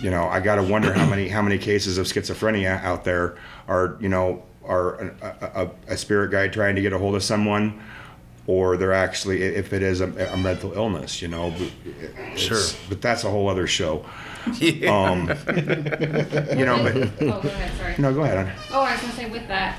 you 0.00 0.10
know 0.10 0.24
i 0.28 0.38
gotta 0.40 0.62
wonder 0.62 0.92
how 0.92 1.06
many 1.08 1.28
how 1.28 1.42
many 1.42 1.58
cases 1.58 1.98
of 1.98 2.06
schizophrenia 2.06 2.80
out 2.84 3.02
there 3.04 3.36
are 3.66 3.96
you 4.00 4.08
know 4.08 4.44
are 4.64 4.94
a, 5.00 5.10
a, 5.88 5.94
a 5.94 5.96
spirit 5.96 6.30
guide 6.30 6.52
trying 6.52 6.76
to 6.76 6.80
get 6.82 6.92
a 6.92 6.98
hold 6.98 7.14
of 7.16 7.22
someone 7.24 7.82
or 8.46 8.76
they're 8.76 8.92
actually 8.92 9.42
if 9.42 9.72
it 9.72 9.82
is 9.82 10.00
a, 10.00 10.08
a 10.32 10.36
mental 10.36 10.72
illness 10.74 11.20
you 11.22 11.26
know 11.28 11.52
but 11.58 12.38
Sure. 12.38 12.62
but 12.88 13.00
that's 13.00 13.24
a 13.24 13.30
whole 13.30 13.48
other 13.48 13.66
show 13.66 14.04
Yeah. 14.58 14.90
um 15.10 15.28
you 16.58 16.64
know 16.64 16.82
but 16.82 16.96
oh, 16.96 17.40
go 17.40 17.48
ahead. 17.48 17.72
Sorry. 17.78 17.94
no 17.98 18.12
go 18.14 18.22
ahead 18.22 18.46
hon. 18.46 18.56
Oh, 18.72 18.80
I 18.82 18.92
was 18.92 19.00
gonna 19.00 19.12
say 19.14 19.30
with 19.30 19.46
that, 19.48 19.78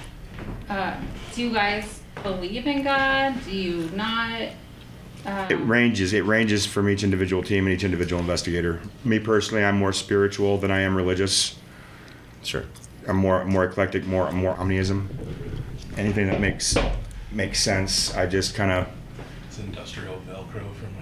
uh, 0.69 0.95
do 1.33 1.43
you 1.43 1.53
guys 1.53 2.01
believe 2.21 2.65
in 2.67 2.83
God? 2.83 3.35
Do 3.45 3.51
you 3.51 3.89
not? 3.93 4.49
Um, 5.25 5.49
it 5.49 5.55
ranges 5.55 6.13
it 6.13 6.25
ranges 6.25 6.65
from 6.65 6.89
each 6.89 7.03
individual 7.03 7.43
team 7.43 7.65
and 7.65 7.73
each 7.73 7.85
individual 7.85 8.19
investigator 8.19 8.81
me 9.05 9.19
personally 9.19 9.63
i'm 9.63 9.77
more 9.77 9.93
spiritual 9.93 10.57
than 10.57 10.69
i 10.69 10.81
am 10.81 10.97
religious 10.97 11.55
Sure. 12.43 12.65
I'm 13.07 13.17
more 13.17 13.43
more 13.45 13.65
eclectic, 13.65 14.05
more 14.05 14.31
more 14.31 14.55
omnism. 14.55 15.07
Anything 15.97 16.27
that 16.27 16.39
makes 16.39 16.75
makes 17.31 17.61
sense, 17.61 18.13
I 18.15 18.25
just 18.25 18.55
kind 18.55 18.71
of 18.71 18.87
It's 19.47 19.59
industrial 19.59 20.21
Velcro 20.27 20.63
from 20.75 20.95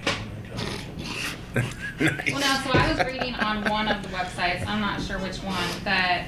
my 1.53 1.63
Well, 2.01 2.39
now, 2.39 2.61
so 2.61 2.71
I 2.73 2.93
was 2.93 3.05
reading 3.05 3.35
on 3.35 3.63
one 3.69 3.87
of 3.87 4.01
the 4.01 4.09
websites, 4.09 4.65
I'm 4.65 4.81
not 4.81 5.01
sure 5.01 5.19
which 5.19 5.37
one, 5.37 5.83
that 5.83 6.27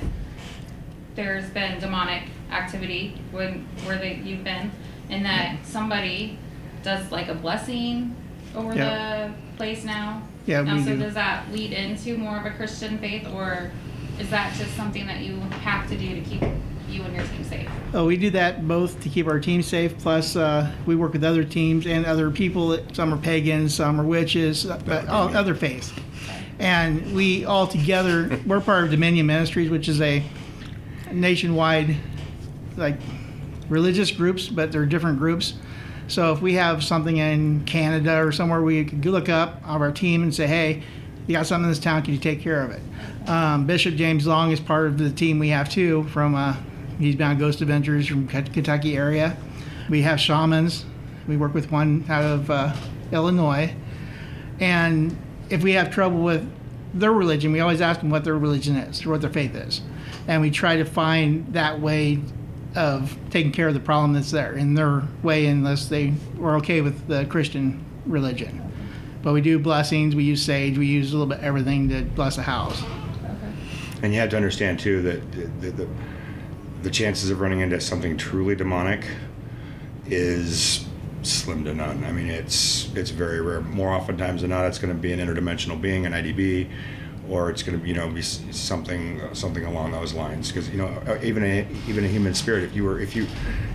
there's 1.15 1.49
been 1.49 1.79
demonic 1.79 2.23
activity 2.51 3.19
when 3.31 3.65
where 3.85 3.97
they 3.97 4.15
you've 4.15 4.43
been, 4.43 4.71
and 5.09 5.25
that 5.25 5.55
mm-hmm. 5.55 5.65
somebody 5.65 6.37
does 6.83 7.11
like 7.11 7.27
a 7.27 7.33
blessing 7.33 8.15
over 8.55 8.75
Yeah. 8.75 9.29
the 9.29 9.57
place 9.57 9.83
now. 9.83 10.21
Yeah, 10.45 10.61
Now, 10.61 10.75
we 10.75 10.83
so 10.83 10.89
do. 10.91 10.99
does 10.99 11.13
that 11.15 11.51
lead 11.51 11.71
into 11.71 12.17
more 12.17 12.37
of 12.37 12.45
a 12.45 12.51
Christian 12.51 12.97
faith, 12.99 13.27
or 13.27 13.71
is 14.19 14.29
that 14.29 14.53
just 14.55 14.75
something 14.75 15.07
that 15.07 15.21
you 15.21 15.39
have 15.61 15.89
to 15.89 15.97
do 15.97 16.15
to 16.15 16.21
keep 16.21 16.43
you 16.93 17.03
and 17.03 17.15
your 17.15 17.25
team 17.25 17.43
safe? 17.43 17.69
Oh, 17.93 18.05
we 18.05 18.17
do 18.17 18.29
that 18.31 18.67
both 18.67 19.01
to 19.01 19.09
keep 19.09 19.27
our 19.27 19.39
team 19.39 19.61
safe. 19.61 19.97
Plus, 19.99 20.35
uh, 20.35 20.71
we 20.85 20.95
work 20.95 21.13
with 21.13 21.23
other 21.23 21.43
teams 21.43 21.85
and 21.85 22.05
other 22.05 22.31
people. 22.31 22.77
Some 22.93 23.13
are 23.13 23.17
pagans, 23.17 23.75
some 23.75 23.99
are 23.99 24.03
witches, 24.03 24.65
uh, 24.65 24.79
but 24.85 25.07
all 25.07 25.35
other 25.35 25.55
faiths. 25.55 25.91
And 26.59 27.13
we 27.13 27.45
all 27.45 27.67
together, 27.67 28.39
we're 28.45 28.61
part 28.61 28.85
of 28.85 28.91
Dominion 28.91 29.25
Ministries, 29.25 29.69
which 29.69 29.89
is 29.89 29.99
a 30.01 30.23
nationwide, 31.11 31.95
like, 32.77 32.95
religious 33.69 34.11
groups, 34.11 34.47
but 34.47 34.71
they're 34.71 34.85
different 34.85 35.17
groups. 35.17 35.53
So 36.07 36.31
if 36.31 36.41
we 36.41 36.53
have 36.53 36.83
something 36.83 37.17
in 37.17 37.63
Canada 37.65 38.23
or 38.23 38.31
somewhere, 38.31 38.61
we 38.61 38.85
could 38.85 39.05
look 39.05 39.29
up 39.29 39.61
of 39.65 39.81
our 39.81 39.91
team 39.91 40.23
and 40.23 40.33
say, 40.33 40.47
hey, 40.47 40.83
you 41.27 41.35
got 41.35 41.47
something 41.47 41.65
in 41.65 41.69
this 41.69 41.79
town, 41.79 42.01
can 42.01 42.13
you 42.13 42.19
take 42.19 42.41
care 42.41 42.61
of 42.61 42.71
it? 42.71 42.81
Um, 43.29 43.65
Bishop 43.65 43.95
James 43.95 44.27
Long 44.27 44.51
is 44.51 44.59
part 44.59 44.87
of 44.87 44.97
the 44.97 45.09
team 45.09 45.39
we 45.39 45.49
have 45.49 45.69
too. 45.69 46.03
From 46.09 46.35
uh, 46.35 46.55
he's 46.99 47.15
been 47.15 47.27
on 47.27 47.37
Ghost 47.37 47.61
Adventures 47.61 48.07
from 48.07 48.27
Kentucky 48.27 48.95
area. 48.95 49.37
We 49.89 50.01
have 50.03 50.19
shamans. 50.19 50.85
We 51.27 51.37
work 51.37 51.53
with 51.53 51.71
one 51.71 52.05
out 52.09 52.23
of 52.23 52.49
uh, 52.49 52.75
Illinois, 53.11 53.73
and 54.59 55.15
if 55.49 55.63
we 55.63 55.73
have 55.73 55.91
trouble 55.91 56.21
with 56.21 56.49
their 56.93 57.13
religion, 57.13 57.51
we 57.51 57.59
always 57.59 57.81
ask 57.81 58.01
them 58.01 58.09
what 58.09 58.23
their 58.23 58.37
religion 58.37 58.75
is 58.75 59.05
or 59.05 59.11
what 59.11 59.21
their 59.21 59.29
faith 59.29 59.55
is, 59.55 59.81
and 60.27 60.41
we 60.41 60.51
try 60.51 60.77
to 60.77 60.85
find 60.85 61.53
that 61.53 61.79
way 61.79 62.19
of 62.75 63.15
taking 63.29 63.51
care 63.51 63.67
of 63.67 63.73
the 63.73 63.79
problem 63.79 64.13
that's 64.13 64.31
there 64.31 64.53
in 64.53 64.73
their 64.73 65.03
way, 65.21 65.45
unless 65.45 65.87
they 65.87 66.13
were 66.37 66.55
okay 66.55 66.81
with 66.81 67.07
the 67.07 67.25
Christian 67.25 67.83
religion. 68.05 68.61
But 69.21 69.33
we 69.33 69.41
do 69.41 69.57
blessings. 69.59 70.15
We 70.15 70.23
use 70.23 70.43
sage. 70.43 70.77
We 70.77 70.87
use 70.87 71.13
a 71.13 71.17
little 71.17 71.27
bit 71.27 71.39
of 71.39 71.45
everything 71.45 71.89
to 71.89 72.01
bless 72.01 72.37
a 72.37 72.43
house. 72.43 72.83
And 74.01 74.13
you 74.13 74.19
have 74.19 74.29
to 74.31 74.35
understand 74.35 74.79
too 74.79 75.01
that 75.03 75.31
the, 75.31 75.45
the, 75.61 75.71
the, 75.71 75.89
the 76.83 76.91
chances 76.91 77.29
of 77.29 77.39
running 77.39 77.61
into 77.61 77.79
something 77.79 78.17
truly 78.17 78.55
demonic 78.55 79.07
is 80.05 80.85
slim 81.21 81.63
to 81.63 81.73
none. 81.73 82.03
I 82.03 82.11
mean, 82.11 82.29
it's 82.29 82.93
it's 82.93 83.09
very 83.09 83.41
rare. 83.41 83.61
More 83.61 83.89
oftentimes 83.89 84.41
than 84.41 84.49
not, 84.51 84.65
it's 84.65 84.77
going 84.77 84.93
to 84.93 84.99
be 84.99 85.13
an 85.13 85.19
interdimensional 85.19 85.79
being, 85.79 86.05
an 86.05 86.11
IDB, 86.11 86.69
or 87.29 87.49
it's 87.49 87.63
going 87.63 87.79
to 87.79 87.87
you 87.87 87.93
know 87.93 88.09
be 88.09 88.21
something 88.21 89.21
something 89.33 89.63
along 89.65 89.93
those 89.93 90.13
lines. 90.13 90.51
Because 90.51 90.69
you 90.69 90.77
know 90.77 90.87
uh, 91.07 91.17
even 91.23 91.43
a 91.43 91.65
even 91.87 92.03
a 92.03 92.07
human 92.09 92.33
spirit, 92.33 92.63
if 92.63 92.75
you 92.75 92.83
were 92.83 92.99
if 92.99 93.15
you 93.15 93.27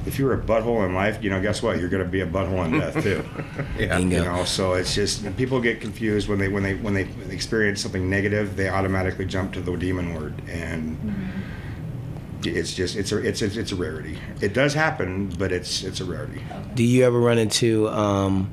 if 0.04 0.18
you 0.18 0.26
were 0.26 0.34
a 0.34 0.40
butthole 0.40 0.84
in 0.86 0.94
life, 0.94 1.22
you 1.22 1.30
know 1.30 1.40
guess 1.40 1.62
what? 1.62 1.78
You're 1.80 1.88
going 1.88 2.04
to 2.04 2.08
be 2.08 2.20
a 2.20 2.26
butthole 2.26 2.64
in 2.66 2.78
death 2.78 3.02
too. 3.02 3.24
Yeah. 3.78 3.98
You 3.98 4.08
Bingo. 4.08 4.24
know, 4.24 4.44
so 4.44 4.74
it's 4.74 4.94
just 4.94 5.36
people 5.36 5.60
get 5.60 5.80
confused 5.80 6.28
when 6.28 6.38
they 6.38 6.48
when 6.48 6.62
they 6.62 6.74
when 6.74 6.92
they 6.94 7.08
experience 7.30 7.80
something 7.80 8.10
negative, 8.10 8.56
they 8.56 8.68
automatically 8.68 9.24
jump 9.24 9.52
to 9.54 9.60
the 9.60 9.74
demon 9.76 10.14
word, 10.14 10.34
and 10.48 10.98
it's 12.44 12.74
just 12.74 12.96
it's 12.96 13.12
a 13.12 13.18
it's, 13.18 13.42
it's 13.42 13.56
it's 13.56 13.72
a 13.72 13.76
rarity. 13.76 14.18
It 14.40 14.52
does 14.54 14.74
happen, 14.74 15.28
but 15.38 15.52
it's 15.52 15.82
it's 15.82 16.00
a 16.00 16.04
rarity. 16.04 16.42
Do 16.74 16.84
you 16.84 17.04
ever 17.04 17.18
run 17.18 17.38
into 17.38 17.88
um, 17.88 18.50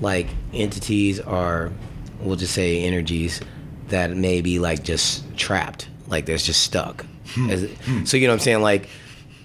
like 0.00 0.28
entities 0.52 1.20
or 1.20 1.72
we'll 2.20 2.36
just 2.36 2.54
say 2.54 2.82
energies 2.84 3.40
that 3.88 4.10
may 4.16 4.40
be 4.40 4.58
like 4.58 4.82
just 4.84 5.36
trapped, 5.36 5.88
like 6.08 6.26
they're 6.26 6.36
just 6.38 6.62
stuck? 6.62 7.04
Is 7.36 7.64
it- 7.64 7.78
so 8.06 8.16
you 8.16 8.26
know 8.26 8.32
what 8.32 8.40
I'm 8.40 8.44
saying? 8.44 8.62
Like 8.62 8.88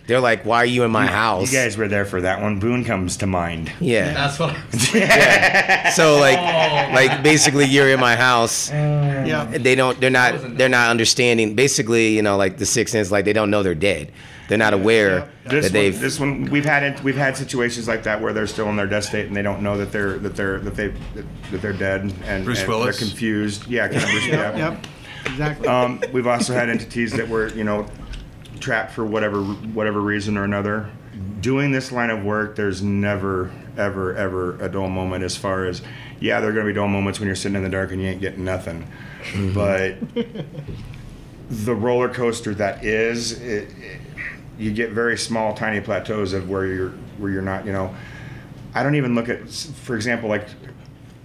they're 0.07 0.19
like, 0.19 0.43
"Why 0.45 0.57
are 0.57 0.65
you 0.65 0.83
in 0.83 0.91
my 0.91 1.05
house?" 1.05 1.51
You 1.51 1.59
guys 1.59 1.77
were 1.77 1.87
there 1.87 2.05
for 2.05 2.21
that 2.21 2.41
one. 2.41 2.59
Boone 2.59 2.83
comes 2.83 3.17
to 3.17 3.27
mind. 3.27 3.71
yeah. 3.79 4.13
That's 4.13 4.39
what. 4.39 4.55
So 5.93 6.17
like, 6.19 6.37
like 6.93 7.23
basically, 7.23 7.65
you're 7.65 7.89
in 7.89 7.99
my 7.99 8.15
house. 8.15 8.71
Yeah. 9.27 9.43
They 9.45 9.75
don't. 9.75 9.99
They're 9.99 10.11
wasn't. 10.11 10.57
They're 10.57 10.69
not 10.69 10.89
understanding. 10.89 11.53
Basically, 11.55 12.15
you 12.15 12.21
know, 12.21 12.37
like 12.37 12.57
the 12.57 12.65
sixth 12.65 12.93
sense. 12.93 13.11
Like 13.11 13.25
they 13.25 13.33
don't 13.33 13.49
know 13.49 13.61
they're 13.61 13.75
dead. 13.75 14.11
They're 14.47 14.57
not 14.57 14.73
aware 14.73 15.27
This 15.43 15.51
that 15.51 15.63
one, 15.63 15.71
they've. 15.73 15.99
this 15.99 16.19
one, 16.21 16.45
we've 16.45 16.63
had 16.63 16.83
it, 16.83 17.03
we've 17.03 17.17
had 17.17 17.35
situations 17.35 17.85
like 17.85 18.03
that 18.03 18.21
where 18.21 18.31
they're 18.31 18.47
still 18.47 18.69
in 18.69 18.77
their 18.77 18.87
death 18.87 19.03
state 19.03 19.27
and 19.27 19.35
they 19.35 19.41
don't 19.41 19.61
know 19.61 19.77
that 19.77 19.91
they're 19.91 20.17
that 20.19 20.37
they're 20.37 20.59
that 20.59 20.75
they 20.75 20.87
that 21.51 21.61
they're 21.61 21.73
dead 21.73 22.13
and, 22.23 22.45
Bruce 22.45 22.59
and 22.61 22.69
Willis? 22.69 22.97
they're 22.97 23.07
confused. 23.07 23.67
Yeah, 23.67 23.89
kind 23.89 24.01
of 24.03 24.09
Bruce, 24.09 24.27
Yep. 24.27 24.55
yeah. 24.55 24.69
Yep. 24.71 24.87
Exactly. 25.25 25.67
Um, 25.67 26.01
we've 26.13 26.27
also 26.27 26.53
had 26.53 26.69
entities 26.69 27.11
that 27.11 27.27
were, 27.27 27.49
you 27.49 27.65
know, 27.65 27.85
trapped 28.59 28.91
for 28.91 29.05
whatever 29.05 29.41
whatever 29.41 30.01
reason 30.01 30.37
or 30.37 30.43
another. 30.43 30.89
Doing 31.41 31.71
this 31.71 31.91
line 31.91 32.09
of 32.09 32.23
work, 32.23 32.55
there's 32.55 32.81
never, 32.81 33.51
ever, 33.77 34.15
ever 34.15 34.57
a 34.63 34.69
dull 34.69 34.89
moment. 34.89 35.23
As 35.23 35.35
far 35.35 35.65
as, 35.65 35.81
yeah, 36.19 36.39
there 36.39 36.49
are 36.49 36.53
going 36.53 36.65
to 36.65 36.71
be 36.71 36.75
dull 36.75 36.87
moments 36.87 37.19
when 37.19 37.27
you're 37.27 37.35
sitting 37.35 37.55
in 37.55 37.63
the 37.63 37.69
dark 37.69 37.91
and 37.91 38.01
you 38.01 38.07
ain't 38.07 38.21
getting 38.21 38.43
nothing, 38.43 38.87
mm-hmm. 39.31 39.53
but 39.53 39.97
the 41.49 41.73
roller 41.73 42.09
coaster 42.09 42.53
that 42.55 42.83
is, 42.83 43.39
it, 43.41 43.69
it, 43.79 44.01
you 44.59 44.71
get 44.71 44.91
very 44.91 45.17
small, 45.17 45.53
tiny 45.53 45.79
plateaus 45.79 46.33
of 46.33 46.49
where 46.49 46.65
you're 46.65 46.89
where 47.17 47.31
you're 47.31 47.41
not. 47.41 47.65
You 47.65 47.71
know, 47.71 47.95
I 48.73 48.83
don't 48.83 48.95
even 48.95 49.15
look 49.15 49.29
at, 49.29 49.49
for 49.49 49.95
example, 49.95 50.29
like 50.29 50.47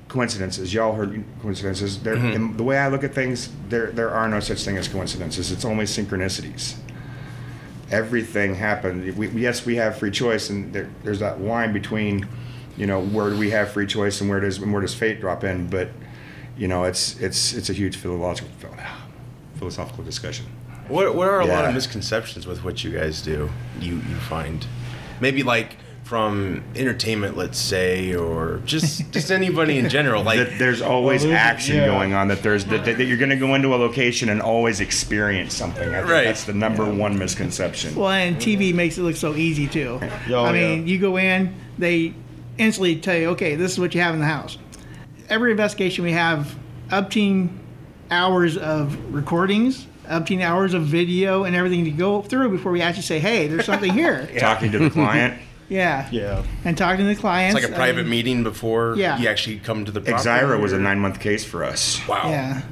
coincidences. 0.08 0.72
Y'all 0.72 0.92
heard 0.92 1.24
coincidences. 1.40 2.02
There, 2.02 2.14
in 2.14 2.56
the 2.56 2.62
way 2.62 2.78
I 2.78 2.88
look 2.88 3.04
at 3.04 3.14
things, 3.14 3.50
there 3.68 3.90
there 3.90 4.10
are 4.10 4.28
no 4.28 4.40
such 4.40 4.62
thing 4.62 4.76
as 4.76 4.88
coincidences. 4.88 5.50
It's 5.50 5.64
only 5.64 5.86
synchronicities. 5.86 6.76
Everything 7.92 8.54
happened. 8.54 9.16
We, 9.16 9.28
yes, 9.28 9.66
we 9.66 9.76
have 9.76 9.98
free 9.98 10.10
choice, 10.10 10.50
and 10.50 10.72
there, 10.72 10.90
there's 11.04 11.20
that 11.20 11.40
line 11.40 11.72
between, 11.72 12.26
you 12.76 12.86
know, 12.86 13.02
where 13.02 13.30
do 13.30 13.38
we 13.38 13.50
have 13.50 13.70
free 13.70 13.86
choice 13.86 14.20
and 14.20 14.30
where 14.30 14.40
does 14.40 14.58
and 14.58 14.72
where 14.72 14.80
does 14.82 14.94
fate 14.94 15.20
drop 15.20 15.44
in? 15.44 15.68
But, 15.68 15.88
you 16.56 16.68
know, 16.68 16.84
it's 16.84 17.20
it's 17.20 17.52
it's 17.52 17.70
a 17.70 17.72
huge 17.72 17.96
philosophical 17.96 18.74
philosophical 19.56 20.04
discussion. 20.04 20.46
What 20.88 21.14
What 21.14 21.28
are 21.28 21.40
a 21.40 21.46
lot 21.46 21.64
of 21.64 21.74
misconceptions 21.74 22.46
with 22.46 22.64
what 22.64 22.82
you 22.82 22.90
guys 22.90 23.22
do? 23.22 23.50
You 23.78 23.96
you 23.96 24.16
find, 24.16 24.66
maybe 25.20 25.42
like 25.42 25.76
from 26.12 26.62
entertainment, 26.76 27.38
let's 27.38 27.56
say, 27.58 28.14
or 28.14 28.60
just 28.66 29.10
just 29.12 29.30
anybody 29.30 29.78
in 29.78 29.88
general. 29.88 30.22
Like 30.32 30.40
that 30.40 30.58
there's 30.58 30.82
always 30.82 31.24
Well, 31.24 31.32
action 31.34 31.76
yeah. 31.76 31.86
going 31.86 32.12
on. 32.12 32.28
That 32.28 32.42
there's 32.42 32.66
that, 32.66 32.84
that 32.84 33.02
you're 33.02 33.16
going 33.16 33.30
to 33.30 33.36
go 33.36 33.54
into 33.54 33.74
a 33.74 33.76
location 33.76 34.28
and 34.28 34.42
always 34.42 34.80
experience 34.80 35.54
something. 35.54 35.88
I 35.88 36.00
think 36.00 36.10
Right. 36.10 36.24
that's 36.24 36.44
the 36.44 36.52
number 36.52 36.84
one 36.84 37.18
misconception. 37.18 37.94
Well, 37.94 38.10
and 38.10 38.36
TV 38.36 38.74
makes 38.74 38.98
it 38.98 39.02
look 39.04 39.16
so 39.16 39.34
easy 39.36 39.66
too. 39.66 39.98
Oh, 40.28 40.44
I 40.44 40.52
mean, 40.52 40.80
yeah. 40.86 40.92
you 40.92 40.98
go 40.98 41.16
in, 41.16 41.54
they 41.78 42.12
instantly 42.58 42.96
tell 42.96 43.16
you, 43.16 43.30
okay, 43.30 43.54
this 43.54 43.72
is 43.72 43.80
what 43.80 43.94
you 43.94 44.02
have 44.02 44.12
in 44.12 44.20
the 44.20 44.26
house. 44.26 44.58
Every 45.30 45.50
investigation 45.50 46.04
we 46.04 46.12
have 46.12 46.54
umpteen 46.90 47.56
hours 48.10 48.58
of 48.58 49.14
recordings, 49.14 49.86
umpteen 50.10 50.42
hours 50.42 50.74
of 50.74 50.82
video, 50.82 51.44
and 51.44 51.56
everything 51.56 51.86
to 51.86 51.90
go 51.90 52.20
through 52.20 52.50
before 52.50 52.70
we 52.70 52.82
actually 52.82 53.02
say, 53.02 53.18
hey, 53.18 53.46
there's 53.46 53.64
something 53.64 53.94
here. 53.94 54.28
Talking 54.38 54.72
to 54.72 54.78
the 54.78 54.90
client. 54.90 55.40
yeah. 55.72 56.08
Yeah. 56.12 56.44
And 56.64 56.76
talking 56.76 57.06
to 57.06 57.14
the 57.14 57.20
clients. 57.20 57.56
it's 57.56 57.64
like 57.64 57.72
a 57.72 57.76
private 57.76 58.02
mean, 58.02 58.10
meeting 58.10 58.42
before 58.42 58.94
Yeah. 58.96 59.18
you 59.18 59.28
actually 59.28 59.58
come 59.58 59.84
to 59.84 59.92
the 59.92 60.00
property. 60.00 60.28
Exira 60.28 60.60
was 60.60 60.72
a 60.72 60.78
nine 60.78 60.98
month 61.00 61.18
case 61.20 61.44
for 61.44 61.64
us. 61.64 62.00
Wow. 62.06 62.28
Yeah. 62.28 62.62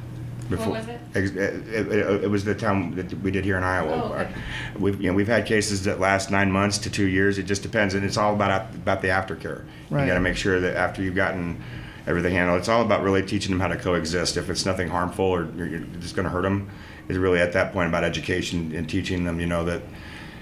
Before, 0.49 0.73
was 0.73 0.89
it? 0.89 1.01
Ex- 1.15 1.31
It, 1.31 1.69
it- 1.93 2.25
it 2.25 2.31
was 2.31 2.45
the 2.45 2.57
town 2.57 2.97
that 2.97 3.13
we 3.23 3.31
did 3.31 3.45
here 3.45 3.57
in 3.57 3.63
Iowa. 3.63 3.93
Oh, 3.93 4.15
okay. 4.21 4.31
We've 4.79 5.01
you 5.01 5.09
know 5.11 5.17
we've 5.17 5.29
had 5.29 5.47
cases 5.47 5.85
that 5.85 6.01
last 6.01 6.31
nine 6.33 6.51
months 6.51 6.77
to 6.79 6.91
two 6.91 7.07
years. 7.07 7.39
It 7.39 7.45
just 7.45 7.63
depends, 7.63 7.95
and 7.95 8.05
it's 8.05 8.17
all 8.17 8.35
about 8.35 8.75
about 8.75 9.01
the 9.01 9.09
aftercare. 9.09 9.63
Right. 9.91 10.03
You 10.03 10.07
got 10.09 10.15
to 10.15 10.21
make 10.21 10.37
sure 10.37 10.59
that 10.61 10.77
after 10.77 11.03
you've 11.03 11.15
gotten 11.15 11.63
everything 12.09 12.33
handled, 12.35 12.59
it's 12.59 12.69
all 12.69 12.83
about 12.83 13.05
really 13.05 13.23
teaching 13.23 13.53
them 13.53 13.61
how 13.61 13.69
to 13.69 13.77
coexist. 13.77 14.37
If 14.37 14.51
it's 14.51 14.67
nothing 14.67 14.89
harmful 14.89 15.25
or 15.27 15.47
you're, 15.57 15.67
you're 15.69 15.81
just 16.01 16.17
going 16.17 16.25
to 16.25 16.31
hurt 16.31 16.43
them, 16.43 16.69
it's 17.09 17.17
really 17.19 17.39
at 17.39 17.53
that 17.53 17.73
point 17.73 17.89
about 17.89 18.03
education 18.03 18.73
and 18.75 18.89
teaching 18.91 19.23
them. 19.23 19.39
You 19.39 19.47
know 19.47 19.65
that. 19.67 19.83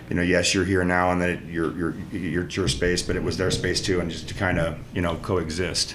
You 0.08 0.16
know, 0.16 0.22
yes, 0.22 0.54
you're 0.54 0.64
here 0.64 0.84
now, 0.84 1.10
and 1.10 1.20
that 1.20 1.28
it, 1.28 1.42
you're, 1.44 1.76
you're, 1.76 1.94
you're 2.12 2.44
it's 2.44 2.56
your 2.56 2.68
space, 2.68 3.02
but 3.02 3.14
it 3.14 3.22
was 3.22 3.36
their 3.36 3.50
space 3.50 3.80
too, 3.80 4.00
and 4.00 4.10
just 4.10 4.28
to 4.28 4.34
kind 4.34 4.58
of, 4.58 4.78
you 4.94 5.02
know, 5.02 5.16
coexist. 5.16 5.94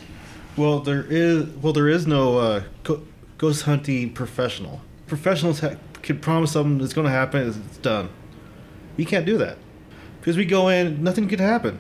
Well, 0.56 0.80
there 0.80 1.04
is 1.10 1.48
well 1.62 1.74
there 1.74 1.90
is 1.90 2.06
no 2.06 2.38
uh, 2.38 2.64
go- 2.84 3.02
ghost 3.40 3.64
hunting 3.64 4.14
professional. 4.14 4.82
Professionals 5.08 5.62
ha- 5.62 5.78
can 6.04 6.20
promise 6.20 6.52
something 6.52 6.78
that's 6.78 6.94
going 6.94 7.06
to 7.06 7.12
happen. 7.12 7.48
It's 7.48 7.78
done. 7.78 8.10
We 8.98 9.06
can't 9.06 9.26
do 9.26 9.38
that 9.40 9.58
because 10.20 10.38
we 10.38 10.46
go 10.46 10.70
in, 10.70 11.04
nothing 11.04 11.28
could 11.28 11.40
happen. 11.40 11.80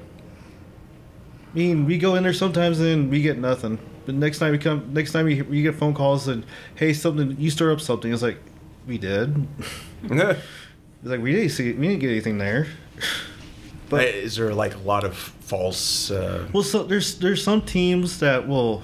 I 1.54 1.58
mean, 1.58 1.86
we 1.86 2.00
go 2.00 2.16
in 2.16 2.24
there 2.24 2.34
sometimes 2.34 2.80
and 2.80 3.12
we 3.12 3.22
get 3.22 3.38
nothing. 3.38 3.78
But 4.08 4.16
next 4.16 4.40
time 4.40 4.52
we 4.52 4.58
come, 4.58 4.92
next 4.92 5.12
time 5.12 5.26
we, 5.26 5.44
we 5.44 5.62
get 5.62 5.76
phone 5.76 5.94
calls 5.94 6.28
and 6.28 6.44
hey, 6.76 6.94
something 6.94 7.40
you 7.40 7.52
stir 7.52 7.72
up 7.72 7.80
something. 7.80 8.12
It's 8.12 8.24
like 8.24 8.40
we 8.88 8.98
did. 8.98 9.48
It's 11.04 11.10
like 11.10 11.22
we 11.22 11.34
didn't 11.34 11.50
see, 11.50 11.74
we 11.74 11.90
didn't 11.90 12.00
get 12.00 12.12
anything 12.12 12.38
there. 12.38 12.68
But 13.90 14.06
is 14.06 14.38
there 14.38 14.56
like 14.56 14.74
a 14.74 14.80
lot 14.80 15.04
of 15.04 15.16
false? 15.16 16.10
Uh, 16.10 16.48
Well, 16.52 16.64
so 16.64 16.84
there's 16.84 17.20
there's 17.20 17.44
some 17.44 17.62
teams 17.62 18.20
that 18.20 18.48
will 18.48 18.82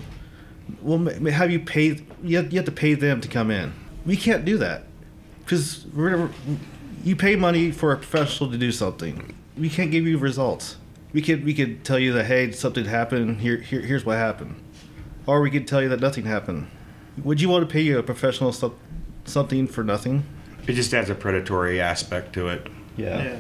will 0.84 1.00
have 1.32 1.50
you 1.50 1.62
pay 1.62 2.06
you 2.22 2.38
have, 2.38 2.52
you 2.52 2.60
have 2.60 2.66
to 2.66 2.72
pay 2.72 2.94
them 2.94 3.20
to 3.22 3.28
come 3.28 3.50
in. 3.50 3.74
We 4.06 4.16
can't 4.16 4.46
do 4.46 4.58
that 4.58 4.84
because 5.40 5.88
we're 5.96 6.30
you 7.04 7.16
pay 7.16 7.36
money 7.36 7.72
for 7.72 7.92
a 7.92 7.98
professional 7.98 8.52
to 8.52 8.58
do 8.58 8.72
something. 8.72 9.34
We 9.58 9.70
can't 9.70 9.90
give 9.90 10.06
you 10.06 10.20
results. 10.20 10.76
We 11.12 11.24
could 11.24 11.44
we 11.44 11.56
could 11.56 11.84
tell 11.84 11.98
you 11.98 12.14
that 12.14 12.26
hey 12.26 12.52
something 12.52 12.86
happened 12.86 13.42
here, 13.42 13.58
here 13.58 13.82
here's 13.82 14.06
what 14.06 14.18
happened, 14.18 14.62
or 15.26 15.42
we 15.42 15.50
could 15.50 15.68
tell 15.68 15.82
you 15.82 15.90
that 15.90 16.02
nothing 16.02 16.26
happened. 16.26 16.70
Would 17.24 17.42
you 17.42 17.50
want 17.50 17.68
to 17.68 17.74
pay 17.74 17.82
you 17.82 17.98
a 17.98 18.04
professional 18.04 18.52
some, 18.52 18.76
something 19.26 19.66
for 19.66 19.84
nothing? 19.84 20.24
It 20.68 20.74
just 20.74 20.94
adds 20.94 21.10
a 21.10 21.16
predatory 21.16 21.82
aspect 21.82 22.34
to 22.34 22.50
it. 22.50 22.68
Yeah. 22.98 23.24
yeah. 23.24 23.40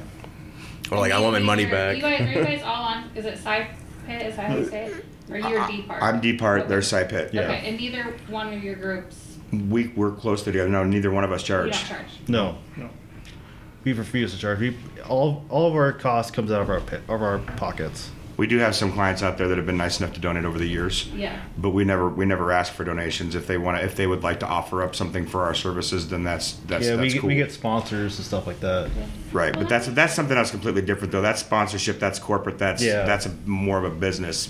Or 0.91 0.97
like 0.97 1.11
I 1.11 1.19
want 1.19 1.33
my 1.33 1.39
money 1.39 1.63
You're- 1.63 1.71
back. 1.75 1.95
You 1.97 2.01
guys, 2.01 2.21
are 2.21 2.31
you 2.31 2.43
guys 2.43 2.61
all 2.63 2.83
on? 2.83 3.11
Is 3.15 3.25
it 3.25 3.33
Sci 3.37 3.67
Pit? 4.07 4.25
Is 4.27 4.35
that 4.35 4.49
how 4.49 4.55
you 4.57 4.65
say 4.65 4.85
it? 4.85 5.05
Or 5.29 5.37
you're 5.37 5.67
D 5.67 5.83
part? 5.83 6.01
I'm 6.01 6.19
D 6.19 6.35
part, 6.37 6.67
they're 6.67 6.79
SciPit. 6.79 7.33
Yeah. 7.33 7.41
Okay, 7.41 7.69
and 7.69 7.77
neither 7.77 8.03
one 8.29 8.51
of 8.51 8.63
your 8.63 8.73
groups 8.75 9.37
We 9.51 9.87
we're 9.89 10.11
close 10.13 10.39
to 10.43 10.51
together. 10.51 10.69
No, 10.69 10.83
neither 10.83 11.11
one 11.11 11.23
of 11.23 11.31
us 11.31 11.41
you 11.43 11.47
charge. 11.49 11.71
don't 11.73 11.85
charge. 11.85 12.07
No. 12.27 12.57
No. 12.75 12.89
We 13.83 13.93
refuse 13.93 14.33
to 14.33 14.39
charge. 14.39 14.59
We 14.59 14.75
all 15.07 15.45
all 15.49 15.67
of 15.67 15.75
our 15.75 15.93
cost 15.93 16.33
comes 16.33 16.51
out 16.51 16.61
of 16.61 16.69
our 16.71 16.81
pit, 16.81 17.01
of 17.07 17.21
our 17.21 17.37
pockets. 17.37 18.09
We 18.39 18.47
do 18.47 18.57
have 18.59 18.73
some 18.73 18.93
clients 18.93 19.21
out 19.21 19.37
there 19.37 19.49
that 19.49 19.57
have 19.57 19.65
been 19.65 19.75
nice 19.75 19.99
enough 19.99 20.13
to 20.13 20.21
donate 20.21 20.45
over 20.45 20.57
the 20.57 20.65
years, 20.65 21.09
Yeah. 21.13 21.41
but 21.57 21.71
we 21.71 21.83
never 21.83 22.07
we 22.07 22.25
never 22.25 22.53
ask 22.53 22.71
for 22.71 22.85
donations. 22.85 23.35
If 23.35 23.47
they 23.47 23.57
want 23.57 23.77
to, 23.77 23.83
if 23.83 23.97
they 23.97 24.07
would 24.07 24.23
like 24.23 24.39
to 24.39 24.47
offer 24.47 24.81
up 24.81 24.95
something 24.95 25.25
for 25.27 25.43
our 25.43 25.53
services, 25.53 26.07
then 26.07 26.23
that's 26.23 26.53
that's 26.65 26.85
yeah, 26.85 26.95
we 26.95 27.01
that's 27.01 27.13
get, 27.15 27.19
cool. 27.19 27.27
we 27.27 27.35
get 27.35 27.51
sponsors 27.51 28.17
and 28.17 28.25
stuff 28.25 28.47
like 28.47 28.61
that. 28.61 28.89
right, 29.33 29.53
but 29.53 29.67
that's 29.67 29.87
that's 29.87 30.13
something 30.13 30.37
else 30.37 30.51
completely 30.51 30.81
different 30.81 31.11
though. 31.11 31.21
That's 31.21 31.41
sponsorship. 31.41 31.99
That's 31.99 32.17
corporate. 32.17 32.57
That's 32.57 32.81
Yeah. 32.81 33.03
that's 33.03 33.25
a, 33.25 33.35
more 33.45 33.77
of 33.77 33.83
a 33.83 33.89
business. 33.89 34.49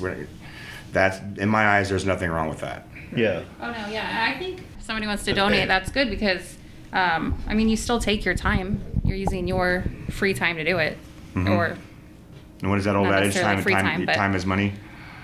That's 0.91 1.17
in 1.39 1.49
my 1.49 1.65
eyes. 1.65 1.89
There's 1.89 2.05
nothing 2.05 2.29
wrong 2.29 2.47
with 2.47 2.59
that. 2.59 2.87
Yeah. 3.15 3.41
Oh 3.59 3.71
no, 3.71 3.87
yeah. 3.87 4.27
I 4.31 4.37
think 4.37 4.59
if 4.77 4.85
somebody 4.85 5.07
wants 5.07 5.23
to 5.23 5.33
donate, 5.33 5.67
that's 5.67 5.89
good 5.89 6.11
because 6.11 6.57
um, 6.93 7.41
I 7.47 7.55
mean 7.55 7.69
you 7.69 7.75
still 7.75 7.99
take 7.99 8.23
your 8.23 8.35
time. 8.35 8.83
You're 9.03 9.17
using 9.17 9.47
your 9.47 9.83
free 10.11 10.35
time 10.35 10.57
to 10.57 10.63
do 10.63 10.77
it. 10.77 10.95
Mm-hmm. 11.33 11.53
Or 11.53 11.77
And 12.61 12.69
what 12.69 12.79
is 12.79 12.85
that 12.85 12.95
old 12.95 13.07
Not 13.07 13.21
adage? 13.23 13.35
Time, 13.35 13.61
free 13.61 13.73
time, 13.73 13.85
time, 13.85 14.05
but- 14.05 14.15
time 14.15 14.35
is 14.35 14.45
money. 14.45 14.73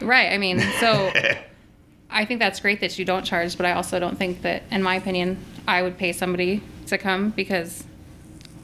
right. 0.02 0.32
I 0.32 0.38
mean, 0.38 0.60
so 0.80 1.12
I 2.10 2.26
think 2.26 2.40
that's 2.40 2.60
great 2.60 2.80
that 2.82 2.98
you 2.98 3.06
don't 3.06 3.24
charge, 3.26 3.58
but 3.58 3.66
I 3.66 3.74
also 3.74 4.00
don't 4.00 4.18
think 4.18 4.42
that 4.44 4.64
in 4.72 4.82
my 4.84 4.96
opinion, 4.96 5.38
I 5.68 5.82
would 5.82 5.98
pay 5.98 6.12
somebody 6.14 6.62
to 6.88 6.98
come 6.98 7.32
because 7.32 7.84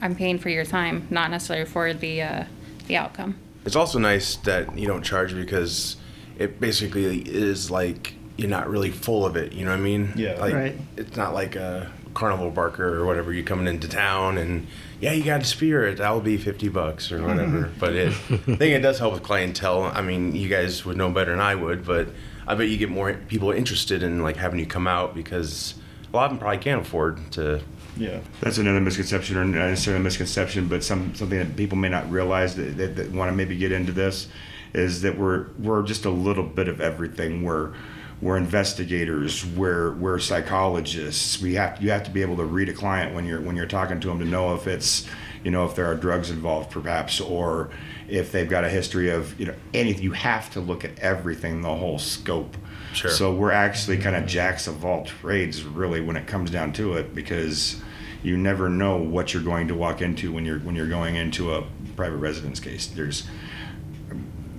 I'm 0.01 0.15
paying 0.15 0.39
for 0.39 0.49
your 0.49 0.65
time, 0.65 1.07
not 1.09 1.31
necessarily 1.31 1.65
for 1.65 1.93
the 1.93 2.21
uh, 2.21 2.43
the 2.87 2.97
outcome. 2.97 3.35
It's 3.65 3.75
also 3.75 3.99
nice 3.99 4.37
that 4.37 4.77
you 4.77 4.87
don't 4.87 5.03
charge 5.03 5.35
because 5.35 5.97
it 6.39 6.59
basically 6.59 7.19
is 7.21 7.69
like 7.69 8.13
you're 8.37 8.49
not 8.49 8.69
really 8.69 8.89
full 8.89 9.25
of 9.25 9.35
it. 9.35 9.51
You 9.53 9.65
know 9.65 9.71
what 9.71 9.77
I 9.79 9.83
mean? 9.83 10.13
Yeah. 10.15 10.39
Like 10.39 10.53
Right. 10.53 10.75
it's 10.97 11.15
not 11.15 11.33
like 11.33 11.55
a 11.55 11.91
carnival 12.13 12.49
barker 12.49 12.95
or 12.99 13.05
whatever. 13.05 13.31
You're 13.33 13.43
coming 13.45 13.67
into 13.67 13.87
town 13.87 14.37
and 14.37 14.65
yeah, 15.01 15.11
you 15.13 15.23
got 15.23 15.41
a 15.41 15.45
spirit. 15.45 15.97
That'll 15.97 16.21
be 16.21 16.37
fifty 16.37 16.69
bucks 16.69 17.11
or 17.11 17.21
whatever. 17.21 17.65
Mm-hmm. 17.65 17.79
but 17.79 17.93
it, 17.93 18.09
I 18.09 18.37
think 18.37 18.61
it 18.61 18.81
does 18.81 18.99
help 18.99 19.13
with 19.13 19.23
clientele. 19.23 19.83
I 19.83 20.01
mean, 20.01 20.35
you 20.35 20.47
guys 20.47 20.85
would 20.85 20.95
know 20.95 21.09
better 21.09 21.31
than 21.31 21.41
I 21.41 21.55
would, 21.55 21.85
but 21.85 22.07
I 22.47 22.55
bet 22.55 22.69
you 22.69 22.77
get 22.77 22.89
more 22.89 23.13
people 23.27 23.51
interested 23.51 24.03
in 24.03 24.21
like 24.21 24.37
having 24.37 24.59
you 24.59 24.65
come 24.65 24.87
out 24.87 25.15
because 25.15 25.75
a 26.11 26.15
lot 26.15 26.25
of 26.25 26.31
them 26.31 26.39
probably 26.39 26.59
can't 26.59 26.81
afford 26.81 27.31
to. 27.33 27.61
Yeah. 27.97 28.19
That's 28.39 28.57
another 28.57 28.79
misconception, 28.79 29.37
or 29.37 29.43
not 29.43 29.69
necessarily 29.69 29.99
a 29.99 30.03
misconception, 30.03 30.67
but 30.67 30.83
some 30.83 31.13
something 31.15 31.37
that 31.39 31.55
people 31.55 31.77
may 31.77 31.89
not 31.89 32.09
realize 32.09 32.55
that, 32.55 32.77
that, 32.77 32.95
that 32.95 33.11
want 33.11 33.29
to 33.29 33.35
maybe 33.35 33.57
get 33.57 33.71
into 33.71 33.91
this 33.91 34.27
is 34.73 35.01
that 35.01 35.17
we're 35.17 35.47
we're 35.59 35.83
just 35.83 36.05
a 36.05 36.09
little 36.09 36.43
bit 36.43 36.67
of 36.67 36.79
everything. 36.79 37.43
We're 37.43 37.73
we're 38.21 38.37
investigators. 38.37 39.45
We're 39.45 39.93
we're 39.93 40.19
psychologists. 40.19 41.41
We 41.41 41.55
have 41.55 41.81
you 41.81 41.89
have 41.89 42.03
to 42.03 42.11
be 42.11 42.21
able 42.21 42.37
to 42.37 42.45
read 42.45 42.69
a 42.69 42.73
client 42.73 43.15
when 43.15 43.25
you're 43.25 43.41
when 43.41 43.55
you're 43.55 43.65
talking 43.65 43.99
to 43.99 44.07
them 44.07 44.19
to 44.19 44.25
know 44.25 44.53
if 44.53 44.67
it's 44.67 45.07
you 45.43 45.49
know 45.49 45.65
if 45.65 45.75
there 45.75 45.87
are 45.87 45.95
drugs 45.95 46.29
involved 46.29 46.69
perhaps 46.69 47.19
or 47.19 47.71
if 48.07 48.31
they've 48.31 48.49
got 48.49 48.63
a 48.63 48.69
history 48.69 49.09
of 49.09 49.39
you 49.39 49.47
know 49.47 49.55
anything. 49.73 50.03
You 50.03 50.11
have 50.11 50.51
to 50.51 50.59
look 50.59 50.85
at 50.85 50.99
everything, 50.99 51.61
the 51.61 51.73
whole 51.73 51.97
scope. 51.97 52.55
Sure. 52.93 53.09
So 53.09 53.33
we're 53.33 53.51
actually 53.51 53.97
kind 53.97 54.15
of 54.15 54.27
jacks 54.27 54.67
of 54.67 54.85
all 54.85 55.05
trades, 55.05 55.63
really, 55.63 56.01
when 56.01 56.15
it 56.15 56.27
comes 56.27 56.51
down 56.51 56.73
to 56.73 56.93
it, 56.97 57.15
because 57.15 57.81
you 58.21 58.37
never 58.37 58.69
know 58.69 58.97
what 58.97 59.33
you're 59.33 59.41
going 59.41 59.67
to 59.69 59.75
walk 59.75 60.01
into 60.01 60.31
when 60.31 60.45
you're 60.45 60.59
when 60.59 60.75
you're 60.75 60.89
going 60.89 61.15
into 61.15 61.55
a 61.55 61.65
private 61.95 62.17
residence 62.17 62.59
case. 62.59 62.85
There's 62.85 63.25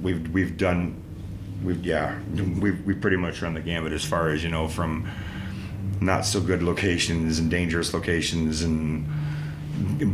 we've 0.03 0.29
we've 0.31 0.57
done 0.57 1.01
we've 1.63 1.85
yeah 1.85 2.19
we've 2.61 2.85
we 2.85 2.95
pretty 2.95 3.17
much 3.17 3.41
run 3.43 3.55
the 3.55 3.61
gambit 3.61 3.93
as 3.93 4.05
far 4.05 4.31
as 4.31 4.43
you 4.43 4.51
know 4.51 4.69
from 4.69 5.09
not 6.01 6.25
so 6.27 6.41
good 6.41 6.63
locations 6.63 7.39
and 7.39 7.51
dangerous 7.51 7.95
locations 7.95 8.63
and 8.63 9.07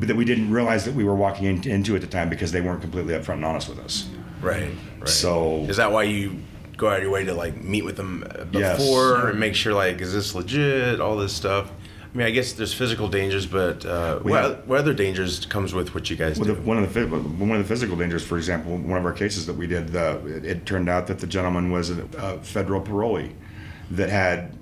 that 0.01 0.17
we 0.17 0.25
didn't 0.25 0.51
realize 0.51 0.85
that 0.85 0.95
we 0.95 1.03
were 1.05 1.15
walking 1.15 1.47
in, 1.47 1.69
into 1.69 1.95
at 1.95 2.01
the 2.01 2.07
time 2.07 2.29
because 2.29 2.53
they 2.53 2.61
weren't 2.61 2.81
completely 2.81 3.15
upfront 3.15 3.35
and 3.35 3.45
honest 3.45 3.69
with 3.69 3.79
us. 3.81 4.09
Right. 4.41 4.71
Right. 4.99 5.09
So- 5.09 5.65
is 5.69 5.77
that 5.79 5.91
why 5.93 6.05
you 6.05 6.39
go 6.77 6.89
out 6.89 6.99
of 6.99 7.03
your 7.03 7.11
way 7.11 7.25
to 7.25 7.35
like 7.35 7.63
meet 7.63 7.85
with 7.85 7.97
them 7.97 8.25
uh, 8.31 8.45
Yes. 8.53 8.79
before 8.79 9.29
and 9.31 9.41
make 9.41 9.55
sure 9.55 9.75
like 9.75 10.01
is 10.01 10.13
this 10.13 10.35
legit? 10.35 11.01
All 11.01 11.17
this 11.17 11.33
stuff. 11.33 11.71
I 12.13 12.17
mean, 12.17 12.27
I 12.27 12.31
guess 12.31 12.53
there's 12.55 12.73
physical 12.73 13.09
dangers, 13.09 13.47
but 13.47 13.85
uh, 13.85 14.21
We 14.23 14.33
what, 14.33 14.43
have- 14.43 14.67
what 14.69 14.79
other 14.79 14.95
dangers 14.95 15.45
comes 15.47 15.75
with 15.75 15.95
what 15.95 16.09
you 16.09 16.17
guys 16.17 16.39
Well, 16.39 16.49
do? 16.49 16.55
the, 16.55 16.61
one 16.63 16.83
of 16.83 16.95
the 16.95 17.07
one 17.07 17.51
of 17.53 17.59
the 17.59 17.65
physical 17.69 17.97
dangers, 17.97 18.25
for 18.25 18.37
example, 18.39 18.77
one 18.79 18.99
of 18.99 19.05
our 19.05 19.13
cases 19.13 19.45
that 19.47 19.55
we 19.55 19.67
did, 19.67 19.89
the, 19.89 20.19
it, 20.27 20.45
it 20.45 20.67
turned 20.67 20.89
out 20.89 21.07
that 21.09 21.19
the 21.19 21.27
gentleman 21.27 21.71
was 21.71 21.91
a, 21.91 22.03
a 22.19 22.39
federal 22.39 22.81
parolee 22.81 23.33
that 23.91 24.09
had 24.09 24.57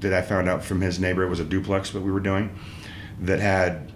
that 0.00 0.12
I 0.12 0.20
found 0.22 0.48
out 0.48 0.64
from 0.64 0.80
his 0.80 0.98
neighbor. 0.98 1.22
It 1.22 1.28
was 1.28 1.40
a 1.40 1.44
duplex 1.44 1.90
that 1.90 2.00
we 2.00 2.10
were 2.10 2.20
doing 2.20 2.50
that 3.20 3.38
had 3.38 3.92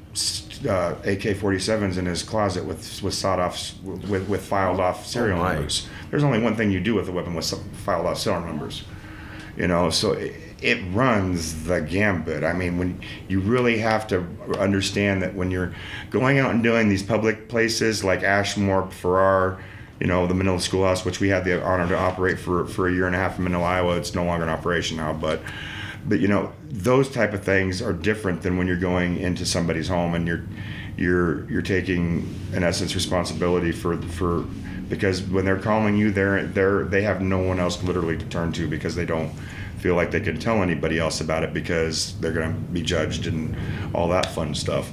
uh, 0.69 0.95
AK-47s 1.05 1.99
in 1.99 2.07
his 2.07 2.23
closet 2.23 2.65
with 2.65 3.03
with 3.03 3.15
sawed 3.15 3.41
off 3.41 3.73
with 3.83 4.29
with 4.29 4.45
filed 4.45 4.79
off 4.79 5.05
serial 5.05 5.41
Oh, 5.41 5.49
numbers. 5.53 5.89
There's 6.11 6.23
only 6.23 6.39
one 6.41 6.55
thing 6.55 6.71
you 6.71 6.81
do 6.81 6.95
with 6.95 7.09
a 7.09 7.13
weapon 7.13 7.35
with 7.35 7.45
some 7.45 7.61
filed 7.85 8.07
off 8.07 8.19
serial 8.19 8.43
numbers, 8.43 8.85
you 9.57 9.67
know. 9.67 9.91
So. 9.91 10.13
It, 10.13 10.37
it 10.65 10.83
runs 10.93 11.65
the 11.65 11.79
gambit. 11.79 12.43
I 12.43 12.55
mean, 12.55 12.79
when 12.79 12.99
you 13.29 13.41
really 13.41 13.79
have 13.79 14.07
to 14.09 14.27
understand 14.59 15.21
that 15.23 15.35
when 15.35 15.51
you're 15.51 15.75
going 16.09 16.39
out 16.39 16.53
and 16.53 16.63
doing 16.63 16.89
these 16.89 17.03
public 17.03 17.51
places 17.51 18.03
like 18.03 18.23
Ashmore, 18.23 18.91
Farrar, 18.91 19.63
you 20.01 20.07
know, 20.07 20.27
the 20.27 20.33
Manila 20.33 20.59
Schoolhouse, 20.59 21.05
which 21.05 21.21
we 21.21 21.29
had 21.29 21.45
the 21.45 21.63
honor 21.63 21.87
to 21.89 21.99
operate 21.99 22.39
for, 22.39 22.67
for 22.67 22.89
a 22.89 22.93
year 22.93 23.07
and 23.07 23.15
a 23.15 23.19
half 23.19 23.37
in 23.37 23.45
Manila, 23.45 23.65
Iowa. 23.65 23.97
It's 23.97 24.15
no 24.15 24.25
longer 24.25 24.45
in 24.45 24.51
operation 24.51 24.97
now, 24.97 25.13
but 25.13 25.43
but 26.07 26.21
you 26.21 26.29
know, 26.29 26.53
those 26.71 27.11
type 27.11 27.35
of 27.35 27.45
things 27.45 27.83
are 27.83 27.93
different 27.93 28.41
than 28.43 28.57
when 28.57 28.67
you're 28.67 28.77
going 28.77 29.19
into 29.19 29.45
somebody's 29.45 29.89
home 29.89 30.15
and 30.15 30.27
you're 30.27 30.45
you're 30.97 31.49
you're 31.51 31.63
taking 31.63 32.35
in 32.55 32.63
essence 32.63 32.95
responsibility 32.95 33.71
for 33.71 34.01
for 34.01 34.47
because 34.89 35.23
when 35.23 35.45
they're 35.45 35.59
calling 35.59 35.97
you 35.97 36.11
they're 36.11 36.45
they're 36.47 36.85
they 36.85 37.03
have 37.03 37.21
no 37.21 37.39
one 37.39 37.59
else 37.59 37.83
literally 37.83 38.17
to 38.17 38.25
turn 38.27 38.53
to 38.53 38.69
because 38.69 38.95
they 38.95 39.07
don't 39.07 39.33
feel 39.85 39.95
like 39.95 40.11
they 40.11 40.21
can 40.21 40.39
tell 40.39 40.63
anybody 40.63 40.99
else 40.99 41.21
about 41.21 41.43
it 41.45 41.53
because 41.53 42.19
they're 42.21 42.33
going 42.33 42.55
to 42.55 42.61
be 42.73 42.83
judged 42.83 43.27
and 43.27 43.55
all 43.95 44.09
that 44.09 44.27
fun 44.33 44.55
stuff 44.55 44.91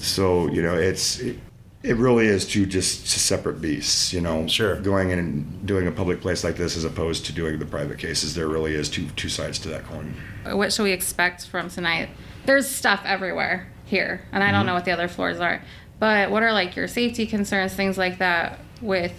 so 0.00 0.46
you 0.48 0.60
know 0.60 0.74
it's 0.74 1.18
it, 1.20 1.38
it 1.82 1.96
really 1.96 2.26
is 2.26 2.46
two 2.46 2.66
just 2.66 3.06
separate 3.06 3.58
beasts 3.60 4.12
you 4.12 4.20
know 4.20 4.46
Sure. 4.46 4.76
going 4.82 5.10
in 5.10 5.18
and 5.18 5.66
doing 5.66 5.86
a 5.86 5.92
public 5.92 6.20
place 6.20 6.44
like 6.44 6.56
this 6.56 6.76
as 6.76 6.84
opposed 6.84 7.24
to 7.26 7.32
doing 7.32 7.58
the 7.58 7.64
private 7.64 7.98
cases 7.98 8.34
there 8.34 8.48
really 8.48 8.74
is 8.74 8.90
two 8.90 9.06
two 9.16 9.30
sides 9.30 9.58
to 9.60 9.68
that 9.70 9.84
coin 9.86 10.14
uh, 10.48 10.56
what 10.56 10.72
should 10.72 10.84
we 10.84 10.92
expect 10.92 11.46
from 11.46 11.68
tonight? 11.68 12.08
There's 12.46 12.68
stuff 12.68 13.02
everywhere 13.04 13.70
here, 13.84 14.22
and 14.32 14.42
I 14.42 14.50
don't 14.50 14.60
mm-hmm. 14.60 14.66
know 14.68 14.74
what 14.74 14.84
the 14.84 14.92
other 14.92 15.08
floors 15.08 15.40
are. 15.40 15.62
But 15.98 16.30
what 16.30 16.42
are 16.42 16.52
like 16.52 16.76
your 16.76 16.88
safety 16.88 17.26
concerns, 17.26 17.74
things 17.74 17.98
like 17.98 18.18
that, 18.18 18.60
with 18.80 19.12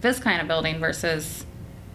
this 0.00 0.18
kind 0.18 0.40
of 0.40 0.48
building 0.48 0.78
versus 0.78 1.46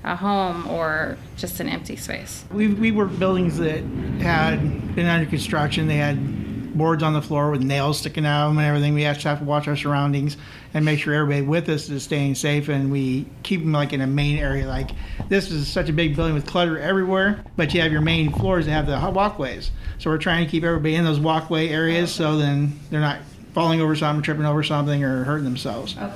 a 0.04 0.16
home 0.16 0.68
or 0.68 1.18
just 1.38 1.60
an 1.60 1.70
empty 1.70 1.96
space? 1.96 2.44
We, 2.52 2.68
we 2.70 2.92
worked 2.92 3.20
buildings 3.20 3.58
that 3.58 3.84
had 4.22 4.96
been 4.96 5.08
under 5.08 5.30
construction. 5.30 5.88
They 5.88 5.98
had 5.98 6.76
boards 6.76 7.04
on 7.04 7.14
the 7.14 7.22
floor 7.22 7.52
with 7.52 7.62
nails 7.62 8.00
sticking 8.00 8.26
out 8.26 8.48
of 8.48 8.52
them 8.52 8.58
and 8.60 8.68
everything. 8.68 8.94
We 8.94 9.02
to 9.02 9.28
have 9.28 9.40
to 9.40 9.46
watch 9.46 9.68
our 9.68 9.76
surroundings 9.76 10.38
and 10.74 10.86
make 10.86 11.00
sure 11.00 11.14
everybody 11.14 11.46
with 11.46 11.70
us 11.70 11.90
is 11.90 12.04
staying 12.04 12.36
safe 12.36 12.70
and 12.70 12.92
we 12.92 13.26
keep 13.44 13.62
them 13.62 13.72
like 13.72 13.94
in 13.94 14.02
a 14.02 14.08
main 14.08 14.38
area. 14.38 14.68
Like 14.68 14.92
this 15.28 15.52
is 15.52 15.68
such 15.68 15.90
a 15.90 15.94
big 15.94 16.16
building 16.16 16.34
with 16.34 16.48
clutter 16.48 16.80
everywhere, 16.80 17.44
but 17.58 17.74
you 17.74 17.82
have 17.82 17.92
your 17.92 18.02
main 18.02 18.32
floors 18.32 18.66
that 18.66 18.72
have 18.72 18.88
the 18.88 19.12
walkways. 19.12 19.72
So 19.98 20.10
we're 20.10 20.18
trying 20.18 20.46
to 20.46 20.52
keep 20.52 20.64
everybody 20.64 20.96
in 20.96 21.04
those 21.04 21.20
walkway 21.20 21.70
areas 21.70 22.12
so 22.12 22.38
then 22.38 22.80
they're 22.90 23.02
not 23.02 23.20
falling 23.54 23.82
over 23.82 23.96
something, 23.96 24.24
tripping 24.24 24.46
over 24.46 24.64
something, 24.64 25.04
or 25.04 25.24
hurting 25.26 25.44
themselves. 25.44 25.96
Okay. 25.98 26.14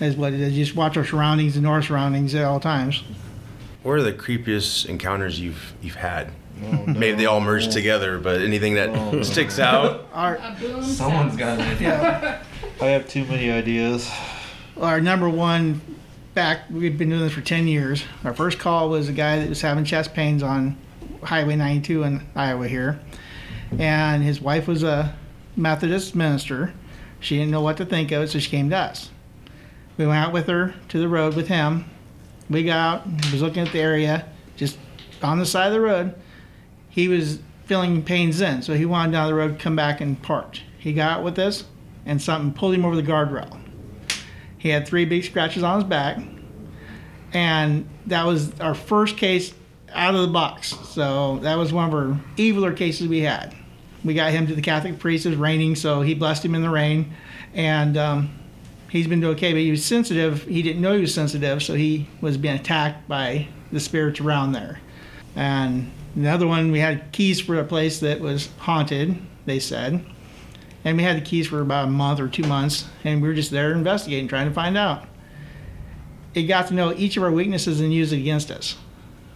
Is 0.00 0.16
what 0.16 0.32
it 0.32 0.40
is. 0.40 0.54
Just 0.54 0.74
watch 0.74 0.96
our 0.96 1.04
surroundings 1.04 1.56
and 1.56 1.66
our 1.66 1.82
surroundings 1.82 2.34
at 2.34 2.44
all 2.44 2.58
times. 2.60 3.02
What 3.82 3.92
are 3.92 4.02
the 4.02 4.12
creepiest 4.12 4.86
encounters 4.86 5.38
you've 5.38 5.74
you've 5.82 5.94
had? 5.96 6.30
Oh, 6.62 6.84
Maybe 6.86 7.12
they 7.18 7.26
all 7.26 7.40
merged 7.40 7.72
together, 7.72 8.18
but 8.18 8.40
anything 8.40 8.74
that 8.74 8.90
oh, 8.90 9.22
sticks 9.22 9.58
out? 9.58 10.06
Our 10.12 10.36
A 10.36 10.56
boom. 10.60 10.82
Someone's 10.84 11.38
sound. 11.38 11.38
got 11.38 11.60
it. 11.60 11.80
yeah. 11.80 12.42
I 12.80 12.86
have 12.86 13.08
too 13.08 13.24
many 13.26 13.50
ideas. 13.50 14.10
our 14.80 15.00
number 15.00 15.28
one 15.28 15.80
back 16.34 16.62
we've 16.70 16.96
been 16.96 17.08
doing 17.10 17.20
this 17.22 17.32
for 17.32 17.40
10 17.40 17.66
years 17.66 18.04
our 18.24 18.32
first 18.32 18.58
call 18.60 18.88
was 18.88 19.08
a 19.08 19.12
guy 19.12 19.40
that 19.40 19.48
was 19.48 19.60
having 19.60 19.84
chest 19.84 20.14
pains 20.14 20.42
on 20.44 20.76
highway 21.24 21.56
92 21.56 22.04
in 22.04 22.26
iowa 22.36 22.68
here 22.68 23.00
and 23.78 24.22
his 24.22 24.40
wife 24.40 24.68
was 24.68 24.82
a 24.84 25.14
methodist 25.56 26.14
minister 26.14 26.72
she 27.18 27.36
didn't 27.36 27.50
know 27.50 27.60
what 27.60 27.76
to 27.76 27.84
think 27.84 28.12
of 28.12 28.22
it 28.22 28.28
so 28.28 28.38
she 28.38 28.48
came 28.48 28.70
to 28.70 28.76
us 28.76 29.10
we 30.00 30.06
went 30.06 30.18
out 30.18 30.32
with 30.32 30.46
her 30.48 30.74
to 30.88 30.98
the 30.98 31.08
road 31.08 31.34
with 31.34 31.48
him 31.48 31.84
we 32.48 32.64
got 32.64 33.00
out 33.00 33.06
was 33.30 33.42
looking 33.42 33.64
at 33.64 33.72
the 33.72 33.80
area 33.80 34.26
just 34.56 34.78
on 35.22 35.38
the 35.38 35.46
side 35.46 35.68
of 35.68 35.72
the 35.72 35.80
road 35.80 36.14
he 36.88 37.06
was 37.06 37.38
feeling 37.66 38.02
pains 38.02 38.38
then 38.38 38.62
so 38.62 38.74
he 38.74 38.84
wanted 38.84 39.12
down 39.12 39.28
the 39.28 39.34
road 39.34 39.58
come 39.58 39.76
back 39.76 40.00
and 40.00 40.20
parked 40.22 40.62
he 40.78 40.92
got 40.92 41.18
out 41.18 41.24
with 41.24 41.38
us 41.38 41.64
and 42.04 42.20
something 42.20 42.52
pulled 42.52 42.74
him 42.74 42.84
over 42.84 42.96
the 42.96 43.02
guardrail 43.02 43.60
he 44.60 44.68
had 44.68 44.86
three 44.86 45.06
big 45.06 45.24
scratches 45.24 45.62
on 45.62 45.80
his 45.80 45.88
back, 45.88 46.18
and 47.32 47.88
that 48.06 48.26
was 48.26 48.60
our 48.60 48.74
first 48.74 49.16
case 49.16 49.54
out 49.90 50.14
of 50.14 50.20
the 50.20 50.28
box. 50.28 50.76
So 50.90 51.38
that 51.38 51.56
was 51.56 51.72
one 51.72 51.88
of 51.88 51.94
our 51.94 52.20
eviler 52.36 52.76
cases 52.76 53.08
we 53.08 53.20
had. 53.20 53.56
We 54.04 54.12
got 54.12 54.32
him 54.32 54.46
to 54.48 54.54
the 54.54 54.60
Catholic 54.60 54.98
priest. 54.98 55.24
It 55.24 55.30
was 55.30 55.38
raining, 55.38 55.76
so 55.76 56.02
he 56.02 56.12
blessed 56.12 56.44
him 56.44 56.54
in 56.54 56.60
the 56.60 56.68
rain, 56.68 57.14
and 57.54 57.96
um, 57.96 58.38
he's 58.90 59.06
been 59.06 59.20
doing 59.20 59.34
okay. 59.36 59.52
But 59.52 59.60
he 59.60 59.70
was 59.70 59.84
sensitive. 59.84 60.44
He 60.44 60.62
didn't 60.62 60.82
know 60.82 60.94
he 60.94 61.00
was 61.00 61.14
sensitive, 61.14 61.62
so 61.62 61.74
he 61.74 62.08
was 62.20 62.36
being 62.36 62.56
attacked 62.56 63.08
by 63.08 63.48
the 63.72 63.80
spirits 63.80 64.20
around 64.20 64.52
there. 64.52 64.80
And 65.36 65.90
the 66.14 66.28
other 66.28 66.46
one, 66.46 66.72
we 66.72 66.80
had 66.80 67.12
keys 67.12 67.40
for 67.40 67.58
a 67.58 67.64
place 67.64 68.00
that 68.00 68.20
was 68.20 68.48
haunted. 68.58 69.18
They 69.46 69.58
said 69.58 70.04
and 70.84 70.96
we 70.96 71.02
had 71.02 71.16
the 71.16 71.20
keys 71.20 71.48
for 71.48 71.60
about 71.60 71.88
a 71.88 71.90
month 71.90 72.20
or 72.20 72.28
two 72.28 72.44
months 72.44 72.86
and 73.04 73.20
we 73.20 73.28
were 73.28 73.34
just 73.34 73.50
there 73.50 73.72
investigating 73.72 74.28
trying 74.28 74.48
to 74.48 74.54
find 74.54 74.76
out 74.76 75.04
it 76.34 76.44
got 76.44 76.68
to 76.68 76.74
know 76.74 76.94
each 76.94 77.16
of 77.16 77.22
our 77.22 77.32
weaknesses 77.32 77.80
and 77.80 77.92
used 77.92 78.12
it 78.12 78.18
against 78.18 78.50
us 78.50 78.76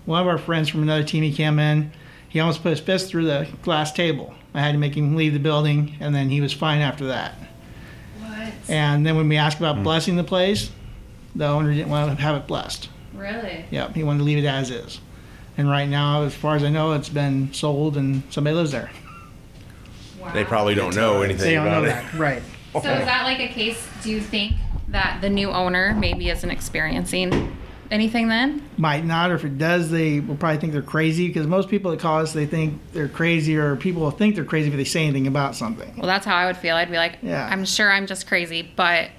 one 0.05 0.21
of 0.21 0.27
our 0.27 0.39
friends 0.39 0.69
from 0.69 0.83
another 0.83 1.05
team 1.05 1.23
he 1.23 1.33
came 1.33 1.59
in 1.59 1.91
he 2.29 2.41
almost 2.41 2.63
put 2.63 2.71
his 2.71 2.81
fist 2.81 3.09
through 3.09 3.25
the 3.25 3.49
glass 3.63 3.93
table 3.93 4.35
i 4.55 4.61
had 4.61 4.73
to 4.73 4.79
make 4.79 4.97
him 4.97 5.17
leave 5.17 5.33
the 5.33 5.39
building 5.39 5.97
and 6.01 6.15
then 6.15 6.29
he 6.31 6.41
was 6.41 6.53
fine 6.53 6.81
after 6.81 7.07
that? 7.07 7.35
And 8.69 9.05
then 9.07 9.17
when 9.17 9.29
we 9.29 9.37
asked 9.37 9.59
about 9.59 9.77
mm. 9.77 9.83
blessing 9.83 10.17
the 10.17 10.25
place 10.25 10.71
the 11.35 11.47
owner 11.47 11.73
didn't 11.73 11.91
want 11.91 12.17
to 12.17 12.23
have 12.23 12.37
it 12.37 12.47
blessed 12.47 12.89
Really? 13.15 13.65
yep 13.71 13.95
he 13.95 14.03
wanted 14.03 14.19
to 14.19 14.25
leave 14.25 14.39
it 14.39 14.47
as 14.47 14.71
is 14.71 15.01
and 15.57 15.69
right 15.69 15.89
now 15.89 16.23
as 16.23 16.35
far 16.35 16.57
as 16.57 16.65
i 16.65 16.69
know 16.69 16.93
it's 16.93 17.09
been 17.09 17.53
sold 17.53 17.97
and 17.97 18.23
somebody 18.31 18.55
lives 18.57 18.73
there 18.73 18.91
Wow. 20.21 20.33
They 20.33 20.45
probably 20.45 20.75
don't 20.75 20.97
know 20.97 21.21
anything 21.21 21.45
they 21.45 21.55
don't 21.55 21.67
about 21.67 21.83
know 21.83 21.89
it. 21.91 21.93
that 21.93 22.15
right 22.15 22.43
So 22.73 22.79
is 22.79 23.05
that 23.05 23.25
like 23.25 23.41
a 23.41 23.49
case? 23.49 23.87
Do 24.03 24.11
you 24.11 24.21
think 24.23 24.55
that 24.89 25.21
the 25.21 25.29
new 25.29 25.51
owner 25.51 25.95
maybe 25.95 26.31
isn't 26.31 26.51
experiencing 26.51 27.55
anything 27.95 28.29
then? 28.29 28.63
might 28.77 29.05
not, 29.05 29.31
or 29.31 29.37
if 29.37 29.45
it 29.45 29.57
does, 29.57 29.91
they 29.91 30.21
will 30.21 30.37
probably 30.37 30.59
think 30.59 30.73
they're 30.73 30.83
crazy 30.83 31.29
because 31.29 31.47
most 31.47 31.69
people 31.69 31.91
that 31.93 32.01
call 32.01 32.21
us, 32.21 32.33
they 32.33 32.45
think 32.47 32.81
they're 32.93 33.09
crazy, 33.09 33.57
or 33.57 33.77
people 33.77 34.03
will 34.03 34.11
think 34.11 34.35
they're 34.35 34.45
crazy 34.45 34.69
if 34.69 34.77
they 34.77 34.85
say 34.85 35.05
anything 35.05 35.27
about 35.27 35.55
something. 35.55 35.95
Well, 35.97 36.07
that's 36.07 36.27
how 36.27 36.37
I 36.37 36.47
would 36.47 36.57
feel. 36.57 36.77
I'd 36.77 36.91
be 36.91 36.97
like, 36.97 37.19
Yeah. 37.23 37.49
I'm 37.51 37.65
sure 37.65 37.91
I'm 37.91 38.07
just 38.07 38.27
crazy, 38.27 38.69
but 38.77 39.11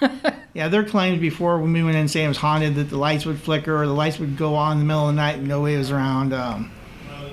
Yeah, 0.54 0.68
their 0.68 0.84
claims 0.84 1.20
before 1.20 1.58
when 1.58 1.72
we 1.72 1.82
went 1.82 1.96
in 1.96 2.08
saying 2.08 2.26
it 2.26 2.28
was 2.28 2.36
haunted 2.36 2.74
that 2.74 2.90
the 2.90 2.98
lights 2.98 3.24
would 3.24 3.38
flicker 3.38 3.80
or 3.80 3.86
the 3.86 3.92
lights 3.94 4.18
would 4.18 4.36
go 4.36 4.54
on 4.54 4.72
in 4.72 4.78
the 4.80 4.84
middle 4.84 5.08
of 5.08 5.14
the 5.14 5.20
night 5.20 5.38
and 5.38 5.48
nobody 5.48 5.76
was 5.76 5.90
around. 5.90 6.32
Um, 6.32 6.70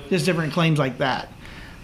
just 0.08 0.24
different 0.24 0.52
claims 0.52 0.78
like 0.78 0.98
that. 0.98 1.28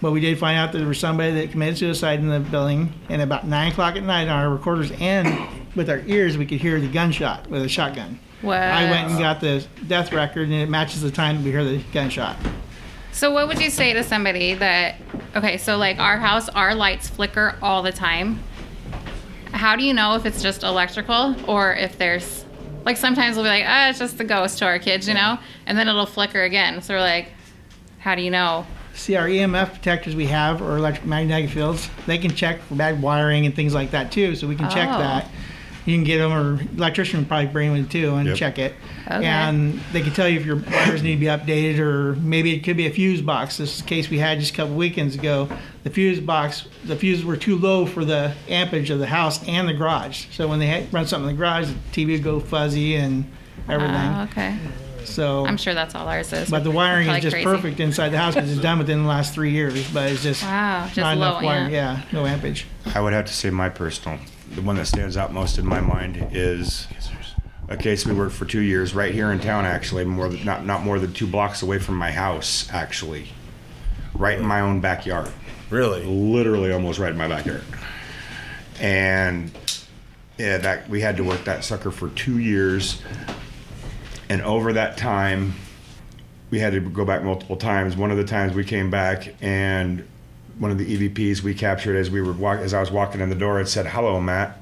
But 0.01 0.11
we 0.11 0.21
did 0.21 0.39
find 0.39 0.57
out 0.57 0.71
that 0.71 0.77
there 0.77 0.87
was 0.87 0.99
somebody 0.99 1.33
that 1.33 1.51
committed 1.51 1.77
suicide 1.77 2.19
in 2.19 2.29
the 2.29 2.39
building, 2.39 2.93
and 3.09 3.21
about 3.21 3.45
nine 3.45 3.71
o'clock 3.71 3.97
at 3.97 4.03
night 4.03 4.29
on 4.29 4.39
our 4.39 4.49
recorders 4.49 4.91
and 4.99 5.27
with 5.75 5.89
our 5.89 5.99
ears, 6.07 6.37
we 6.37 6.45
could 6.45 6.61
hear 6.61 6.79
the 6.79 6.87
gunshot 6.87 7.49
with 7.49 7.63
a 7.63 7.67
shotgun. 7.69 8.17
What? 8.41 8.57
I 8.57 8.89
went 8.89 9.09
and 9.11 9.19
got 9.19 9.41
the 9.41 9.65
death 9.87 10.11
record, 10.13 10.43
and 10.43 10.53
it 10.53 10.69
matches 10.69 11.01
the 11.01 11.11
time 11.11 11.43
we 11.43 11.51
hear 11.51 11.63
the 11.63 11.81
gunshot. 11.91 12.37
So 13.11 13.31
what 13.31 13.47
would 13.47 13.59
you 13.59 13.69
say 13.69 13.93
to 13.93 14.03
somebody 14.03 14.53
that 14.53 14.95
okay, 15.35 15.57
so 15.57 15.77
like 15.77 15.99
our 15.99 16.17
house, 16.17 16.47
our 16.49 16.73
lights 16.75 17.09
flicker 17.09 17.55
all 17.61 17.81
the 17.83 17.91
time. 17.91 18.39
How 19.51 19.75
do 19.75 19.83
you 19.83 19.93
know 19.93 20.15
if 20.15 20.25
it's 20.25 20.41
just 20.41 20.63
electrical 20.63 21.35
or 21.49 21.73
if 21.73 21.97
there's 21.97 22.45
like 22.85 22.97
sometimes 22.97 23.35
we'll 23.35 23.45
be 23.45 23.49
like, 23.49 23.65
ah, 23.67 23.89
it's 23.89 23.99
just 23.99 24.17
the 24.17 24.23
ghost 24.23 24.59
to 24.59 24.65
our 24.65 24.79
kids, 24.79 25.07
you 25.07 25.13
know? 25.15 25.37
And 25.65 25.77
then 25.77 25.87
it'll 25.87 26.05
flicker 26.05 26.43
again. 26.43 26.81
So 26.81 26.93
we're 26.93 27.01
like, 27.01 27.29
how 27.99 28.15
do 28.15 28.21
you 28.21 28.31
know? 28.31 28.65
See, 28.93 29.15
our 29.15 29.27
EMF 29.27 29.73
detectors 29.75 30.15
we 30.15 30.25
have, 30.27 30.61
or 30.61 30.77
electromagnetic 30.77 31.49
fields, 31.49 31.89
they 32.05 32.17
can 32.17 32.31
check 32.35 32.61
for 32.63 32.75
bad 32.75 33.01
wiring 33.01 33.45
and 33.45 33.55
things 33.55 33.73
like 33.73 33.91
that 33.91 34.11
too. 34.11 34.35
So 34.35 34.47
we 34.47 34.55
can 34.55 34.69
check 34.69 34.89
Oh. 34.91 34.97
that. 34.99 35.27
You 35.89 35.95
can 35.97 36.03
get 36.03 36.19
them, 36.19 36.31
or 36.31 36.59
electrician 36.77 37.19
would 37.19 37.27
probably 37.27 37.47
bring 37.47 37.71
one 37.71 37.87
too 37.87 38.13
and 38.15 38.27
Yep. 38.27 38.37
check 38.37 38.59
it. 38.59 38.75
Okay. 39.09 39.25
And 39.25 39.79
they 39.91 40.01
can 40.01 40.13
tell 40.13 40.27
you 40.29 40.39
if 40.39 40.45
your 40.45 40.57
wires 40.57 41.01
need 41.01 41.15
to 41.15 41.19
be 41.19 41.25
updated, 41.25 41.79
or 41.79 42.13
maybe 42.17 42.53
it 42.53 42.59
could 42.59 42.77
be 42.77 42.85
a 42.85 42.91
fuse 42.91 43.21
box. 43.21 43.57
This 43.57 43.75
is 43.77 43.81
the 43.81 43.87
case 43.87 44.09
we 44.09 44.19
had 44.19 44.39
just 44.39 44.53
a 44.53 44.55
couple 44.55 44.75
weekends 44.75 45.15
ago. 45.15 45.49
The 45.83 45.89
fuse 45.89 46.19
box, 46.19 46.67
the 46.85 46.95
fuses 46.95 47.25
were 47.25 47.37
too 47.37 47.57
low 47.57 47.85
for 47.87 48.05
the 48.05 48.33
ampage 48.47 48.89
of 48.91 48.99
the 48.99 49.07
house 49.07 49.43
and 49.47 49.67
the 49.67 49.73
garage. 49.73 50.25
So 50.31 50.47
when 50.47 50.59
they 50.59 50.67
had, 50.67 50.93
run 50.93 51.07
something 51.07 51.29
in 51.29 51.35
the 51.35 51.39
garage, 51.39 51.67
the 51.69 51.75
TV 51.91 52.11
would 52.13 52.23
go 52.23 52.39
fuzzy 52.39 52.95
and 52.95 53.25
everything. 53.67 53.95
Oh, 53.95 54.23
okay. 54.29 54.57
so 55.05 55.45
I'm 55.47 55.57
sure 55.57 55.73
that's 55.73 55.95
all 55.95 56.07
ours 56.07 56.31
is. 56.33 56.49
but 56.51 56.63
the 56.63 56.69
wiring 56.71 57.07
is 57.09 57.23
just 57.23 57.33
crazy. 57.33 57.45
perfect 57.45 57.79
inside 57.79 58.09
the 58.09 58.17
house 58.19 58.35
because 58.35 58.51
it's 58.51 58.61
done 58.61 58.77
within 58.77 59.01
the 59.01 59.09
last 59.09 59.33
three 59.33 59.51
years. 59.51 59.89
But 59.91 60.11
it's 60.11 60.21
just 60.21 60.43
Wow, 60.43 60.85
just 60.85 60.97
not 60.97 61.17
low 61.17 61.29
enough 61.29 61.43
wire. 61.43 61.59
amp. 61.61 61.71
Yeah, 61.73 62.01
no 62.11 62.25
ampage. 62.27 62.65
I 62.93 63.01
would 63.01 63.13
have 63.13 63.25
to 63.25 63.33
say 63.33 63.49
my 63.49 63.69
personal, 63.69 64.19
the 64.55 64.61
one 64.61 64.75
that 64.77 64.85
stands 64.85 65.17
out 65.17 65.31
most 65.33 65.57
in 65.57 65.65
my 65.65 65.79
mind 65.79 66.29
is 66.31 66.87
a 67.67 67.77
case 67.77 68.05
we 68.05 68.13
worked 68.13 68.33
for 68.33 68.45
two 68.45 68.61
years 68.61 68.93
right 68.95 69.13
here 69.13 69.31
in 69.31 69.39
town. 69.39 69.65
Actually, 69.65 70.03
more 70.05 70.27
than, 70.29 70.43
not 70.43 70.65
not 70.65 70.83
more 70.83 70.99
than 70.99 71.13
two 71.13 71.27
blocks 71.27 71.61
away 71.61 71.79
from 71.79 71.95
my 71.95 72.11
house. 72.11 72.67
Actually, 72.71 73.27
right 74.13 74.37
in 74.39 74.45
my 74.45 74.61
own 74.61 74.81
backyard, 74.81 75.31
Really? 75.69 76.03
literally 76.03 76.71
almost 76.71 76.99
right 76.99 77.11
in 77.11 77.17
my 77.17 77.27
backyard. 77.27 77.63
And 78.79 79.51
yeah, 80.37 80.57
that 80.57 80.89
we 80.89 81.01
had 81.01 81.17
to 81.17 81.23
work 81.23 81.43
that 81.43 81.63
sucker 81.63 81.91
for 81.91 82.09
two 82.09 82.39
years. 82.39 83.01
And 84.29 84.41
over 84.41 84.73
that 84.73 84.97
time, 84.97 85.53
we 86.49 86.59
had 86.59 86.73
to 86.73 86.79
go 86.79 87.03
back 87.05 87.23
multiple 87.23 87.57
times. 87.57 87.97
One 87.97 88.11
of 88.11 88.17
the 88.17 88.23
times 88.23 88.53
we 88.53 88.63
came 88.63 88.89
back 88.89 89.35
and 89.41 90.07
one 90.59 90.71
of 90.71 90.77
the 90.77 91.09
EVPs 91.09 91.41
we 91.41 91.53
captured 91.53 91.95
as 91.95 92.11
we 92.11 92.21
were 92.21 92.33
walk, 92.33 92.59
as 92.59 92.73
I 92.73 92.79
was 92.79 92.91
walking 92.91 93.21
in 93.21 93.29
the 93.29 93.35
door, 93.35 93.59
it 93.59 93.67
said, 93.67 93.87
"Hello, 93.87 94.19
Matt." 94.19 94.57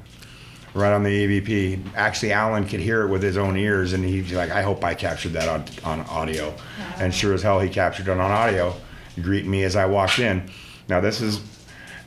Right 0.74 0.94
on 0.94 1.04
the 1.04 1.10
EVP. 1.10 1.96
Actually, 1.96 2.34
Alan 2.34 2.68
could 2.68 2.80
hear 2.80 3.02
it 3.02 3.08
with 3.08 3.24
his 3.24 3.36
own 3.36 3.58
ears, 3.58 3.94
and 3.94 4.06
he's 4.06 4.32
like, 4.32 4.52
"I 4.52 4.62
hope 4.62 4.84
I 4.84 4.94
captured 4.94 5.34
that 5.34 5.50
on 5.50 5.66
on 5.84 6.02
audio." 6.08 6.54
And 7.00 7.14
sure 7.14 7.34
as 7.34 7.42
hell, 7.42 7.60
he 7.60 7.70
captured 7.70 8.08
it 8.08 8.12
on 8.12 8.20
audio. 8.20 8.76
Greet 9.22 9.48
me 9.48 9.64
as 9.64 9.76
I 9.76 9.88
walked 9.88 10.20
in. 10.20 10.50
Now, 10.88 11.02
this 11.02 11.20
is 11.20 11.42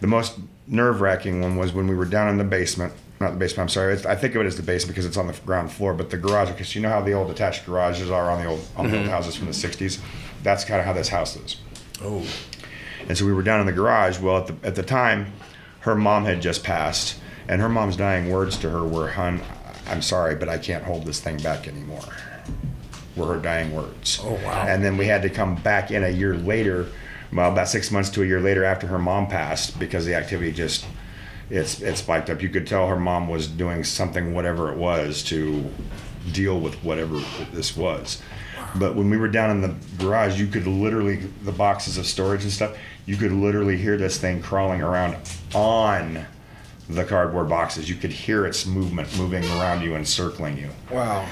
the 0.00 0.06
most 0.06 0.38
nerve 0.68 1.00
wracking 1.00 1.40
one 1.40 1.56
was 1.56 1.72
when 1.72 1.88
we 1.88 1.94
were 1.94 2.04
down 2.04 2.28
in 2.28 2.38
the 2.38 2.44
basement. 2.44 2.92
Not 3.20 3.32
the 3.32 3.38
basement. 3.38 3.60
I'm 3.60 3.68
sorry. 3.68 3.94
It's, 3.94 4.06
I 4.06 4.14
think 4.14 4.34
of 4.34 4.42
it 4.42 4.46
as 4.46 4.56
the 4.56 4.62
basement 4.62 4.94
because 4.94 5.04
it's 5.04 5.16
on 5.16 5.26
the 5.26 5.34
ground 5.44 5.70
floor. 5.72 5.92
But 5.92 6.10
the 6.10 6.16
garage, 6.16 6.48
because 6.48 6.74
you 6.74 6.80
know 6.80 6.88
how 6.88 7.02
the 7.02 7.12
old 7.12 7.30
attached 7.30 7.66
garages 7.66 8.10
are 8.10 8.30
on 8.30 8.42
the 8.42 8.48
old 8.48 8.64
on 8.76 8.86
the 8.88 8.96
old 8.96 9.02
mm-hmm. 9.02 9.10
houses 9.10 9.34
from 9.34 9.46
the 9.46 9.52
'60s. 9.52 10.00
That's 10.42 10.64
kind 10.64 10.80
of 10.80 10.86
how 10.86 10.92
this 10.92 11.08
house 11.08 11.36
is. 11.36 11.56
Oh, 12.02 12.24
And 13.08 13.16
so 13.16 13.24
we 13.26 13.32
were 13.32 13.42
down 13.42 13.60
in 13.60 13.66
the 13.66 13.72
garage. 13.72 14.18
Well, 14.18 14.38
at 14.38 14.46
the 14.46 14.66
at 14.66 14.74
the 14.74 14.82
time, 14.82 15.32
her 15.80 15.94
mom 15.94 16.24
had 16.24 16.40
just 16.42 16.62
passed, 16.62 17.18
and 17.48 17.60
her 17.60 17.68
mom's 17.68 17.96
dying 17.96 18.30
words 18.30 18.56
to 18.58 18.70
her 18.70 18.84
were, 18.84 19.10
"Hun, 19.10 19.40
I'm 19.88 20.02
sorry, 20.02 20.34
but 20.34 20.48
I 20.48 20.58
can't 20.58 20.84
hold 20.84 21.06
this 21.06 21.20
thing 21.20 21.38
back 21.38 21.66
anymore." 21.66 22.04
Were 23.16 23.34
her 23.34 23.40
dying 23.40 23.74
words. 23.74 24.20
Oh, 24.22 24.38
wow. 24.44 24.64
And 24.66 24.84
then 24.84 24.96
we 24.96 25.06
had 25.06 25.22
to 25.22 25.30
come 25.30 25.56
back 25.56 25.90
in 25.90 26.04
a 26.04 26.08
year 26.08 26.34
later, 26.34 26.86
well, 27.32 27.50
about 27.50 27.68
six 27.68 27.90
months 27.90 28.08
to 28.10 28.22
a 28.22 28.26
year 28.26 28.40
later 28.40 28.64
after 28.64 28.86
her 28.86 28.98
mom 28.98 29.26
passed, 29.26 29.78
because 29.78 30.06
the 30.06 30.14
activity 30.14 30.52
just 30.52 30.86
it's 31.50 31.82
it 31.82 31.96
spiked 31.96 32.30
up. 32.30 32.40
You 32.40 32.48
could 32.48 32.66
tell 32.66 32.86
her 32.86 32.98
mom 32.98 33.28
was 33.28 33.48
doing 33.48 33.82
something, 33.82 34.32
whatever 34.32 34.70
it 34.70 34.78
was, 34.78 35.24
to 35.24 35.68
deal 36.32 36.60
with 36.60 36.76
whatever 36.84 37.20
this 37.52 37.76
was. 37.76 38.22
But 38.76 38.94
when 38.94 39.10
we 39.10 39.16
were 39.16 39.28
down 39.28 39.50
in 39.50 39.60
the 39.60 39.74
garage, 39.98 40.38
you 40.38 40.46
could 40.46 40.66
literally 40.66 41.16
the 41.42 41.52
boxes 41.52 41.98
of 41.98 42.06
storage 42.06 42.42
and 42.44 42.52
stuff. 42.52 42.76
You 43.06 43.16
could 43.16 43.32
literally 43.32 43.76
hear 43.76 43.96
this 43.96 44.18
thing 44.18 44.40
crawling 44.42 44.80
around 44.82 45.16
on 45.54 46.24
the 46.88 47.04
cardboard 47.04 47.48
boxes. 47.48 47.88
You 47.88 47.96
could 47.96 48.12
hear 48.12 48.46
its 48.46 48.66
movement 48.66 49.16
moving 49.18 49.44
around 49.44 49.82
you 49.82 49.94
and 49.94 50.06
circling 50.06 50.56
you. 50.58 50.68
wow. 50.90 51.26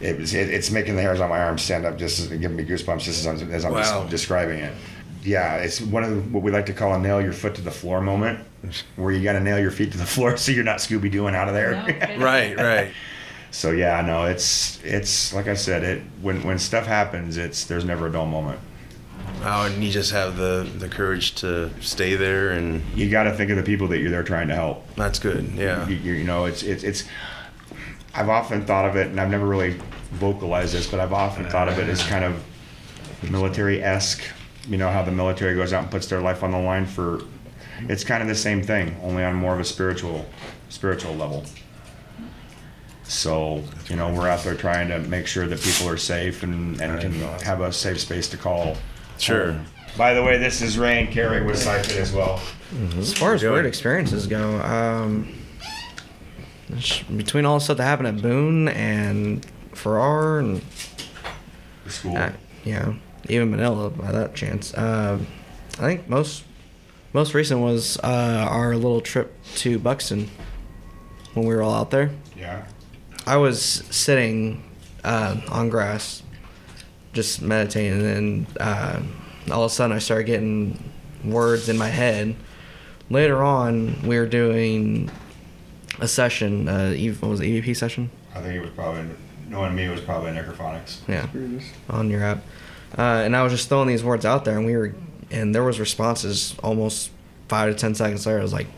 It 0.00 0.16
was 0.16 0.32
it, 0.32 0.48
it's 0.50 0.70
making 0.70 0.94
the 0.94 1.02
hairs 1.02 1.18
on 1.20 1.28
my 1.28 1.40
arms 1.42 1.62
stand 1.62 1.84
up 1.84 1.98
just 1.98 2.20
as, 2.20 2.28
giving 2.28 2.56
me 2.56 2.64
goosebumps 2.64 3.00
just 3.00 3.26
as 3.26 3.26
I'm, 3.26 3.50
as 3.50 3.64
I'm 3.64 3.74
just 3.74 3.92
Wow. 3.92 4.06
describing 4.06 4.60
it. 4.60 4.72
Yeah, 5.24 5.56
it's 5.56 5.80
one 5.80 6.04
of 6.04 6.10
the, 6.10 6.20
what 6.30 6.44
we 6.44 6.52
like 6.52 6.66
to 6.66 6.72
call 6.72 6.94
a 6.94 6.98
nail 7.00 7.20
your 7.20 7.32
foot 7.32 7.56
to 7.56 7.62
the 7.62 7.72
floor 7.72 8.00
moment, 8.00 8.38
where 8.94 9.10
you 9.12 9.20
got 9.24 9.32
to 9.32 9.40
nail 9.40 9.58
your 9.58 9.72
feet 9.72 9.90
to 9.90 9.98
the 9.98 10.06
floor 10.06 10.36
so 10.36 10.52
you're 10.52 10.62
not 10.62 10.76
Scooby 10.78 11.12
Dooing 11.12 11.34
out 11.34 11.48
of 11.48 11.54
there. 11.54 11.72
No. 11.72 12.22
Right, 12.24 12.56
right. 12.56 12.92
So 13.50 13.70
yeah, 13.70 14.00
no, 14.02 14.24
it's 14.24 14.78
it's 14.84 15.32
like 15.32 15.48
I 15.48 15.54
said, 15.54 15.82
it 15.82 16.02
when 16.20 16.42
when 16.42 16.58
stuff 16.58 16.86
happens, 16.86 17.36
it's 17.36 17.64
there's 17.64 17.84
never 17.84 18.06
a 18.06 18.12
dull 18.12 18.26
moment. 18.26 18.60
Wow, 19.42 19.66
and 19.66 19.82
you 19.82 19.90
just 19.90 20.12
have 20.12 20.36
the 20.36 20.68
the 20.78 20.88
courage 20.88 21.34
to 21.36 21.70
stay 21.80 22.14
there, 22.16 22.50
and 22.50 22.82
You 22.94 23.08
got 23.10 23.24
to 23.24 23.32
think 23.32 23.50
of 23.50 23.56
the 23.56 23.62
people 23.62 23.88
that 23.88 23.98
you're 23.98 24.10
there 24.10 24.22
trying 24.22 24.48
to 24.48 24.54
help. 24.54 24.86
that's 24.96 25.18
good. 25.18 25.44
Yeah. 25.54 25.86
You, 25.88 25.96
you, 25.96 26.12
you 26.14 26.24
know, 26.24 26.44
it's 26.46 26.62
it's 26.62 26.82
it's. 26.84 27.04
I've 28.14 28.28
often 28.28 28.64
thought 28.64 28.84
of 28.88 28.96
it, 28.96 29.08
and 29.08 29.20
I've 29.20 29.30
never 29.30 29.46
really 29.46 29.78
vocalized 30.12 30.74
this, 30.74 30.86
but 30.86 30.98
I've 30.98 31.12
often 31.12 31.46
thought 31.48 31.68
of 31.68 31.78
it 31.78 31.88
as 31.88 32.02
kind 32.02 32.24
of 32.24 32.42
military 33.30 33.82
esque. 33.82 34.22
You 34.68 34.76
know 34.76 34.90
how 34.90 35.02
the 35.02 35.12
military 35.12 35.54
goes 35.54 35.72
out 35.72 35.82
and 35.84 35.90
puts 35.90 36.06
their 36.08 36.20
life 36.20 36.42
on 36.42 36.50
the 36.50 36.58
line 36.60 36.86
for. 36.86 37.20
It's 37.88 38.02
kind 38.02 38.22
of 38.22 38.28
the 38.28 38.34
same 38.34 38.62
thing, 38.62 38.96
only 39.02 39.22
on 39.22 39.34
more 39.36 39.54
of 39.54 39.60
a 39.60 39.64
spiritual, 39.64 40.26
spiritual 40.68 41.14
level. 41.14 41.44
So 43.08 43.64
you 43.88 43.96
know, 43.96 44.12
we're 44.12 44.28
out 44.28 44.44
there 44.44 44.54
trying 44.54 44.88
to 44.88 44.98
make 45.00 45.26
sure 45.26 45.46
that 45.46 45.60
people 45.60 45.88
are 45.88 45.96
safe 45.96 46.42
and, 46.42 46.80
and 46.80 47.00
can 47.00 47.12
have 47.42 47.60
a 47.62 47.72
safe 47.72 47.98
space 48.00 48.28
to 48.28 48.36
call. 48.36 48.76
Sure. 49.18 49.52
home. 49.52 49.64
By 49.96 50.14
the 50.14 50.22
way, 50.22 50.38
this 50.38 50.62
is 50.62 50.78
Rain 50.78 51.06
and 51.06 51.12
Carrie 51.14 51.42
with 51.44 51.58
Siphon 51.58 51.96
as 51.96 52.12
well. 52.12 52.40
As 52.98 53.12
far 53.14 53.34
as 53.34 53.42
Go 53.42 53.52
weird 53.54 53.66
experiences 53.66 54.26
go, 54.26 54.60
um, 54.60 55.34
between 57.16 57.46
all 57.46 57.58
the 57.58 57.64
stuff 57.64 57.78
that 57.78 57.84
happened 57.84 58.08
at 58.08 58.22
Boone 58.22 58.68
and 58.68 59.44
Farrar 59.72 60.38
and 60.38 60.62
The 61.84 61.90
school. 61.90 62.16
uh, 62.16 62.30
you 62.64 62.74
know 62.74 62.96
even 63.28 63.50
Manila 63.50 63.90
by 63.90 64.12
that 64.12 64.34
chance, 64.34 64.72
uh, 64.74 65.18
I 65.78 65.80
think 65.80 66.08
most 66.08 66.44
most 67.12 67.34
recent 67.34 67.60
was 67.60 67.98
uh, 68.04 68.46
our 68.50 68.76
little 68.76 69.00
trip 69.00 69.34
to 69.56 69.78
Buxton 69.78 70.30
when 71.34 71.46
we 71.46 71.54
were 71.54 71.62
all 71.62 71.74
out 71.74 71.90
there. 71.90 72.10
Yeah. 72.36 72.66
I 73.28 73.36
was 73.36 73.60
sitting 73.90 74.64
uh, 75.04 75.36
on 75.50 75.68
grass, 75.68 76.22
just 77.12 77.42
meditating, 77.42 78.06
and 78.06 78.46
uh, 78.58 79.02
all 79.52 79.64
of 79.64 79.70
a 79.70 79.74
sudden 79.74 79.94
I 79.94 79.98
started 79.98 80.24
getting 80.24 80.82
words 81.22 81.68
in 81.68 81.76
my 81.76 81.88
head. 81.88 82.36
Later 83.10 83.42
on, 83.42 84.00
we 84.00 84.18
were 84.18 84.24
doing 84.24 85.10
a 86.00 86.08
session. 86.08 86.68
Uh, 86.68 86.94
what 87.20 87.28
was 87.28 87.40
it, 87.40 87.44
EVP 87.44 87.76
session? 87.76 88.10
I 88.34 88.40
think 88.40 88.54
it 88.54 88.60
was 88.60 88.70
probably 88.70 89.04
knowing 89.46 89.74
me 89.74 89.84
it 89.84 89.90
was 89.90 90.00
probably 90.00 90.30
necrophonics. 90.30 91.00
Yeah, 91.06 91.26
on 91.90 92.08
your 92.08 92.22
app. 92.22 92.38
Uh, 92.96 93.02
and 93.26 93.36
I 93.36 93.42
was 93.42 93.52
just 93.52 93.68
throwing 93.68 93.88
these 93.88 94.02
words 94.02 94.24
out 94.24 94.46
there, 94.46 94.56
and 94.56 94.64
we 94.64 94.74
were, 94.74 94.94
and 95.30 95.54
there 95.54 95.64
was 95.64 95.78
responses 95.78 96.54
almost 96.62 97.10
five 97.48 97.74
to 97.74 97.78
ten 97.78 97.94
seconds 97.94 98.24
later. 98.24 98.38
I 98.38 98.42
was 98.42 98.54
like, 98.54 98.68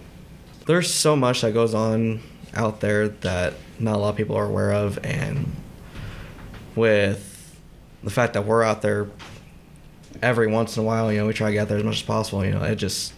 "There's 0.67 0.93
so 0.93 1.15
much 1.15 1.43
that 1.43 1.55
goes 1.55 1.73
on 1.73 2.21
out 2.55 2.81
there 2.81 3.09
that 3.09 3.55
not 3.79 3.97
a 3.97 3.99
lot 3.99 4.11
of 4.11 4.17
people 4.17 4.37
are 4.37 4.45
aware 4.47 4.73
of," 4.73 4.99
and 5.05 5.53
with 6.77 7.59
the 8.03 8.11
fact 8.11 8.35
that 8.35 8.47
we're 8.47 8.63
out 8.63 8.83
there 8.83 9.09
every 10.23 10.47
once 10.47 10.77
in 10.77 10.83
a 10.83 10.87
while, 10.87 11.13
you 11.13 11.19
know, 11.19 11.27
we 11.27 11.33
try 11.33 11.49
to 11.49 11.53
get 11.53 11.63
out 11.63 11.69
there 11.69 11.79
as 11.79 11.85
much 11.85 11.97
as 11.97 12.03
possible. 12.03 12.45
You 12.45 12.53
know, 12.53 12.63
it 12.63 12.77
just 12.77 13.13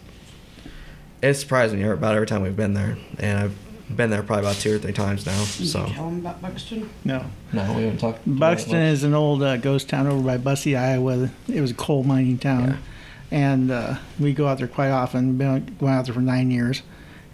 it 1.21 1.33
surprised 1.35 1.73
me 1.75 1.83
about 1.83 2.15
every 2.15 2.27
time 2.27 2.41
we've 2.41 2.55
been 2.55 2.73
there, 2.73 2.97
and 3.19 3.39
I've 3.39 3.57
been 3.95 4.09
there 4.09 4.23
probably 4.23 4.45
about 4.45 4.55
two 4.57 4.75
or 4.75 4.79
three 4.79 4.93
times 4.93 5.25
now. 5.25 5.37
Did 5.37 5.67
So 5.67 5.85
you 5.85 5.93
tell 5.93 6.07
him 6.09 6.19
about 6.19 6.41
Buxton? 6.41 6.89
No. 7.05 7.25
no, 7.51 7.61
we 7.73 7.83
haven't 7.83 7.99
talked. 7.99 8.21
Buxton 8.25 8.81
is 8.81 9.03
an 9.03 9.13
old 9.13 9.43
uh, 9.43 9.57
ghost 9.57 9.89
town 9.89 10.07
over 10.07 10.21
by 10.21 10.37
Bussy, 10.37 10.75
Iowa. 10.75 11.29
It 11.47 11.61
was 11.61 11.71
a 11.71 11.75
coal 11.75 12.03
mining 12.03 12.37
town. 12.39 12.79
And 13.29 13.71
uh, 13.71 13.95
we 14.19 14.33
go 14.33 14.47
out 14.47 14.59
there 14.59 14.67
quite 14.67 14.89
often. 14.91 15.37
Been 15.37 15.75
going 15.79 15.93
out 15.93 16.05
there 16.05 16.13
for 16.13 16.21
nine 16.21 16.51
years. 16.51 16.81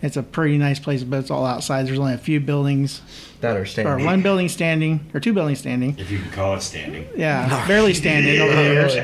It's 0.01 0.17
a 0.17 0.23
pretty 0.23 0.57
nice 0.57 0.79
place, 0.79 1.03
but 1.03 1.17
it's 1.19 1.31
all 1.31 1.45
outside. 1.45 1.85
There's 1.87 1.99
only 1.99 2.13
a 2.13 2.17
few 2.17 2.39
buildings, 2.39 3.01
that 3.41 3.55
are 3.57 3.65
standing, 3.65 3.93
or 3.93 4.05
one 4.05 4.21
building 4.21 4.47
standing, 4.49 5.09
or 5.13 5.19
two 5.19 5.33
buildings 5.33 5.59
standing. 5.59 5.97
If 5.97 6.09
you 6.11 6.19
can 6.19 6.31
call 6.31 6.55
it 6.55 6.61
standing. 6.61 7.07
Yeah, 7.15 7.67
barely 7.67 7.93
standing 7.93 8.39
over 8.41 8.55
the 8.55 8.63
years. 8.63 8.95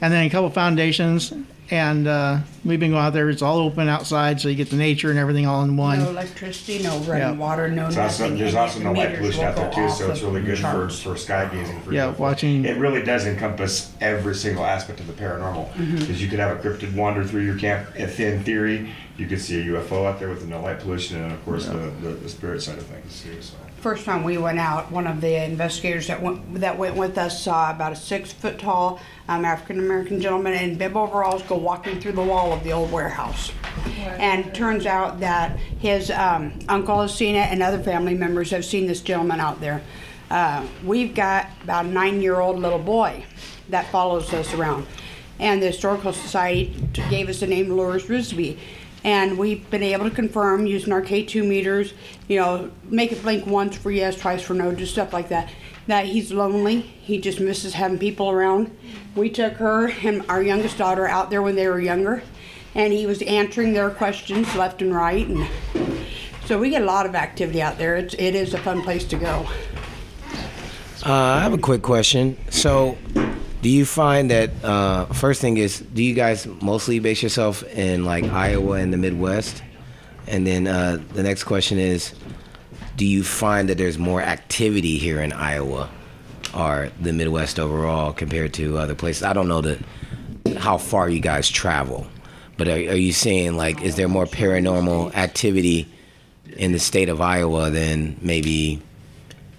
And 0.00 0.12
then 0.12 0.26
a 0.26 0.30
couple 0.30 0.50
foundations. 0.50 1.32
And 1.70 2.06
uh, 2.06 2.40
we've 2.64 2.78
been 2.78 2.90
going 2.90 3.02
out 3.02 3.14
there. 3.14 3.30
It's 3.30 3.40
all 3.40 3.58
open 3.58 3.88
outside, 3.88 4.38
so 4.40 4.48
you 4.48 4.54
get 4.54 4.68
the 4.68 4.76
nature 4.76 5.08
and 5.10 5.18
everything 5.18 5.46
all 5.46 5.62
in 5.64 5.76
one. 5.78 5.98
No 5.98 6.10
electricity, 6.10 6.82
no 6.82 6.98
running 6.98 7.18
Yeah. 7.18 7.32
water, 7.32 7.68
no 7.70 7.84
There's 7.84 7.96
also, 7.96 8.24
nothing. 8.24 8.38
there's 8.38 8.54
also 8.54 8.80
no 8.80 8.92
light 8.92 9.16
pollution 9.16 9.44
out 9.44 9.56
there 9.56 9.72
too, 9.72 9.88
so 9.88 10.10
it's 10.10 10.20
really 10.20 10.42
good 10.42 10.56
for, 10.58 10.62
charts. 10.62 11.02
for 11.02 11.16
sky 11.16 11.48
gazing. 11.50 11.80
For 11.80 11.92
Yeah, 11.92 12.08
people. 12.10 12.22
watching- 12.22 12.64
It 12.66 12.76
really 12.76 13.02
does 13.02 13.24
encompass 13.26 13.92
every 14.00 14.34
single 14.34 14.64
aspect 14.66 15.00
of 15.00 15.06
the 15.06 15.14
paranormal. 15.14 15.72
Mm-hmm. 15.72 15.96
Because 16.00 16.20
you 16.22 16.28
could 16.28 16.38
have 16.38 16.56
a 16.58 16.60
cryptid 16.60 16.94
wander 16.94 17.24
through 17.24 17.42
your 17.42 17.56
camp. 17.56 17.88
If 17.96 18.20
in 18.20 18.44
theory, 18.44 18.90
you 19.16 19.26
could 19.26 19.40
see 19.40 19.60
a 19.60 19.64
UFO 19.72 20.04
out 20.06 20.18
there 20.18 20.28
with 20.28 20.46
no 20.46 20.60
light 20.60 20.80
pollution, 20.80 21.22
and 21.22 21.32
of 21.32 21.42
course 21.46 21.64
the, 21.66 21.90
the, 22.02 22.08
the 22.10 22.28
spirit 22.28 22.60
side 22.62 22.76
of 22.76 22.84
things 22.86 23.22
too. 23.22 23.40
So. 23.40 23.54
First 23.84 24.06
time 24.06 24.24
we 24.24 24.38
went 24.38 24.58
out, 24.58 24.90
one 24.90 25.06
of 25.06 25.20
the 25.20 25.44
investigators 25.44 26.06
that 26.06 26.22
went 26.22 26.54
that 26.54 26.78
went 26.78 26.96
with 26.96 27.18
us 27.18 27.44
saw 27.44 27.70
about 27.70 27.92
a 27.92 27.96
six 27.96 28.32
foot 28.32 28.58
tall 28.58 28.98
um, 29.28 29.44
African 29.44 29.78
American 29.78 30.22
gentleman 30.22 30.54
in 30.54 30.78
bib 30.78 30.96
overalls 30.96 31.42
go 31.42 31.58
walking 31.58 32.00
through 32.00 32.12
the 32.12 32.22
wall 32.22 32.54
of 32.54 32.64
the 32.64 32.72
old 32.72 32.90
warehouse. 32.90 33.52
And 33.98 34.54
turns 34.54 34.86
out 34.86 35.20
that 35.20 35.58
his 35.80 36.10
um, 36.10 36.58
uncle 36.66 37.02
has 37.02 37.14
seen 37.14 37.34
it, 37.34 37.52
and 37.52 37.62
other 37.62 37.78
family 37.78 38.14
members 38.14 38.50
have 38.52 38.64
seen 38.64 38.86
this 38.86 39.02
gentleman 39.02 39.38
out 39.38 39.60
there. 39.60 39.82
Uh, 40.30 40.66
we've 40.82 41.14
got 41.14 41.50
about 41.64 41.84
a 41.84 41.88
nine 41.88 42.22
year 42.22 42.40
old 42.40 42.58
little 42.58 42.78
boy 42.78 43.22
that 43.68 43.86
follows 43.90 44.32
us 44.32 44.54
around. 44.54 44.86
And 45.38 45.60
the 45.60 45.66
Historical 45.66 46.14
Society 46.14 46.74
gave 47.10 47.28
us 47.28 47.40
the 47.40 47.46
name 47.46 47.68
Loris 47.68 48.04
Risby. 48.04 48.56
And 49.04 49.36
we've 49.36 49.68
been 49.68 49.82
able 49.82 50.08
to 50.08 50.14
confirm 50.14 50.66
using 50.66 50.90
our 50.90 51.02
K2 51.02 51.46
meters, 51.46 51.92
you 52.28 52.38
know, 52.38 52.70
make 52.84 53.12
it 53.12 53.22
blink 53.22 53.46
once 53.46 53.76
for 53.76 53.90
yes, 53.90 54.18
twice 54.18 54.42
for 54.42 54.54
no, 54.54 54.74
just 54.74 54.92
stuff 54.92 55.12
like 55.12 55.28
that. 55.28 55.50
That 55.86 56.06
he's 56.06 56.32
lonely. 56.32 56.80
He 56.80 57.20
just 57.20 57.40
misses 57.40 57.74
having 57.74 57.98
people 57.98 58.30
around. 58.30 58.74
We 59.14 59.28
took 59.28 59.54
her 59.54 59.88
and 59.88 60.24
our 60.28 60.42
youngest 60.42 60.78
daughter 60.78 61.06
out 61.06 61.30
there 61.30 61.42
when 61.42 61.56
they 61.56 61.68
were 61.68 61.80
younger, 61.80 62.22
and 62.74 62.92
he 62.92 63.06
was 63.06 63.20
answering 63.22 63.74
their 63.74 63.90
questions 63.90 64.54
left 64.54 64.80
and 64.80 64.94
right. 64.94 65.26
And 65.26 65.46
so 66.46 66.58
we 66.58 66.70
get 66.70 66.82
a 66.82 66.86
lot 66.86 67.06
of 67.06 67.14
activity 67.14 67.60
out 67.60 67.78
there. 67.78 67.96
It's, 67.96 68.14
it 68.14 68.34
is 68.34 68.54
a 68.54 68.58
fun 68.58 68.82
place 68.82 69.04
to 69.06 69.16
go. 69.16 69.46
Uh, 71.04 71.12
I 71.12 71.40
have 71.40 71.52
a 71.52 71.58
quick 71.58 71.82
question. 71.82 72.38
So, 72.48 72.96
do 73.60 73.68
you 73.68 73.84
find 73.84 74.30
that 74.30 74.50
uh, 74.64 75.04
first 75.06 75.42
thing 75.42 75.58
is, 75.58 75.80
do 75.80 76.02
you 76.02 76.14
guys 76.14 76.46
mostly 76.46 76.98
base 76.98 77.22
yourself 77.22 77.62
in 77.62 78.06
like 78.06 78.24
Iowa 78.24 78.72
and 78.72 78.90
the 78.90 78.96
Midwest? 78.96 79.62
And 80.26 80.46
then 80.46 80.66
uh, 80.66 80.98
the 81.12 81.22
next 81.22 81.44
question 81.44 81.78
is, 81.78 82.14
do 82.96 83.04
you 83.04 83.24
find 83.24 83.68
that 83.68 83.78
there's 83.78 83.98
more 83.98 84.22
activity 84.22 84.98
here 84.98 85.20
in 85.20 85.32
Iowa 85.32 85.90
or 86.56 86.90
the 87.00 87.12
Midwest 87.12 87.58
overall 87.58 88.12
compared 88.12 88.54
to 88.54 88.78
other 88.78 88.94
places? 88.94 89.22
I 89.22 89.32
don't 89.32 89.48
know 89.48 89.60
the 89.60 89.78
how 90.58 90.78
far 90.78 91.08
you 91.08 91.20
guys 91.20 91.50
travel, 91.50 92.06
but 92.56 92.68
are, 92.68 92.72
are 92.72 92.96
you 92.96 93.12
saying 93.12 93.56
like 93.56 93.82
is 93.82 93.96
there 93.96 94.08
more 94.08 94.26
paranormal 94.26 95.14
activity 95.14 95.88
in 96.56 96.72
the 96.72 96.78
state 96.78 97.08
of 97.08 97.20
Iowa 97.20 97.70
than 97.70 98.16
maybe? 98.22 98.80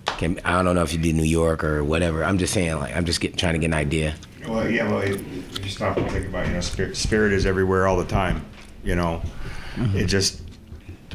Can, 0.05 0.39
I 0.45 0.63
don't 0.63 0.75
know 0.75 0.83
if 0.83 0.93
you 0.93 0.99
do 0.99 1.11
New 1.11 1.23
York 1.23 1.63
or 1.63 1.83
whatever. 1.83 2.23
I'm 2.23 2.37
just 2.37 2.53
saying 2.53 2.77
like 2.77 2.95
I'm 2.95 3.05
just 3.05 3.19
get, 3.19 3.37
trying 3.37 3.53
to 3.53 3.59
get 3.59 3.67
an 3.67 3.73
idea. 3.73 4.15
Well, 4.47 4.69
yeah, 4.69 4.89
well, 4.89 5.05
you 5.05 5.23
you 5.61 5.69
stop 5.69 5.97
and 5.97 6.09
think 6.09 6.27
about, 6.27 6.45
it, 6.45 6.49
you 6.49 6.53
know, 6.53 6.61
spirit, 6.61 6.95
spirit 6.95 7.33
is 7.33 7.45
everywhere 7.45 7.87
all 7.87 7.97
the 7.97 8.05
time. 8.05 8.45
You 8.83 8.95
know, 8.95 9.21
it 9.95 10.05
just 10.05 10.41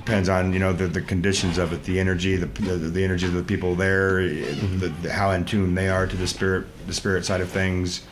depends 0.05 0.29
on 0.29 0.53
you 0.53 0.59
know 0.59 0.73
the, 0.73 0.87
the 0.87 1.01
conditions 1.01 1.59
of 1.59 1.73
it, 1.73 1.85
the 1.85 2.01
energy, 2.01 2.37
the, 2.37 2.47
the 2.47 2.77
the 2.77 3.05
energy 3.05 3.27
of 3.27 3.35
the 3.35 3.43
people 3.43 3.75
there, 3.75 4.21
eh, 4.21 4.25
mm-hmm. 4.25 4.79
the, 4.79 4.89
the, 4.89 5.13
how 5.13 5.31
in 5.31 5.45
tune 5.45 5.75
they 5.75 5.89
are 5.89 6.07
to 6.07 6.17
the 6.17 6.27
spirit, 6.27 6.67
the 6.87 6.93
spirit 6.95 7.25
side 7.25 7.41
of 7.41 7.49
things. 7.51 8.03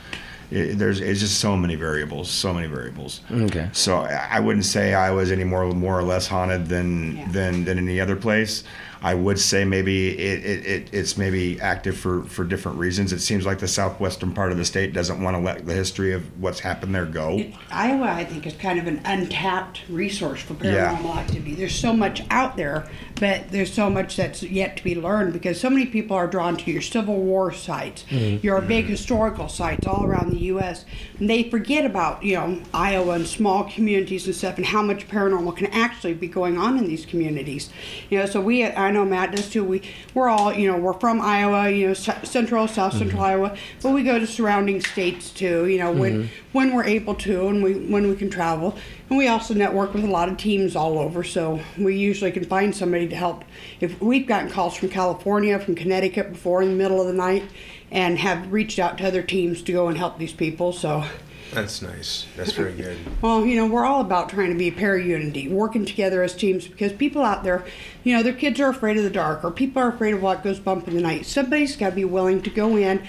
It, 0.50 0.78
there's 0.78 1.00
it's 1.00 1.20
just 1.20 1.40
so 1.40 1.56
many 1.56 1.74
variables, 1.74 2.30
so 2.30 2.54
many 2.54 2.68
variables. 2.68 3.20
Okay. 3.30 3.68
So 3.72 3.98
I 3.98 4.28
I 4.32 4.40
wouldn't 4.40 4.64
say 4.64 4.94
I 4.94 5.10
was 5.10 5.30
any 5.30 5.44
more 5.44 5.66
more 5.72 5.98
or 5.98 6.02
less 6.02 6.26
haunted 6.26 6.66
than 6.68 7.16
Yeah. 7.16 7.28
than 7.32 7.64
than 7.64 7.78
any 7.78 8.00
other 8.00 8.16
place. 8.16 8.64
I 9.02 9.14
would 9.14 9.38
say 9.38 9.64
maybe 9.64 10.18
it, 10.18 10.44
it, 10.44 10.66
it 10.66 10.88
it's 10.92 11.16
maybe 11.16 11.60
active 11.60 11.96
for, 11.96 12.24
for 12.24 12.44
different 12.44 12.78
reasons. 12.78 13.12
It 13.12 13.20
seems 13.20 13.46
like 13.46 13.58
the 13.58 13.68
southwestern 13.68 14.32
part 14.32 14.50
of 14.52 14.58
the 14.58 14.64
state 14.64 14.92
doesn't 14.92 15.22
want 15.22 15.36
to 15.36 15.42
let 15.42 15.66
the 15.66 15.74
history 15.74 16.12
of 16.12 16.22
what's 16.40 16.60
happened 16.60 16.94
there 16.94 17.06
go. 17.06 17.44
Iowa, 17.70 18.06
I 18.06 18.24
think, 18.24 18.46
is 18.46 18.54
kind 18.54 18.78
of 18.78 18.86
an 18.86 19.00
untapped 19.04 19.82
resource 19.88 20.40
for 20.40 20.54
Yeah. 20.64 20.96
paranormal 20.96 21.16
activity. 21.16 21.54
There's 21.54 21.74
so 21.78 21.92
much 21.92 22.22
out 22.30 22.56
there, 22.56 22.88
but 23.18 23.50
there's 23.50 23.72
so 23.72 23.90
much 23.90 24.16
that's 24.16 24.42
yet 24.42 24.76
to 24.76 24.84
be 24.84 24.94
learned 24.94 25.32
because 25.32 25.60
so 25.60 25.70
many 25.70 25.86
people 25.86 26.16
are 26.16 26.26
drawn 26.26 26.56
to 26.56 26.70
your 26.70 26.82
Civil 26.82 27.16
War 27.16 27.52
sites, 27.52 28.04
mm-hmm. 28.08 28.44
your 28.44 28.60
big 28.60 28.86
historical 28.86 29.48
sites 29.48 29.86
all 29.86 30.04
around 30.04 30.30
the 30.30 30.38
U.S. 30.38 30.84
And 31.18 31.28
they 31.28 31.48
forget 31.50 31.84
about, 31.84 32.22
you 32.22 32.36
know, 32.36 32.60
Iowa 32.72 33.14
and 33.14 33.26
small 33.26 33.64
communities 33.64 34.26
and 34.26 34.34
stuff 34.34 34.56
and 34.56 34.66
how 34.66 34.82
much 34.82 35.08
paranormal 35.08 35.56
can 35.56 35.66
actually 35.68 36.14
be 36.14 36.28
going 36.28 36.58
on 36.58 36.78
in 36.78 36.86
these 36.86 37.04
communities. 37.04 37.70
You 38.10 38.18
know, 38.18 38.26
so 38.26 38.40
we, 38.40 38.64
I 38.64 38.90
know 38.90 39.04
Matt 39.04 39.32
does 39.32 39.50
too. 39.50 39.64
We, 39.64 39.82
we're 40.14 40.28
all, 40.28 40.52
you 40.52 40.70
know, 40.70 40.78
we're 40.78 40.94
from 40.94 41.20
Iowa, 41.20 41.70
you 41.70 41.88
know, 41.88 41.94
central, 41.94 42.68
south 42.68 42.92
mm-hmm. 42.92 42.98
central 42.98 43.22
Iowa, 43.22 43.56
but 43.82 43.90
we 43.90 44.02
go 44.02 44.18
to 44.18 44.26
surrounding 44.26 44.80
states 44.80 45.30
too. 45.30 45.66
You 45.66 45.78
know, 45.78 45.92
when 45.92 46.24
mm-hmm. 46.24 46.28
when 46.52 46.74
we're 46.74 46.84
able 46.84 47.14
to 47.16 47.48
and 47.48 47.62
we 47.62 47.74
when 47.74 48.08
we 48.08 48.16
can 48.16 48.30
travel, 48.30 48.76
and 49.08 49.18
we 49.18 49.28
also 49.28 49.54
network 49.54 49.94
with 49.94 50.04
a 50.04 50.08
lot 50.08 50.28
of 50.28 50.36
teams 50.36 50.76
all 50.76 50.98
over. 50.98 51.24
So 51.24 51.60
we 51.78 51.96
usually 51.96 52.30
can 52.30 52.44
find 52.44 52.74
somebody 52.74 53.07
to 53.10 53.16
help. 53.16 53.44
If 53.80 54.00
we've 54.00 54.26
gotten 54.26 54.50
calls 54.50 54.76
from 54.76 54.88
California, 54.88 55.58
from 55.58 55.74
Connecticut 55.74 56.32
before 56.32 56.62
in 56.62 56.70
the 56.70 56.76
middle 56.76 57.00
of 57.00 57.06
the 57.06 57.12
night, 57.12 57.44
and 57.90 58.18
have 58.18 58.52
reached 58.52 58.78
out 58.78 58.98
to 58.98 59.06
other 59.06 59.22
teams 59.22 59.62
to 59.62 59.72
go 59.72 59.88
and 59.88 59.96
help 59.96 60.18
these 60.18 60.32
people. 60.32 60.72
So. 60.72 61.04
That's 61.52 61.80
nice. 61.80 62.26
That's 62.36 62.52
very 62.52 62.74
good. 62.74 62.98
Well, 63.22 63.44
you 63.44 63.56
know, 63.56 63.66
we're 63.66 63.84
all 63.84 64.00
about 64.00 64.28
trying 64.28 64.50
to 64.50 64.58
be 64.58 64.70
para 64.70 65.02
unity, 65.02 65.48
working 65.48 65.84
together 65.84 66.22
as 66.22 66.36
teams 66.36 66.68
because 66.68 66.92
people 66.92 67.22
out 67.22 67.42
there, 67.42 67.64
you 68.04 68.14
know, 68.14 68.22
their 68.22 68.32
kids 68.32 68.60
are 68.60 68.68
afraid 68.68 68.96
of 68.96 69.02
the 69.02 69.10
dark 69.10 69.42
or 69.42 69.50
people 69.50 69.82
are 69.82 69.88
afraid 69.88 70.14
of 70.14 70.22
what 70.22 70.44
goes 70.44 70.60
bump 70.60 70.86
in 70.86 70.94
the 70.94 71.00
night. 71.00 71.26
Somebody's 71.26 71.74
got 71.74 71.90
to 71.90 71.96
be 71.96 72.04
willing 72.04 72.42
to 72.42 72.50
go 72.50 72.76
in 72.76 73.02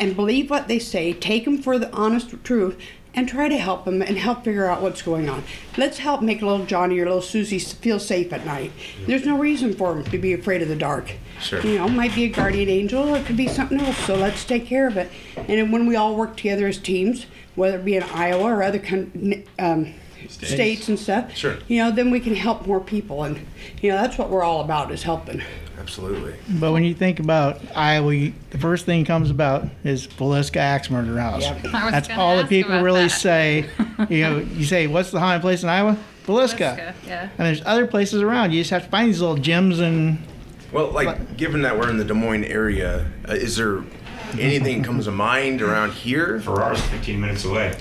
and 0.00 0.16
believe 0.16 0.50
what 0.50 0.66
they 0.66 0.78
say, 0.78 1.12
take 1.12 1.44
them 1.44 1.62
for 1.62 1.78
the 1.78 1.92
honest 1.92 2.34
truth, 2.42 2.76
and 3.16 3.28
try 3.28 3.48
to 3.48 3.56
help 3.56 3.84
them 3.84 4.02
and 4.02 4.18
help 4.18 4.44
figure 4.44 4.66
out 4.66 4.82
what's 4.82 5.02
going 5.02 5.28
on. 5.28 5.44
Let's 5.76 5.98
help 5.98 6.22
make 6.22 6.42
little 6.42 6.64
Johnny 6.66 6.98
or 6.98 7.04
little 7.04 7.22
Susie 7.22 7.58
feel 7.58 8.00
safe 8.00 8.32
at 8.32 8.44
night. 8.44 8.72
There's 9.06 9.24
no 9.24 9.38
reason 9.38 9.72
for 9.74 9.94
them 9.94 10.04
to 10.04 10.18
be 10.18 10.32
afraid 10.32 10.62
of 10.62 10.68
the 10.68 10.76
dark. 10.76 11.12
Sure. 11.40 11.60
You 11.60 11.78
know, 11.78 11.86
it 11.86 11.92
might 11.92 12.14
be 12.14 12.24
a 12.24 12.28
guardian 12.28 12.68
angel, 12.68 13.08
or 13.08 13.18
it 13.18 13.26
could 13.26 13.36
be 13.36 13.48
something 13.48 13.80
else. 13.80 13.98
So 13.98 14.14
let's 14.16 14.44
take 14.44 14.66
care 14.66 14.86
of 14.88 14.96
it. 14.96 15.10
And 15.48 15.72
when 15.72 15.86
we 15.86 15.96
all 15.96 16.16
work 16.16 16.36
together 16.36 16.66
as 16.66 16.78
teams, 16.78 17.26
whether 17.54 17.78
it 17.78 17.84
be 17.84 17.96
in 17.96 18.02
Iowa 18.04 18.52
or 18.52 18.62
other 18.62 18.82
um, 19.58 19.94
states. 20.28 20.88
and 20.88 20.98
stuff, 20.98 21.36
Sure. 21.36 21.56
you 21.68 21.78
know, 21.78 21.90
then 21.90 22.10
we 22.10 22.20
can 22.20 22.34
help 22.34 22.66
more 22.66 22.80
people. 22.80 23.22
And 23.24 23.46
you 23.80 23.90
know, 23.90 23.96
that's 23.96 24.18
what 24.18 24.30
we're 24.30 24.42
all 24.42 24.60
about 24.60 24.90
is 24.90 25.02
helping. 25.04 25.42
Absolutely. 25.78 26.34
But 26.48 26.72
when 26.72 26.84
you 26.84 26.94
think 26.94 27.20
about 27.20 27.60
Iowa, 27.74 28.12
you- 28.14 28.32
the 28.50 28.58
first 28.58 28.86
thing 28.86 29.04
comes 29.04 29.30
about 29.30 29.66
is 29.84 30.06
Villisca 30.06 30.56
Axe 30.56 30.90
Murder 30.90 31.18
House. 31.18 31.42
Yep. 31.42 31.62
That's 31.72 32.08
all 32.10 32.36
the 32.36 32.44
people 32.44 32.80
really 32.80 33.04
that. 33.04 33.10
say. 33.10 33.66
You 34.10 34.22
know, 34.22 34.38
you 34.38 34.64
say, 34.64 34.88
"What's 34.88 35.12
the 35.12 35.20
haunted 35.20 35.40
place 35.42 35.62
in 35.62 35.68
Iowa?" 35.68 35.96
Villisca. 36.26 36.76
Villisca, 36.76 36.94
yeah. 37.06 37.28
And 37.38 37.46
there's 37.46 37.62
other 37.64 37.86
places 37.86 38.22
around. 38.22 38.50
You 38.52 38.60
just 38.60 38.70
have 38.70 38.82
to 38.84 38.88
find 38.88 39.08
these 39.08 39.20
little 39.20 39.36
gems 39.36 39.78
and 39.78 40.18
Well, 40.72 40.90
like, 40.90 41.36
given 41.36 41.62
that 41.62 41.78
we're 41.78 41.88
in 41.90 41.96
the 41.98 42.04
Des 42.04 42.12
Moines 42.14 42.42
area, 42.44 43.06
uh, 43.28 43.34
is 43.34 43.56
there 43.56 43.84
anything 44.36 44.82
comes 44.82 45.04
to 45.04 45.12
mind 45.12 45.62
around 45.62 45.92
here? 45.92 46.40
Farrar's 46.40 46.80
15 46.80 47.20
minutes 47.20 47.44
away. 47.44 47.76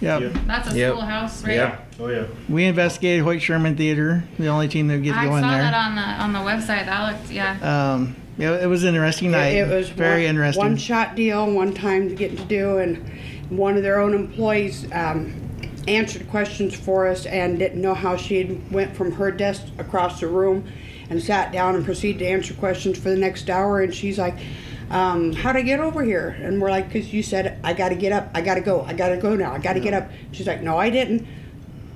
yeah. 0.00 0.18
That's 0.46 0.72
a 0.72 0.76
Yep. 0.76 0.92
schoolhouse, 0.94 1.44
right? 1.44 1.54
Yeah. 1.54 1.76
Oh 1.98 2.08
yeah. 2.08 2.26
We 2.48 2.64
investigated 2.64 3.22
Hoyt 3.24 3.40
Sherman 3.40 3.76
Theater, 3.76 4.24
the 4.38 4.48
only 4.48 4.68
team 4.68 4.88
that 4.88 4.98
gets 4.98 5.16
I 5.16 5.24
to 5.24 5.30
go 5.30 5.32
saw 5.32 5.36
in 5.36 5.48
there. 5.48 5.62
that 5.62 5.74
on 5.74 5.94
the 5.94 6.02
on 6.02 6.32
the 6.32 6.38
website. 6.50 6.86
That 6.86 7.12
looked, 7.12 7.30
yeah. 7.30 7.94
um, 7.94 8.16
yeah, 8.36 8.56
it 8.56 8.66
was 8.66 8.82
an 8.82 8.90
interesting 8.94 9.30
night. 9.30 9.54
It, 9.54 9.70
it 9.70 9.74
was 9.74 9.90
very 9.90 10.22
one, 10.22 10.30
interesting. 10.30 10.64
One 10.64 10.76
shot 10.76 11.14
deal, 11.14 11.50
one 11.52 11.72
time 11.72 12.08
to 12.08 12.14
get 12.14 12.36
to 12.36 12.44
do, 12.44 12.78
and 12.78 13.08
one 13.48 13.76
of 13.76 13.82
their 13.82 14.00
own 14.00 14.12
employees 14.12 14.90
um, 14.92 15.40
answered 15.86 16.28
questions 16.30 16.74
for 16.74 17.06
us 17.06 17.26
and 17.26 17.58
didn't 17.58 17.80
know 17.80 17.94
how 17.94 18.16
she 18.16 18.60
went 18.70 18.96
from 18.96 19.12
her 19.12 19.30
desk 19.30 19.62
across 19.78 20.20
the 20.20 20.26
room 20.26 20.66
and 21.10 21.22
sat 21.22 21.52
down 21.52 21.76
and 21.76 21.84
proceeded 21.84 22.18
to 22.20 22.26
answer 22.26 22.54
questions 22.54 22.98
for 22.98 23.10
the 23.10 23.16
next 23.16 23.48
hour. 23.48 23.82
And 23.82 23.94
she's 23.94 24.18
like, 24.18 24.36
um, 24.90 25.32
"How'd 25.32 25.56
I 25.56 25.62
get 25.62 25.78
over 25.78 26.02
here?" 26.02 26.36
And 26.40 26.60
we're 26.60 26.70
like, 26.70 26.92
"Cause 26.92 27.06
you 27.06 27.22
said 27.22 27.60
I 27.62 27.72
got 27.72 27.90
to 27.90 27.94
get 27.94 28.10
up, 28.10 28.30
I 28.34 28.40
got 28.40 28.54
to 28.56 28.62
go, 28.62 28.82
I 28.82 28.94
got 28.94 29.10
to 29.10 29.16
go 29.16 29.36
now, 29.36 29.52
I 29.52 29.58
got 29.58 29.74
to 29.74 29.80
get 29.80 29.94
up." 29.94 30.10
She's 30.32 30.48
like, 30.48 30.60
"No, 30.60 30.76
I 30.76 30.90
didn't." 30.90 31.24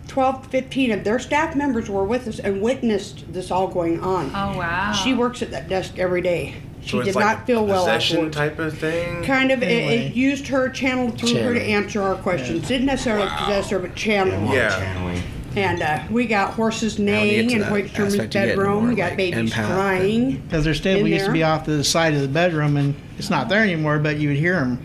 12 0.08 0.42
to 0.44 0.48
15 0.48 0.90
of 0.92 1.04
their 1.04 1.18
staff 1.18 1.54
members 1.54 1.88
were 1.88 2.04
with 2.04 2.26
us 2.26 2.38
and 2.38 2.60
witnessed 2.60 3.30
this 3.32 3.50
all 3.50 3.68
going 3.68 4.00
on. 4.00 4.26
Oh 4.34 4.58
wow. 4.58 4.92
She 4.92 5.14
works 5.14 5.42
at 5.42 5.50
that 5.52 5.68
desk 5.68 5.98
every 5.98 6.22
day. 6.22 6.54
She 6.82 6.90
So 6.90 7.02
did 7.02 7.14
like 7.14 7.24
not 7.38 7.46
feel 7.46 7.60
a 7.60 7.62
well 7.62 7.84
possession 7.84 8.16
afterwards. 8.16 8.36
type 8.36 8.58
of 8.58 8.78
thing. 8.78 9.22
Kind 9.24 9.50
of, 9.50 9.62
it, 9.62 9.66
Anyway. 9.66 10.06
it 10.06 10.14
used 10.14 10.46
her, 10.48 10.68
channeled 10.70 11.18
through 11.18 11.34
her 11.42 11.54
to 11.54 11.62
answer 11.62 12.00
our 12.02 12.14
questions. 12.16 12.66
Didn't 12.66 12.86
necessarily 12.86 13.28
possess 13.28 13.70
her, 13.70 13.78
but 13.78 13.94
channeled. 13.94 14.52
Yeah. 14.52 14.70
Channeling. 14.70 15.22
And 15.56 15.82
uh, 15.82 16.02
we 16.10 16.26
got 16.26 16.54
horses 16.54 16.98
neighing 16.98 17.48
to 17.48 17.54
in 17.54 17.60
that 17.62 17.68
Hoyt 17.68 17.90
Sherman's 17.90 18.16
bedroom. 18.32 18.88
We 18.88 18.94
got 18.94 19.08
like 19.10 19.16
babies 19.16 19.52
crying. 19.52 20.40
Because 20.42 20.64
their 20.64 20.74
stable 20.74 21.08
used 21.08 21.26
to 21.26 21.32
be 21.32 21.42
off 21.42 21.64
to 21.64 21.72
the 21.72 21.82
side 21.84 22.14
of 22.14 22.20
the 22.20 22.28
bedroom, 22.28 22.76
and 22.76 22.94
it's 23.18 23.30
not 23.30 23.48
there 23.48 23.62
anymore. 23.62 23.98
But 23.98 24.18
you 24.18 24.28
would 24.28 24.36
hear 24.38 24.54
them. 24.60 24.84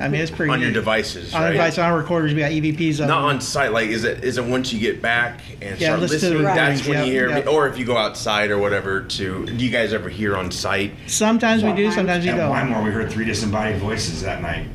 I 0.00 0.08
mean, 0.08 0.20
it's 0.20 0.30
pretty. 0.30 0.52
On 0.52 0.60
your 0.60 0.72
devices, 0.72 1.32
On 1.34 1.42
right? 1.42 1.52
device, 1.52 1.78
on 1.78 1.84
our 1.90 1.96
recorders, 1.98 2.32
we 2.34 2.40
got 2.40 2.50
EVPs. 2.50 3.00
Of 3.00 3.06
Not 3.08 3.20
them. 3.20 3.24
on 3.36 3.40
site. 3.40 3.72
Like, 3.72 3.88
is 3.88 4.04
it? 4.04 4.24
Is 4.24 4.38
it 4.38 4.44
once 4.44 4.72
you 4.72 4.80
get 4.80 5.00
back 5.02 5.40
and 5.60 5.78
Yeah, 5.80 5.88
start 5.88 6.00
listen 6.00 6.18
to 6.20 6.26
the 6.38 6.42
listening? 6.44 6.54
That's 6.56 6.86
when 6.86 6.98
yep, 6.98 7.06
you 7.06 7.12
hear, 7.12 7.28
yep. 7.28 7.46
or 7.46 7.68
if 7.68 7.78
you 7.78 7.84
go 7.84 7.96
outside 7.96 8.50
or 8.50 8.58
whatever. 8.58 9.02
To 9.02 9.46
do 9.46 9.52
you 9.64 9.70
guys 9.70 9.92
ever 9.92 10.08
hear 10.08 10.36
on 10.36 10.50
site? 10.50 10.92
Sometimes 11.06 11.62
we 11.62 11.72
do, 11.74 11.90
Sometimes. 11.92 11.94
sometimes 11.94 12.24
we 12.24 12.30
At 12.30 12.36
don't. 12.36 12.52
Wymore, 12.52 12.84
we 12.84 12.90
heard 12.90 13.10
three 13.12 13.24
disembodied 13.24 13.80
voices 13.80 14.22
that 14.22 14.42
night 14.42 14.66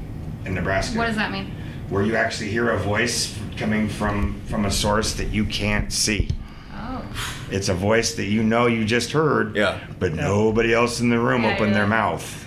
in 0.45 0.53
Nebraska. 0.53 0.97
What 0.97 1.07
does 1.07 1.15
that 1.18 1.32
mean? 1.32 1.51
Where 1.89 2.03
you 2.03 2.15
actually 2.15 2.49
hear 2.49 2.70
a 2.72 2.78
voice 2.78 3.38
coming 3.57 3.89
from 3.89 4.39
from 4.47 4.65
a 4.65 4.72
source 4.72 5.13
that 5.15 5.30
you 5.30 5.45
can't 5.45 5.91
see. 5.91 6.30
Oh. 6.74 7.03
It's 7.51 7.70
a 7.70 7.74
voice 7.74 8.13
that 8.15 8.26
you 8.26 8.43
know 8.43 8.68
you 8.68 8.86
just 8.86 9.11
heard, 9.11 9.55
Yeah. 9.55 9.80
but 9.99 10.13
nobody 10.13 10.74
else 10.74 10.99
in 10.99 11.09
the 11.09 11.20
room 11.20 11.43
Yeah, 11.43 11.53
opened 11.55 11.72
yeah. 11.72 11.78
their 11.80 11.88
mouth. 11.88 12.45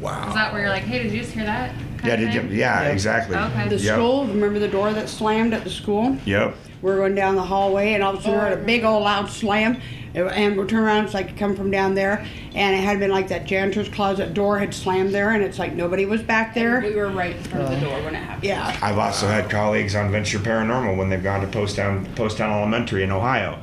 Wow. 0.00 0.28
Is 0.28 0.34
that 0.34 0.52
where 0.52 0.60
you're 0.62 0.70
like, 0.70 0.82
hey, 0.82 1.02
did 1.02 1.12
you 1.12 1.20
just 1.20 1.32
hear 1.32 1.44
that? 1.44 1.72
Kind 2.04 2.20
Yeah, 2.20 2.26
of 2.26 2.32
did 2.32 2.42
you, 2.42 2.48
thing? 2.48 2.58
yeah, 2.58 2.82
Yeah. 2.82 2.88
exactly. 2.88 3.36
Okay. 3.36 3.68
The 3.68 3.76
Yep. 3.76 3.94
school, 3.94 4.26
remember 4.26 4.58
the 4.58 4.68
door 4.68 4.92
that 4.92 5.08
slammed 5.08 5.54
at 5.54 5.64
the 5.64 5.70
school? 5.70 6.16
Yep. 6.26 6.54
We're 6.82 6.96
going 6.96 7.14
down 7.14 7.34
the 7.34 7.42
hallway, 7.42 7.94
and 7.94 8.02
all 8.02 8.12
of 8.12 8.20
a 8.20 8.22
sudden, 8.22 8.38
we 8.38 8.44
heard 8.44 8.58
a 8.58 8.60
oh. 8.60 8.64
big 8.64 8.84
old 8.84 9.04
loud 9.04 9.30
slam. 9.30 9.78
And 10.14 10.56
we 10.56 10.64
turn 10.66 10.84
around, 10.84 11.06
it's 11.06 11.14
like 11.14 11.30
it 11.30 11.36
come 11.36 11.56
from 11.56 11.72
down 11.72 11.94
there, 11.94 12.24
and 12.54 12.76
it 12.76 12.84
had 12.84 13.00
been 13.00 13.10
like 13.10 13.26
that 13.28 13.46
janitor's 13.46 13.88
closet 13.88 14.32
door 14.32 14.58
had 14.60 14.72
slammed 14.72 15.12
there, 15.12 15.30
and 15.30 15.42
it's 15.42 15.58
like 15.58 15.74
nobody 15.74 16.04
was 16.06 16.22
back 16.22 16.54
there. 16.54 16.80
We 16.80 16.94
were 16.94 17.08
right 17.08 17.34
in 17.34 17.42
front 17.42 17.64
of 17.64 17.70
the 17.70 17.76
uh, 17.78 17.90
door 17.90 18.04
when 18.04 18.14
it 18.14 18.18
happened. 18.18 18.44
Yeah. 18.44 18.78
I've 18.80 18.98
also 18.98 19.26
had 19.26 19.50
colleagues 19.50 19.96
on 19.96 20.12
Venture 20.12 20.38
Paranormal 20.38 20.96
when 20.96 21.08
they've 21.08 21.22
gone 21.22 21.40
to 21.40 21.48
Poasttown, 21.48 22.14
Post 22.14 22.38
Town 22.38 22.52
Elementary 22.52 23.02
in 23.02 23.10
Ohio, 23.10 23.58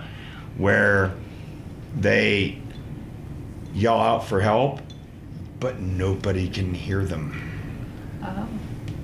where 0.57 1.13
they 1.97 2.59
yell 3.73 3.99
out 3.99 4.27
for 4.27 4.41
help, 4.41 4.81
but 5.61 5.79
nobody 5.79 6.49
can 6.49 6.73
hear 6.73 7.05
them. 7.05 7.50
Oh. 8.23 8.47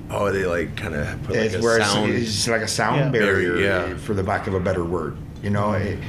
Oh, 0.09 0.31
they 0.31 0.45
like 0.45 0.75
kind 0.77 0.95
of 0.95 1.21
put 1.23 1.35
like 1.35 1.45
it's 1.45 1.55
a 1.55 1.61
where 1.61 1.81
sound. 1.81 2.13
it's, 2.13 2.47
like 2.47 2.61
a 2.61 2.67
sound 2.67 2.97
Yeah. 2.97 3.09
barrier, 3.09 3.55
Barrier, 3.55 3.89
yeah. 3.89 3.97
for 3.97 4.13
the 4.13 4.23
lack 4.23 4.47
of 4.47 4.53
a 4.53 4.59
better 4.59 4.85
word. 4.85 5.17
You 5.43 5.49
know, 5.49 5.69
mm-hmm. 5.69 5.87
it- 5.87 6.03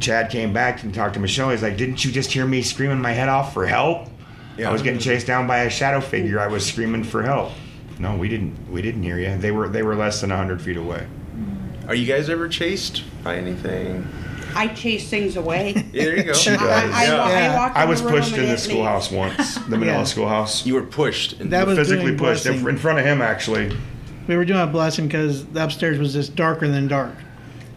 Chad 0.00 0.28
came 0.28 0.52
back 0.52 0.82
and 0.82 0.92
talked 0.92 1.14
to 1.14 1.20
Michelle. 1.20 1.50
He's 1.50 1.62
like, 1.62 1.76
"Didn't 1.76 2.04
you 2.04 2.10
just 2.10 2.32
hear 2.32 2.44
me 2.44 2.62
screaming 2.62 3.00
my 3.00 3.12
head 3.12 3.28
off 3.28 3.54
for 3.54 3.64
help? 3.64 4.08
Yeah. 4.58 4.68
I 4.68 4.72
was 4.72 4.82
getting 4.82 4.98
chased 4.98 5.28
down 5.28 5.46
by 5.46 5.58
a 5.58 5.70
shadow 5.70 6.00
figure. 6.00 6.40
I 6.40 6.48
was 6.48 6.66
screaming 6.66 7.04
for 7.04 7.22
help." 7.22 7.52
No, 8.00 8.16
we 8.16 8.28
didn't. 8.28 8.68
We 8.72 8.82
didn't 8.82 9.04
hear 9.04 9.18
you. 9.18 9.38
They 9.38 9.52
were 9.52 9.68
they 9.68 9.84
were 9.84 9.94
less 9.94 10.20
than 10.20 10.30
hundred 10.30 10.60
feet 10.60 10.76
away. 10.76 11.06
Are 11.86 11.94
you 11.94 12.06
guys 12.06 12.28
ever 12.28 12.48
chased 12.48 13.04
by 13.22 13.36
anything? 13.36 14.08
I 14.54 14.68
chase 14.68 15.08
things 15.08 15.36
away. 15.36 15.72
There 15.92 16.16
you 16.16 16.22
go. 16.24 16.32
She 16.32 16.50
I, 16.50 16.56
does. 16.56 16.62
I, 16.92 17.00
I, 17.00 17.04
Yeah. 17.04 17.16
wa- 17.18 17.24
I 17.24 17.56
walk 17.56 17.76
I 17.76 17.84
was 17.84 18.02
the 18.02 18.08
pushed 18.10 18.32
in 18.36 18.46
the 18.46 18.52
it 18.54 18.58
schoolhouse 18.58 19.10
once, 19.10 19.56
the 19.56 19.76
Manila 19.78 19.98
Yeah. 19.98 20.04
schoolhouse. 20.04 20.64
You 20.66 20.74
were 20.74 20.82
pushed. 20.82 21.40
And 21.40 21.50
That 21.52 21.66
was 21.66 21.76
Physically 21.78 22.16
pushed 22.16 22.46
in, 22.46 22.52
blessing. 22.54 22.68
in 22.68 22.78
front 22.78 22.98
of 22.98 23.04
him, 23.04 23.20
actually. 23.22 23.76
We 24.28 24.36
were 24.36 24.44
doing 24.44 24.60
a 24.60 24.66
blessing 24.66 25.06
because 25.08 25.44
the 25.46 25.64
upstairs 25.64 25.98
was 25.98 26.12
just 26.12 26.36
darker 26.36 26.68
than 26.68 26.88
dark. 26.88 27.14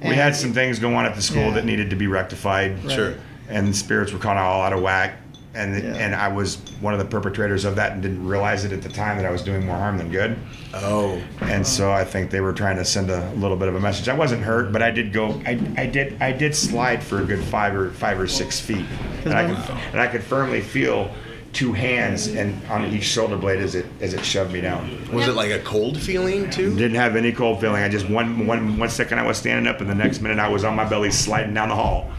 We 0.02 0.08
And- 0.08 0.16
had 0.16 0.36
some 0.36 0.54
things 0.54 0.80
going 0.80 0.96
on 0.96 1.06
at 1.06 1.16
the 1.16 1.22
school 1.22 1.44
Yeah. 1.48 1.54
that 1.56 1.66
needed 1.66 1.90
to 1.90 1.96
be 1.96 2.08
rectified. 2.08 2.78
Sure. 2.90 3.16
And 3.50 3.68
the 3.68 3.74
spirits 3.74 4.12
were 4.12 4.20
kind 4.20 4.38
of 4.40 4.46
all 4.46 4.62
out 4.62 4.74
of 4.74 4.82
whack. 4.82 5.16
And, 5.56 5.82
Yeah. 5.82 5.94
and 5.96 6.14
I 6.14 6.28
was 6.28 6.58
one 6.82 6.94
of 6.94 7.00
the 7.00 7.06
perpetrators 7.06 7.64
of 7.66 7.76
that 7.78 7.94
and 7.94 8.02
didn't 8.02 8.28
realize 8.28 8.66
it 8.66 8.74
at 8.74 8.82
the 8.82 8.90
time 8.90 9.18
that 9.18 9.26
I 9.26 9.32
was 9.32 9.42
doing 9.42 9.66
more 9.66 9.78
harm 9.78 9.98
than 9.98 10.12
good. 10.12 10.38
oh, 10.74 11.22
And 11.42 11.66
so 11.66 11.92
I 11.92 12.04
think 12.04 12.30
they 12.30 12.42
were 12.42 12.52
trying 12.54 12.76
to 12.78 12.84
send 12.86 13.10
a 13.10 13.32
little 13.36 13.56
bit 13.56 13.70
of 13.70 13.76
a 13.76 13.80
message. 13.80 14.10
I 14.10 14.14
wasn't 14.14 14.44
hurt, 14.44 14.74
but 14.74 14.82
I 14.82 14.92
did 14.92 15.14
go. 15.14 15.42
I, 15.46 15.58
I 15.78 15.86
did 15.86 16.18
I 16.22 16.34
did 16.34 16.54
slide 16.54 17.02
for 17.02 17.22
a 17.22 17.26
good 17.26 17.42
five 17.44 17.74
or 17.76 17.90
five 17.92 18.20
or 18.20 18.28
six 18.28 18.60
feet, 18.60 18.86
and 19.24 19.34
I 19.34 19.48
could 19.48 19.76
and 19.94 20.02
I 20.02 20.08
could 20.08 20.24
firmly 20.24 20.60
feel 20.62 21.10
two 21.56 21.72
hands 21.72 22.28
and 22.28 22.62
on 22.68 22.86
each 22.94 23.06
shoulder 23.06 23.38
blade 23.38 23.62
as 23.62 23.76
it 23.76 23.86
as 24.02 24.14
it 24.14 24.24
shoved 24.24 24.52
me 24.52 24.60
down. 24.60 25.10
was 25.12 25.28
it 25.28 25.36
like 25.36 25.52
a 25.52 25.60
cold 25.60 26.00
feeling 26.00 26.50
too? 26.50 26.76
Didn't 26.76 26.98
have 26.98 27.16
any 27.16 27.32
cold 27.32 27.62
feeling. 27.62 27.82
I 27.82 27.88
just 27.88 28.10
one 28.10 28.46
one 28.46 28.78
one 28.78 28.90
second 28.90 29.20
I 29.20 29.26
was 29.26 29.38
standing 29.38 29.66
up, 29.66 29.80
and 29.80 29.90
the 29.90 29.96
next 29.96 30.22
minute 30.22 30.38
I 30.38 30.50
was 30.50 30.66
on 30.66 30.76
my 30.76 30.88
belly 30.88 31.12
sliding 31.12 31.54
down 31.54 31.70
the 31.70 31.76
hall. 31.76 32.12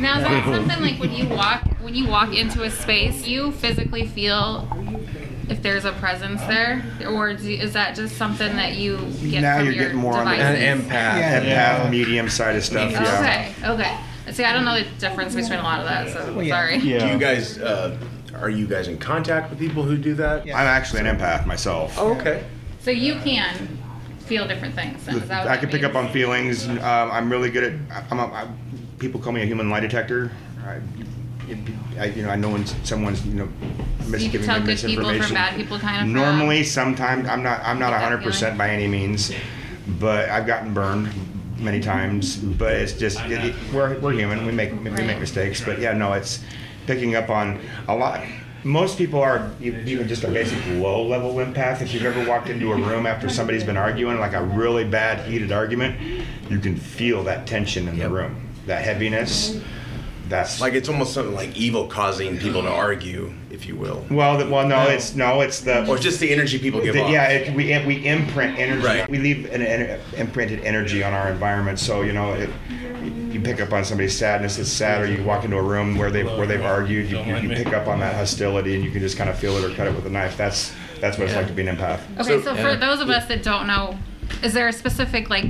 Now 0.00 0.18
is 0.18 0.24
that 0.24 0.44
something 0.44 0.82
like 0.82 0.98
when 0.98 1.12
you 1.12 1.28
walk 1.28 1.62
when 1.80 1.94
you 1.94 2.08
walk 2.08 2.34
into 2.34 2.64
a 2.64 2.70
space, 2.70 3.26
you 3.26 3.52
physically 3.52 4.06
feel 4.06 4.68
if 5.48 5.62
there's 5.62 5.84
a 5.84 5.92
presence 5.92 6.40
there, 6.42 6.84
or 7.08 7.34
do, 7.34 7.48
is 7.48 7.74
that 7.74 7.94
just 7.94 8.16
something 8.16 8.56
that 8.56 8.74
you 8.74 8.96
get 9.22 9.42
now 9.42 9.58
from 9.58 9.66
you're 9.66 9.74
your 9.74 9.84
getting 9.84 9.98
more 9.98 10.14
on 10.14 10.24
the 10.24 10.30
devices? 10.32 10.62
An 10.62 10.80
empath. 10.80 10.90
Yeah. 10.90 11.84
empath 11.84 11.90
medium 11.90 12.28
side 12.28 12.56
of 12.56 12.64
stuff. 12.64 12.90
Yeah. 12.90 13.52
Okay, 13.60 13.72
okay. 13.72 14.32
See, 14.32 14.42
I 14.42 14.52
don't 14.52 14.64
know 14.64 14.74
the 14.74 14.88
difference 14.98 15.34
between 15.34 15.60
a 15.60 15.62
lot 15.62 15.80
of 15.80 15.86
that, 15.86 16.12
so 16.12 16.40
yeah. 16.40 16.54
sorry. 16.54 16.78
Do 16.78 16.88
you 16.88 17.18
guys? 17.18 17.58
Uh, 17.58 17.96
are 18.40 18.50
you 18.50 18.66
guys 18.66 18.88
in 18.88 18.98
contact 18.98 19.50
with 19.50 19.58
people 19.58 19.82
who 19.82 19.96
do 19.96 20.14
that? 20.14 20.46
Yeah. 20.46 20.58
I'm 20.58 20.66
actually 20.66 21.00
an 21.00 21.16
empath 21.16 21.46
myself. 21.46 21.94
Oh, 21.98 22.14
okay. 22.16 22.44
So 22.80 22.90
you 22.90 23.14
can 23.16 23.78
feel 24.20 24.46
different 24.46 24.74
things. 24.74 25.06
Is 25.06 25.06
that 25.06 25.14
what 25.28 25.30
I 25.32 25.44
that 25.44 25.60
can 25.60 25.68
pick 25.70 25.82
up 25.84 25.94
on 25.94 26.10
feelings. 26.12 26.66
Um, 26.68 26.78
I'm 26.82 27.30
really 27.30 27.50
good 27.50 27.64
at. 27.90 28.04
I'm 28.10 28.18
a, 28.18 28.24
I, 28.26 28.48
people 28.98 29.20
call 29.20 29.32
me 29.32 29.42
a 29.42 29.46
human 29.46 29.70
lie 29.70 29.80
detector. 29.80 30.30
I, 30.66 30.80
I, 31.98 32.06
you 32.06 32.22
know, 32.22 32.30
I 32.30 32.36
know 32.36 32.50
when 32.50 32.64
someone's 32.84 33.24
you 33.26 33.34
know 33.34 33.48
So 33.48 34.16
you 34.16 34.30
can 34.30 34.40
misgiving 34.40 34.46
tell 34.46 34.60
good 34.62 34.78
people 34.78 35.04
from 35.18 35.34
bad 35.34 35.56
people, 35.56 35.78
kind 35.78 35.96
of. 35.96 36.02
from- 36.02 36.12
Normally, 36.14 36.64
sometimes 36.64 37.28
I'm 37.28 37.42
not. 37.42 37.60
I'm 37.62 37.78
not 37.78 37.92
100 37.92 38.22
percent 38.22 38.56
by 38.58 38.70
any 38.70 38.86
means, 38.88 39.32
but 40.00 40.28
I've 40.30 40.46
gotten 40.46 40.72
burned 40.74 41.10
many 41.58 41.80
times. 41.80 42.36
But 42.36 42.72
it's 42.72 42.94
just 42.94 43.20
it, 43.26 43.44
it- 43.44 43.54
we're 43.72 43.98
we're 44.00 44.12
human. 44.12 44.46
We 44.46 44.52
make 44.52 44.72
we 44.72 44.78
make 44.90 44.98
Right. 44.98 45.20
mistakes. 45.20 45.62
But 45.62 45.78
yeah, 45.80 45.92
no, 45.92 46.14
it's 46.14 46.42
picking 46.86 47.14
up 47.14 47.30
on 47.30 47.60
a 47.88 47.94
lot. 47.96 48.24
Most 48.62 48.96
people 48.96 49.20
are 49.20 49.50
even 49.60 50.08
just 50.08 50.24
a 50.24 50.28
basic 50.28 50.58
low 50.80 51.06
level 51.06 51.34
empath. 51.34 51.82
If 51.82 51.92
you've 51.92 52.04
ever 52.06 52.26
walked 52.26 52.48
into 52.48 52.72
a 52.72 52.76
room 52.76 53.04
after 53.04 53.28
somebody's 53.28 53.64
been 53.64 53.76
arguing, 53.76 54.18
like 54.18 54.32
a 54.32 54.42
really 54.42 54.84
bad 54.84 55.28
heated 55.28 55.52
argument, 55.52 56.00
you 56.48 56.58
can 56.58 56.74
feel 56.76 57.22
that 57.24 57.46
tension 57.46 57.88
in 57.88 57.98
the 57.98 58.08
room, 58.08 58.48
that 58.66 58.82
heaviness. 58.82 59.60
That's 60.26 60.58
Like 60.62 60.72
it's 60.72 60.88
almost 60.88 61.12
something 61.12 61.34
like 61.34 61.54
evil 61.54 61.86
causing 61.86 62.38
people 62.38 62.62
to 62.62 62.70
argue, 62.70 63.34
if 63.50 63.68
you 63.68 63.76
will. 63.76 64.06
well, 64.10 64.38
the, 64.38 64.48
well, 64.48 64.66
no, 64.66 64.88
it's 64.88 65.14
no, 65.14 65.42
it's 65.42 65.60
the 65.60 65.86
Or 65.86 65.98
just 65.98 66.18
the 66.18 66.32
energy 66.32 66.58
people 66.58 66.80
give 66.80 66.94
The- 66.94 67.02
off. 67.04 67.10
yeah, 67.10 67.28
it, 67.28 67.54
we 67.54 67.66
we 67.86 68.06
imprint 68.08 68.58
energy. 68.58 68.86
Right. 68.86 69.10
We 69.10 69.18
leave 69.18 69.52
an, 69.52 69.60
an 69.60 70.00
imprinted 70.16 70.60
energy 70.64 71.04
on 71.04 71.12
our 71.12 71.28
environment. 71.30 71.78
So 71.78 72.00
you 72.00 72.14
know, 72.14 72.32
it, 72.32 72.48
you 73.34 73.40
pick 73.40 73.60
up 73.60 73.72
on 73.72 73.84
somebody's 73.84 74.16
sadness. 74.16 74.58
It's 74.58 74.70
sad, 74.70 75.02
or 75.02 75.06
you 75.06 75.22
walk 75.24 75.44
into 75.44 75.58
a 75.58 75.62
room 75.62 75.96
where 75.96 76.10
they've 76.10 76.26
where 76.26 76.46
they've 76.46 76.64
argued. 76.64 77.10
You, 77.10 77.18
you, 77.18 77.36
you 77.36 77.48
pick 77.48 77.72
up 77.72 77.88
on 77.88 77.98
that 78.00 78.14
hostility, 78.14 78.76
and 78.76 78.84
you 78.84 78.90
can 78.92 79.00
just 79.00 79.18
kind 79.18 79.28
of 79.28 79.38
feel 79.38 79.56
it 79.56 79.64
or 79.64 79.74
cut 79.74 79.88
it 79.88 79.94
with 79.94 80.06
a 80.06 80.10
knife. 80.10 80.36
That's 80.36 80.72
that's 81.00 81.18
what 81.18 81.26
it's 81.26 81.36
like 81.36 81.48
to 81.48 81.52
be 81.52 81.66
an 81.66 81.76
empath. 81.76 82.00
Okay, 82.20 82.40
so, 82.40 82.54
for 82.54 82.76
those 82.76 83.00
of 83.00 83.10
us 83.10 83.26
that 83.26 83.42
don't 83.42 83.66
know, 83.66 83.98
is 84.42 84.54
there 84.54 84.68
a 84.68 84.72
specific 84.72 85.28
like, 85.28 85.46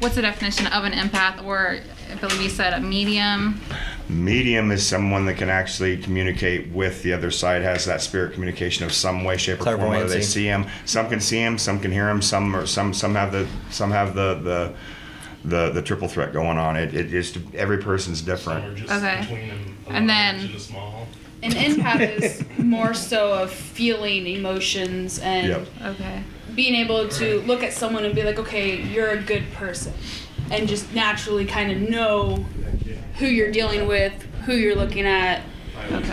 what's 0.00 0.14
the 0.14 0.22
definition 0.22 0.66
of 0.68 0.84
an 0.84 0.92
empath, 0.92 1.44
or 1.44 1.78
I 2.10 2.14
believe 2.16 2.40
you 2.40 2.48
said 2.48 2.72
a 2.72 2.80
medium? 2.80 3.60
Medium 4.08 4.70
is 4.70 4.86
someone 4.86 5.26
that 5.26 5.36
can 5.36 5.50
actually 5.50 5.96
communicate 5.98 6.70
with 6.70 7.02
the 7.02 7.12
other 7.12 7.30
side, 7.30 7.62
has 7.62 7.84
that 7.84 8.00
spirit 8.00 8.32
communication 8.32 8.86
of 8.86 8.92
some 8.92 9.24
way, 9.24 9.36
shape, 9.36 9.60
or 9.60 9.76
form. 9.76 9.90
Whether 9.90 10.08
they 10.08 10.22
see 10.22 10.46
him, 10.46 10.66
some 10.86 11.08
can 11.08 11.20
see 11.20 11.38
him, 11.38 11.58
some 11.58 11.80
can 11.80 11.92
hear 11.92 12.08
him, 12.08 12.22
some 12.22 12.56
or 12.56 12.66
some 12.66 12.94
some 12.94 13.14
have 13.14 13.32
the 13.32 13.46
some 13.70 13.90
have 13.90 14.14
the 14.14 14.34
the 14.42 14.74
the, 15.46 15.70
the 15.70 15.82
triple 15.82 16.08
threat 16.08 16.32
going 16.32 16.58
on. 16.58 16.76
It, 16.76 16.94
it 16.94 17.14
is 17.14 17.36
every 17.54 17.78
person's 17.78 18.20
different. 18.20 18.64
Or 18.66 18.74
just 18.74 18.92
Okay. 18.92 19.20
between 19.20 19.50
a, 19.50 19.90
a 19.90 19.94
And 19.94 20.08
then- 20.10 20.40
and. 20.40 21.06
An 21.42 21.52
empath 21.52 22.00
is 22.22 22.42
more 22.58 22.94
so 22.94 23.32
of 23.34 23.52
feeling 23.52 24.26
emotions 24.26 25.18
and 25.20 25.48
Yep. 25.48 25.66
Okay. 25.84 26.22
being 26.54 26.74
able 26.74 27.06
to 27.08 27.40
look 27.42 27.62
at 27.62 27.72
someone 27.74 28.04
and 28.06 28.14
be 28.14 28.22
like, 28.24 28.38
okay, 28.38 28.80
you're 28.82 29.10
a 29.10 29.22
good 29.22 29.44
person. 29.52 29.92
And 30.50 30.66
just 30.66 30.92
naturally 30.94 31.44
kind 31.44 31.70
of 31.70 31.88
know 31.90 32.36
who 33.18 33.26
you're 33.26 33.52
dealing 33.52 33.86
with, 33.86 34.12
who 34.46 34.54
you're 34.54 34.74
looking 34.74 35.06
at. 35.06 35.42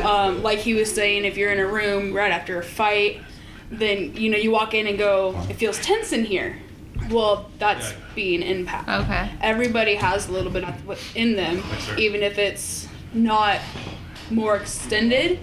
Um, 0.03 0.43
like 0.43 0.59
he 0.59 0.73
was 0.73 0.93
saying, 0.93 1.23
if 1.25 1.37
you're 1.37 1.51
in 1.51 1.59
a 1.59 1.67
room 1.67 2.13
right 2.13 2.31
after 2.31 2.59
a 2.59 2.63
fight, 2.63 3.21
then 3.71 4.15
you 4.15 4.29
know 4.29 4.37
you 4.37 4.51
walk 4.51 4.73
in 4.73 4.85
and 4.87 4.97
go, 4.99 5.35
it 5.49 5.55
feels 5.55 5.79
tense 5.79 6.11
in 6.11 6.25
here. 6.25 6.57
Well, 7.09 7.49
that's 7.59 7.93
being 8.15 8.41
empath. 8.41 9.03
Okay. 9.03 9.29
Everybody 9.41 9.95
has 9.95 10.27
a 10.27 10.31
little 10.31 10.51
bit 10.51 10.63
of 10.63 11.15
in 11.15 11.35
them, 11.35 11.63
even 11.97 12.21
if 12.21 12.37
it's 12.37 12.87
not 13.13 13.59
more 14.29 14.55
extended. 14.55 15.39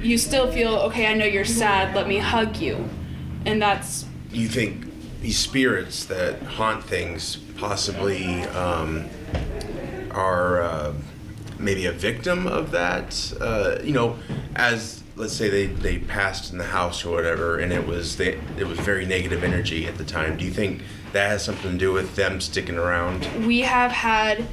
You 0.00 0.18
still 0.18 0.50
feel 0.50 0.74
okay. 0.76 1.06
I 1.06 1.14
know 1.14 1.24
you're 1.24 1.44
sad. 1.44 1.94
Let 1.94 2.08
me 2.08 2.18
hug 2.18 2.56
you, 2.56 2.88
and 3.44 3.60
that's 3.60 4.06
you 4.32 4.48
think 4.48 4.86
these 5.20 5.38
spirits 5.38 6.04
that 6.06 6.42
haunt 6.42 6.84
things 6.84 7.36
possibly 7.56 8.42
um, 8.44 9.08
are 10.10 10.62
uh, 10.62 10.94
maybe 11.58 11.86
a 11.86 11.92
victim 11.92 12.46
of 12.46 12.70
that? 12.70 13.32
Uh, 13.40 13.78
you 13.82 13.92
know, 13.92 14.18
as 14.56 15.02
let's 15.20 15.34
say 15.34 15.50
they, 15.50 15.66
they 15.66 15.98
passed 15.98 16.50
in 16.50 16.58
the 16.58 16.64
house 16.64 17.04
or 17.04 17.14
whatever, 17.14 17.58
and 17.58 17.72
it 17.72 17.86
was 17.86 18.16
they, 18.16 18.40
it 18.58 18.66
was 18.66 18.80
very 18.80 19.04
negative 19.04 19.44
energy 19.44 19.86
at 19.86 19.98
the 19.98 20.04
time. 20.04 20.36
Do 20.36 20.44
you 20.44 20.50
think 20.50 20.82
that 21.12 21.28
has 21.28 21.44
something 21.44 21.72
to 21.72 21.78
do 21.78 21.92
with 21.92 22.16
them 22.16 22.40
sticking 22.40 22.76
around? 22.76 23.26
we 23.46 23.60
have 23.60 23.92
had 23.92 24.46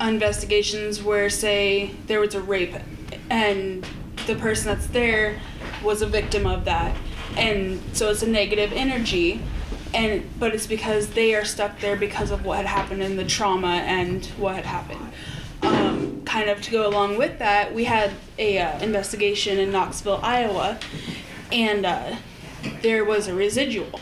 investigations 0.00 1.02
where 1.02 1.28
say 1.30 1.90
there 2.06 2.20
was 2.20 2.34
a 2.34 2.40
rape 2.40 2.74
and 3.30 3.86
the 4.26 4.34
person 4.34 4.66
that's 4.66 4.86
there 4.88 5.40
was 5.82 6.02
a 6.02 6.06
victim 6.06 6.46
of 6.46 6.66
that 6.66 6.94
and 7.36 7.80
so 7.94 8.10
it's 8.10 8.22
a 8.22 8.28
negative 8.28 8.72
energy 8.74 9.40
and 9.94 10.28
but 10.38 10.54
it's 10.54 10.66
because 10.66 11.08
they 11.10 11.34
are 11.34 11.46
stuck 11.46 11.80
there 11.80 11.96
because 11.96 12.30
of 12.30 12.44
what 12.44 12.58
had 12.58 12.66
happened 12.66 13.02
in 13.02 13.16
the 13.16 13.24
trauma 13.24 13.76
and 13.86 14.26
what 14.36 14.54
had 14.54 14.66
happened 14.66 15.12
kind 16.36 16.50
of 16.50 16.60
to 16.60 16.70
go 16.70 16.86
along 16.86 17.16
with 17.16 17.38
that 17.38 17.74
we 17.74 17.84
had 17.84 18.12
a 18.38 18.58
uh, 18.58 18.78
investigation 18.80 19.58
in 19.58 19.72
knoxville 19.72 20.20
iowa 20.22 20.78
and 21.50 21.86
uh, 21.86 22.14
there 22.82 23.06
was 23.06 23.26
a 23.26 23.34
residual. 23.34 23.98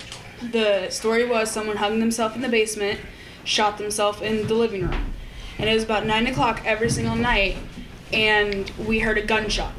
The 0.51 0.91
story 0.91 1.24
was 1.24 1.49
someone 1.49 1.76
hung 1.76 2.01
themselves 2.01 2.35
in 2.35 2.41
the 2.41 2.49
basement 2.49 2.99
shot 3.45 3.78
themselves 3.78 4.20
in 4.20 4.49
the 4.49 4.55
living 4.55 4.82
room. 4.89 5.12
And 5.59 5.70
it 5.70 5.74
was 5.74 5.85
about 5.85 6.07
nine 6.07 6.26
o'clock 6.26 6.61
every 6.64 6.91
single 6.91 7.14
night 7.14 7.57
and 8.12 8.68
we 8.85 8.99
heard 8.99 9.16
a 9.16 9.22
gunshot 9.22 9.72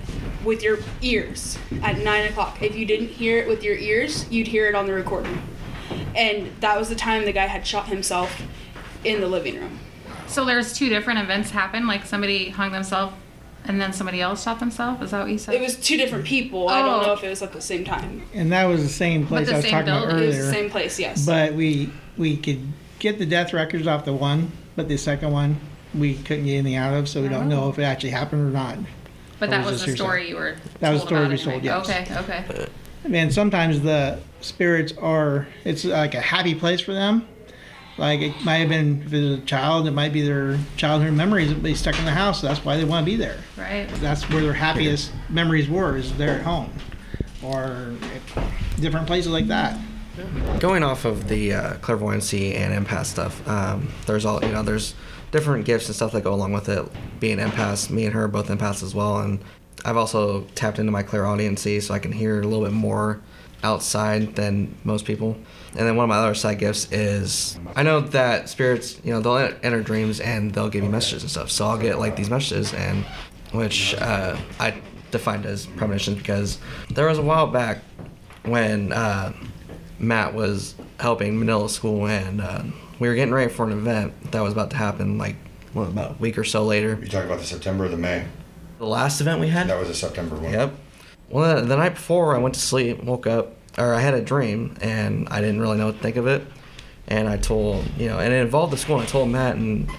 with 0.45 0.63
your 0.63 0.77
ears 1.01 1.57
at 1.83 1.97
nine 2.05 2.25
o'clock. 2.29 2.61
If 2.61 2.73
you 2.77 2.85
didn't 2.85 3.09
hear 3.09 3.37
it 3.37 3.49
with 3.49 3.63
your 3.63 3.75
ears 3.75 4.31
you'd 4.31 4.47
hear 4.47 4.69
it 4.69 4.75
on 4.75 4.85
the 4.85 4.93
recording. 4.93 5.41
And 6.15 6.55
that 6.61 6.79
was 6.79 6.87
the 6.87 6.95
time 6.95 7.25
the 7.25 7.33
guy 7.33 7.47
had 7.47 7.67
shot 7.67 7.87
himself 7.87 8.41
in 9.03 9.19
the 9.19 9.27
living 9.27 9.59
room 9.59 9.81
So 10.27 10.43
there's 10.45 10.73
two 10.73 10.89
different 10.89 11.19
events 11.19 11.49
happen. 11.51 11.87
Like 11.87 12.05
somebody 12.05 12.49
hung 12.49 12.71
themselves, 12.71 13.15
and 13.65 13.79
then 13.81 13.93
somebody 13.93 14.21
else 14.21 14.43
shot 14.43 14.59
themselves. 14.59 15.01
Is 15.01 15.11
that 15.11 15.21
what 15.21 15.31
you 15.31 15.37
said? 15.37 15.55
it 15.55 15.61
was 15.61 15.75
two 15.77 15.97
different 15.97 16.25
people 16.25 16.67
i 16.69 16.81
don't 16.81 17.03
Oh. 17.03 17.07
know 17.07 17.13
if 17.13 17.23
it 17.23 17.29
was 17.29 17.41
at 17.41 17.51
the 17.53 17.61
same 17.61 17.83
time 17.83 18.21
And 18.33 18.51
that 18.51 18.65
was 18.65 18.83
the 18.83 18.89
same 18.89 19.25
place 19.25 19.47
the 19.47 19.53
I 19.53 19.55
was 19.57 19.65
same 19.65 19.71
talking 19.71 19.87
about 19.89 20.07
building? 20.07 20.23
it 20.23 20.27
was 20.27 20.35
earlier. 20.37 20.45
the 20.47 20.53
same 20.53 20.69
place 20.69 20.99
yes 20.99 21.25
But 21.25 21.53
we 21.53 21.89
we 22.17 22.37
could 22.37 22.61
get 22.99 23.17
the 23.17 23.25
death 23.25 23.53
records 23.53 23.87
off 23.87 24.05
the 24.05 24.13
one, 24.13 24.51
but 24.75 24.87
the 24.87 24.97
second 24.97 25.31
one 25.31 25.57
we 25.93 26.15
couldn't 26.15 26.45
get 26.45 26.55
anything 26.55 26.75
out 26.75 26.93
of, 26.93 27.07
so 27.07 27.21
we 27.21 27.29
don't 27.29 27.47
know 27.47 27.63
oh. 27.65 27.69
if 27.69 27.79
it 27.79 27.83
actually 27.83 28.09
happened 28.09 28.41
or 28.47 28.51
not. 28.51 28.77
But 29.39 29.49
that 29.49 29.59
was 29.63 29.71
was 29.71 29.73
this 29.73 29.81
the 29.81 29.85
hearsay? 29.91 30.03
story 30.03 30.29
you 30.29 30.35
were. 30.35 30.55
That 30.81 30.91
was 30.91 31.03
told 31.05 31.29
the 31.31 31.37
story 31.37 31.57
about 31.57 31.57
we 31.57 31.63
it, 31.63 31.65
told, 31.65 31.87
right? 31.87 32.09
yes. 32.09 32.23
Okay. 32.23 32.43
Okay. 32.49 32.67
And 33.13 33.33
sometimes 33.33 33.81
the 33.81 34.19
spirits 34.41 34.93
are 34.97 35.47
it's 35.63 35.85
like 35.85 36.13
a 36.13 36.19
happy 36.21 36.53
place 36.55 36.81
for 36.81 36.93
them. 36.93 37.25
Like 37.97 38.19
it 38.19 38.43
might 38.43 38.57
have 38.57 38.69
been 38.69 39.03
if 39.05 39.13
it's 39.13 39.43
a 39.43 39.45
child, 39.45 39.87
it 39.87 39.91
might 39.91 40.11
be 40.11 40.21
their 40.21 40.57
childhood 40.75 41.13
memories 41.13 41.49
that 41.49 41.63
be 41.63 41.73
stuck 41.75 41.97
in 41.97 42.05
the 42.05 42.11
house. 42.11 42.41
So 42.41 42.47
that's 42.47 42.63
why 42.65 42.77
they 42.77 42.83
want 42.83 43.05
to 43.05 43.11
be 43.11 43.15
there. 43.15 43.37
Right. 43.57 43.87
That's 43.95 44.29
where 44.29 44.41
their 44.41 44.53
happiest 44.53 45.11
memories 45.29 45.69
were, 45.69 45.95
is 45.97 46.15
there 46.17 46.39
at 46.39 46.41
home, 46.41 46.73
or 47.41 47.95
different 48.79 49.07
places 49.07 49.31
like 49.31 49.47
that. 49.47 49.79
Going 50.59 50.83
off 50.83 51.05
of 51.05 51.27
the 51.27 51.53
uh, 51.53 51.73
clairvoyancy 51.75 52.55
and 52.55 52.85
empath 52.85 53.05
stuff, 53.05 53.45
um, 53.47 53.91
there's 54.05 54.25
all 54.25 54.43
you 54.43 54.51
know. 54.51 54.63
There's 54.63 54.95
different 55.31 55.65
gifts 55.65 55.87
and 55.87 55.95
stuff 55.95 56.13
that 56.13 56.23
go 56.23 56.33
along 56.33 56.53
with 56.53 56.69
it. 56.69 56.85
Being 57.19 57.37
empaths, 57.37 57.89
me 57.89 58.05
and 58.05 58.13
her 58.13 58.23
are 58.23 58.27
both 58.29 58.47
empaths 58.47 58.81
as 58.81 58.95
well, 58.95 59.19
and 59.19 59.39
I've 59.83 59.97
also 59.97 60.41
tapped 60.55 60.79
into 60.79 60.91
my 60.91 61.03
clairaudiency 61.03 61.81
so 61.81 61.93
I 61.93 61.99
can 61.99 62.11
hear 62.11 62.39
a 62.39 62.47
little 62.47 62.63
bit 62.63 62.73
more 62.73 63.21
outside 63.63 64.35
than 64.35 64.75
most 64.83 65.05
people. 65.05 65.37
And 65.71 65.87
then 65.87 65.95
one 65.95 66.05
of 66.05 66.09
my 66.09 66.17
other 66.17 66.35
side 66.35 66.59
gifts 66.59 66.91
is 66.91 67.59
I 67.75 67.83
know 67.83 67.99
that 67.99 68.49
spirits, 68.49 68.99
you 69.03 69.11
know, 69.11 69.21
they'll 69.21 69.53
enter 69.63 69.81
dreams 69.81 70.19
and 70.19 70.53
they'll 70.53 70.69
give 70.69 70.83
you 70.83 70.89
messages 70.89 71.23
and 71.23 71.31
stuff. 71.31 71.51
So 71.51 71.65
I'll 71.65 71.77
get 71.77 71.99
like 71.99 72.15
these 72.15 72.29
messages, 72.29 72.73
and 72.73 73.05
which 73.51 73.95
uh, 73.95 74.37
I 74.59 74.81
defined 75.11 75.45
as 75.45 75.65
premonitions 75.65 76.17
because 76.17 76.59
there 76.89 77.07
was 77.07 77.17
a 77.17 77.21
while 77.21 77.47
back 77.47 77.79
when 78.43 78.91
uh, 78.91 79.33
Matt 79.99 80.33
was 80.33 80.75
helping 80.99 81.37
Manila 81.37 81.69
School 81.69 82.07
and 82.07 82.41
uh, 82.41 82.63
we 82.99 83.07
were 83.07 83.15
getting 83.15 83.33
ready 83.33 83.51
for 83.51 83.65
an 83.65 83.71
event 83.71 84.31
that 84.31 84.41
was 84.41 84.53
about 84.53 84.71
to 84.71 84.77
happen 84.77 85.17
like 85.17 85.35
what, 85.73 85.89
about 85.89 86.11
a 86.11 86.13
week 86.15 86.37
or 86.37 86.43
so 86.43 86.63
later. 86.63 86.97
You 87.01 87.07
talking 87.07 87.27
about 87.27 87.39
the 87.39 87.45
September 87.45 87.85
or 87.85 87.89
the 87.89 87.97
May? 87.97 88.25
The 88.77 88.85
last 88.85 89.21
event 89.21 89.39
we 89.39 89.49
had? 89.49 89.67
That 89.67 89.79
was 89.79 89.89
a 89.89 89.95
September 89.95 90.35
one. 90.35 90.51
Yep. 90.51 90.73
Well, 91.35 91.65
the, 91.65 91.75
night 91.75 91.95
before, 91.95 92.33
I 92.33 92.37
went 92.37 92.55
to 92.55 92.61
sleep, 92.61 93.03
woke 93.03 93.27
up, 93.27 93.57
or 93.77 93.93
I 93.93 93.99
had 93.99 94.13
a 94.13 94.21
dream, 94.21 94.77
and 94.79 95.27
I 95.27 95.41
didn't 95.41 95.59
really 95.59 95.77
know 95.77 95.87
what 95.87 95.97
to 95.97 96.01
think 96.01 96.15
of 96.15 96.27
it. 96.27 96.47
And 97.07 97.27
I 97.27 97.35
told, 97.35 97.85
you 97.97 98.07
know, 98.07 98.19
and 98.19 98.31
it 98.31 98.37
involved 98.37 98.71
the 98.71 98.77
school. 98.77 98.99
And 98.99 99.03
I 99.05 99.09
told 99.11 99.27
Matt, 99.27 99.57
and 99.57 99.89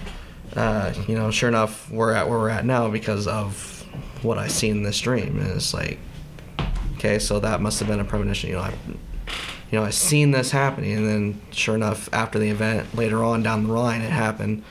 uh, 0.54 0.94
you 1.06 1.14
know, 1.14 1.30
sure 1.30 1.50
enough, 1.50 1.90
we're 1.90 2.14
at 2.14 2.30
where 2.30 2.38
we're 2.38 2.48
at 2.48 2.64
now 2.64 2.88
because 2.88 3.26
of 3.26 3.84
what 4.22 4.38
I 4.38 4.48
see 4.48 4.70
in 4.70 4.82
this 4.82 4.98
dream. 4.98 5.38
And 5.38 5.48
it's 5.48 5.74
like, 5.74 5.98
okay, 6.94 7.18
so 7.18 7.38
that 7.40 7.60
must 7.60 7.80
have 7.80 7.88
been 7.88 8.00
a 8.00 8.04
premonition. 8.06 8.48
You 8.48 8.56
know, 8.56 8.62
I, 8.62 8.74
you 9.70 9.78
know, 9.78 9.84
I 9.84 9.90
seen 9.90 10.30
this 10.30 10.52
happening, 10.52 10.96
and 10.96 11.06
then 11.06 11.40
sure 11.50 11.74
enough, 11.74 12.08
after 12.14 12.38
the 12.38 12.48
event, 12.48 12.94
later 12.94 13.22
on 13.22 13.42
down 13.42 13.66
the 13.66 13.74
line, 13.74 14.00
it 14.00 14.10
happened. 14.10 14.64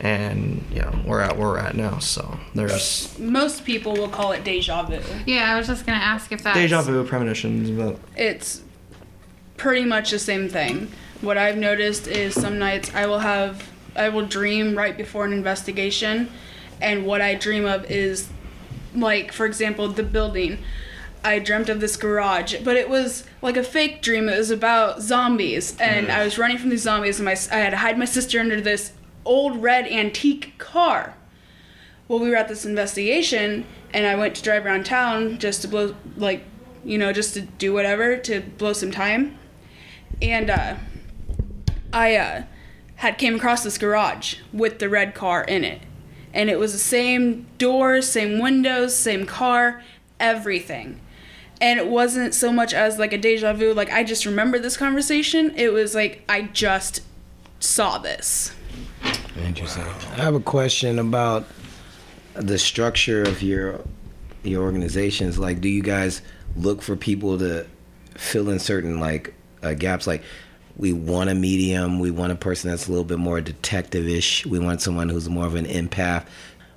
And 0.00 0.64
you 0.72 0.80
know, 0.80 0.98
we're 1.04 1.20
at 1.20 1.36
where 1.36 1.48
we're 1.48 1.58
at 1.58 1.76
now. 1.76 1.98
So 1.98 2.38
there's 2.54 3.18
Most 3.18 3.64
people 3.64 3.92
will 3.92 4.08
call 4.08 4.32
it 4.32 4.44
deja 4.44 4.82
vu. 4.84 5.00
Yeah, 5.26 5.52
I 5.52 5.58
was 5.58 5.66
just 5.66 5.84
gonna 5.84 5.98
ask 5.98 6.32
if 6.32 6.42
that 6.42 6.54
deja 6.54 6.82
vu 6.82 7.04
premonitions, 7.04 7.70
but 7.70 7.98
It's 8.16 8.62
pretty 9.56 9.84
much 9.84 10.10
the 10.10 10.18
same 10.18 10.48
thing. 10.48 10.90
What 11.20 11.36
I've 11.36 11.58
noticed 11.58 12.06
is 12.06 12.34
some 12.34 12.58
nights 12.58 12.94
I 12.94 13.06
will 13.06 13.18
have 13.18 13.68
I 13.94 14.08
will 14.08 14.24
dream 14.24 14.76
right 14.76 14.96
before 14.96 15.24
an 15.26 15.32
investigation 15.32 16.30
and 16.80 17.04
what 17.04 17.20
I 17.20 17.34
dream 17.34 17.66
of 17.66 17.90
is 17.90 18.28
like 18.94 19.32
for 19.32 19.44
example 19.44 19.88
the 19.88 20.02
building 20.02 20.58
I 21.22 21.38
dreamt 21.38 21.68
of 21.68 21.80
this 21.80 21.96
garage, 21.96 22.56
but 22.64 22.76
it 22.76 22.88
was 22.88 23.24
like 23.42 23.56
a 23.56 23.62
fake 23.62 24.00
dream. 24.00 24.28
It 24.28 24.38
was 24.38 24.50
about 24.50 25.02
zombies, 25.02 25.78
and 25.78 26.06
mm-hmm. 26.06 26.18
I 26.18 26.24
was 26.24 26.38
running 26.38 26.56
from 26.56 26.70
these 26.70 26.82
zombies, 26.82 27.18
and 27.18 27.26
my 27.26 27.36
I 27.52 27.56
had 27.56 27.70
to 27.70 27.76
hide 27.76 27.98
my 27.98 28.04
sister 28.06 28.40
under 28.40 28.60
this 28.60 28.92
old 29.24 29.62
red 29.62 29.86
antique 29.86 30.54
car. 30.58 31.14
Well, 32.08 32.18
we 32.18 32.30
were 32.30 32.36
at 32.36 32.48
this 32.48 32.64
investigation, 32.64 33.64
and 33.92 34.06
I 34.06 34.16
went 34.16 34.34
to 34.36 34.42
drive 34.42 34.66
around 34.66 34.84
town 34.84 35.38
just 35.38 35.62
to 35.62 35.68
blow, 35.68 35.94
like, 36.16 36.44
you 36.84 36.98
know, 36.98 37.12
just 37.12 37.34
to 37.34 37.42
do 37.42 37.72
whatever 37.72 38.16
to 38.16 38.40
blow 38.40 38.72
some 38.72 38.90
time, 38.90 39.38
and 40.20 40.50
uh, 40.50 40.74
I 41.92 42.16
uh, 42.16 42.42
had 42.96 43.18
came 43.18 43.36
across 43.36 43.62
this 43.62 43.78
garage 43.78 44.36
with 44.52 44.78
the 44.78 44.88
red 44.88 45.14
car 45.14 45.44
in 45.44 45.64
it, 45.64 45.82
and 46.34 46.50
it 46.50 46.58
was 46.58 46.72
the 46.72 46.78
same 46.78 47.46
doors, 47.58 48.08
same 48.08 48.38
windows, 48.38 48.96
same 48.96 49.26
car, 49.26 49.82
everything. 50.18 51.00
And 51.60 51.78
it 51.78 51.88
wasn't 51.88 52.34
so 52.34 52.52
much 52.52 52.72
as 52.72 52.98
like 52.98 53.12
a 53.12 53.18
deja 53.18 53.52
vu, 53.52 53.74
like 53.74 53.90
I 53.92 54.02
just 54.02 54.24
remember 54.24 54.58
this 54.58 54.76
conversation. 54.76 55.52
It 55.56 55.72
was 55.72 55.94
like 55.94 56.24
I 56.28 56.42
just 56.42 57.02
saw 57.58 57.98
this. 57.98 58.52
Interesting. 59.44 59.84
I 59.84 60.22
have 60.22 60.34
a 60.34 60.40
question 60.40 60.98
about 60.98 61.44
the 62.34 62.58
structure 62.58 63.22
of 63.22 63.42
your 63.42 63.80
your 64.42 64.62
organizations. 64.62 65.38
Like, 65.38 65.60
do 65.60 65.68
you 65.68 65.82
guys 65.82 66.22
look 66.56 66.82
for 66.82 66.96
people 66.96 67.38
to 67.38 67.66
fill 68.14 68.48
in 68.50 68.58
certain 68.58 69.00
like 69.00 69.34
uh, 69.62 69.74
gaps? 69.74 70.06
Like, 70.06 70.22
we 70.76 70.92
want 70.92 71.30
a 71.30 71.34
medium. 71.34 71.98
We 71.98 72.10
want 72.10 72.32
a 72.32 72.36
person 72.36 72.70
that's 72.70 72.86
a 72.86 72.90
little 72.90 73.04
bit 73.04 73.18
more 73.18 73.40
detective-ish. 73.40 74.46
We 74.46 74.58
want 74.58 74.80
someone 74.80 75.08
who's 75.08 75.28
more 75.28 75.46
of 75.46 75.54
an 75.54 75.66
empath. 75.66 76.26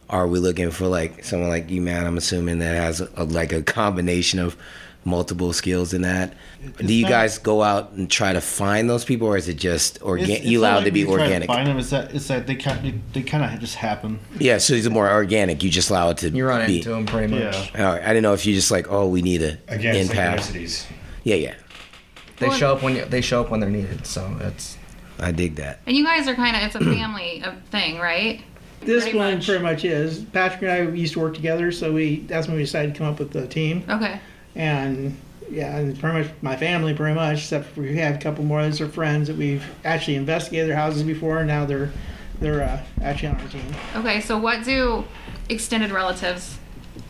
Are 0.09 0.27
we 0.27 0.39
looking 0.39 0.71
for 0.71 0.87
like 0.87 1.23
someone 1.23 1.49
like 1.49 1.69
you, 1.69 1.81
man? 1.81 2.05
I'm 2.05 2.17
assuming 2.17 2.59
that 2.59 2.75
has 2.75 3.01
a, 3.01 3.23
like 3.23 3.53
a 3.53 3.63
combination 3.63 4.39
of 4.39 4.57
multiple 5.05 5.51
skills 5.53 5.93
in 5.93 6.03
that. 6.03 6.33
Do 6.77 6.93
you 6.93 7.03
not- 7.03 7.09
guys 7.09 7.37
go 7.37 7.61
out 7.61 7.91
and 7.91 8.09
try 8.09 8.33
to 8.33 8.41
find 8.41 8.89
those 8.89 9.03
people, 9.05 9.27
or 9.27 9.37
is 9.37 9.47
it 9.49 9.55
just 9.57 10.01
organic? 10.01 10.43
You 10.43 10.59
allowed 10.61 10.77
like 10.77 10.85
to 10.85 10.91
be 10.91 11.03
we 11.05 11.13
try 11.15 11.23
organic? 11.23 11.47
find 11.47 11.67
them. 11.67 11.77
It's 11.77 11.89
that 11.89 12.13
it's 12.15 12.27
that 12.27 12.47
they 12.47 12.55
kind 12.55 12.83
they, 12.85 12.99
they 13.13 13.21
kind 13.23 13.43
of 13.43 13.59
just 13.59 13.75
happen. 13.75 14.19
Yeah, 14.39 14.57
so 14.59 14.73
it's 14.73 14.87
more 14.89 15.09
organic. 15.11 15.61
You 15.63 15.69
just 15.69 15.89
allow 15.89 16.09
it 16.09 16.17
to 16.19 16.29
you 16.29 16.45
run 16.45 16.65
be. 16.67 16.77
into 16.77 16.89
them 16.89 17.05
pretty 17.05 17.27
much. 17.33 17.71
Yeah. 17.73 17.85
All 17.87 17.93
right, 17.93 18.03
I 18.03 18.07
didn't 18.07 18.23
know 18.23 18.33
if 18.33 18.45
you 18.45 18.53
just 18.53 18.71
like, 18.71 18.89
oh, 18.91 19.07
we 19.07 19.21
need 19.21 19.41
a 19.41 19.57
Again, 19.67 19.95
empath. 20.07 20.85
Yeah, 21.23 21.35
yeah, 21.35 21.55
They 22.37 22.49
show 22.51 22.73
up 22.73 22.83
when 22.83 22.95
you, 22.95 23.05
they 23.05 23.21
show 23.21 23.41
up 23.41 23.49
when 23.49 23.59
they're 23.59 23.69
needed. 23.69 24.05
So 24.05 24.35
it's 24.41 24.77
I 25.19 25.31
dig 25.31 25.55
that. 25.55 25.79
And 25.85 25.95
you 25.95 26.03
guys 26.03 26.27
are 26.27 26.35
kind 26.35 26.55
of 26.55 26.63
it's 26.63 26.75
a 26.75 26.79
family 26.79 27.43
thing, 27.71 27.99
right? 27.99 28.41
This 28.81 29.03
Pretty 29.03 29.17
one 29.17 29.35
much. 29.35 29.45
pretty 29.45 29.63
much 29.63 29.85
is. 29.85 30.19
Patrick 30.25 30.63
and 30.63 30.71
I 30.71 30.81
used 30.93 31.13
to 31.13 31.21
work 31.21 31.35
together, 31.35 31.71
so 31.71 31.93
we 31.93 32.21
that's 32.21 32.47
when 32.47 32.57
we 32.57 32.63
decided 32.63 32.93
to 32.93 32.97
come 32.97 33.07
up 33.07 33.17
with 33.19 33.31
the 33.31 33.47
team. 33.47 33.83
Okay. 33.89 34.19
And 34.55 35.17
yeah, 35.49 35.77
and 35.77 35.99
pretty 35.99 36.23
much 36.23 36.31
my 36.41 36.55
family, 36.55 36.93
pretty 36.93 37.15
much. 37.15 37.39
Except 37.39 37.65
for 37.67 37.81
we 37.81 37.97
have 37.97 38.15
a 38.15 38.19
couple 38.19 38.43
more 38.43 38.59
others 38.59 38.81
are 38.81 38.87
friends 38.87 39.27
that 39.27 39.37
we've 39.37 39.65
actually 39.83 40.15
investigated 40.15 40.69
their 40.69 40.75
houses 40.75 41.03
before, 41.03 41.39
and 41.39 41.47
now 41.47 41.65
they're 41.65 41.91
they're 42.39 42.63
uh, 42.63 42.83
actually 43.01 43.29
on 43.29 43.41
our 43.41 43.47
team. 43.47 43.65
Okay. 43.95 44.21
So 44.21 44.37
what 44.37 44.63
do 44.63 45.05
extended 45.49 45.91
relatives? 45.91 46.57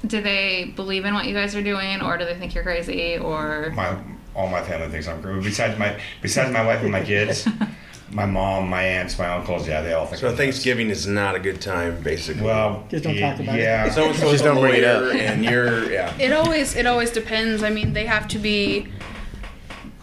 Do 0.06 0.22
they 0.22 0.74
believe 0.76 1.06
in 1.06 1.14
what 1.14 1.26
you 1.26 1.34
guys 1.34 1.56
are 1.56 1.64
doing, 1.64 2.02
or 2.02 2.18
do 2.18 2.26
they 2.26 2.36
think 2.36 2.56
you're 2.56 2.64
crazy, 2.64 3.18
or 3.18 3.72
My 3.76 3.98
all 4.36 4.48
my 4.48 4.64
family 4.64 4.90
thinks 4.90 5.08
I'm 5.08 5.22
crazy. 5.22 5.42
Besides 5.42 5.78
my 5.80 6.00
besides 6.22 6.52
my 6.52 6.66
wife 6.66 6.82
and 6.82 6.92
my 6.92 7.04
kids, 7.04 7.48
my 8.14 8.26
mom, 8.26 8.70
my 8.70 8.84
aunts, 8.84 9.18
my 9.18 9.28
uncles, 9.28 9.68
yeah, 9.68 9.82
they 9.82 9.94
all 9.94 10.06
think. 10.06 10.20
So 10.22 10.28
I'm 10.28 10.34
nuts. 10.34 10.42
Thanksgiving 10.44 10.90
is 10.90 11.08
not 11.08 11.36
a 11.36 11.40
good 11.40 11.60
time, 11.62 12.02
basically. 12.04 12.44
Well, 12.44 12.86
Just 12.90 13.04
don't 13.04 13.16
yeah, 13.16 13.32
talk 13.32 13.40
about 13.42 13.56
it. 13.58 13.62
yeah. 13.62 13.90
so 13.90 14.06
and 14.06 14.16
so's 14.16 14.32
Just 14.32 14.44
don't 14.44 14.60
bring 14.62 14.76
it 14.76 14.84
up. 14.84 15.14
and 15.16 15.44
you're 15.44 15.92
yeah. 15.92 16.16
It 16.20 16.32
always 16.34 16.76
it 16.76 16.86
always 16.86 17.12
depends. 17.12 17.64
I 17.64 17.70
mean, 17.70 17.94
they 17.94 18.06
have 18.06 18.28
to 18.30 18.40
be 18.40 18.88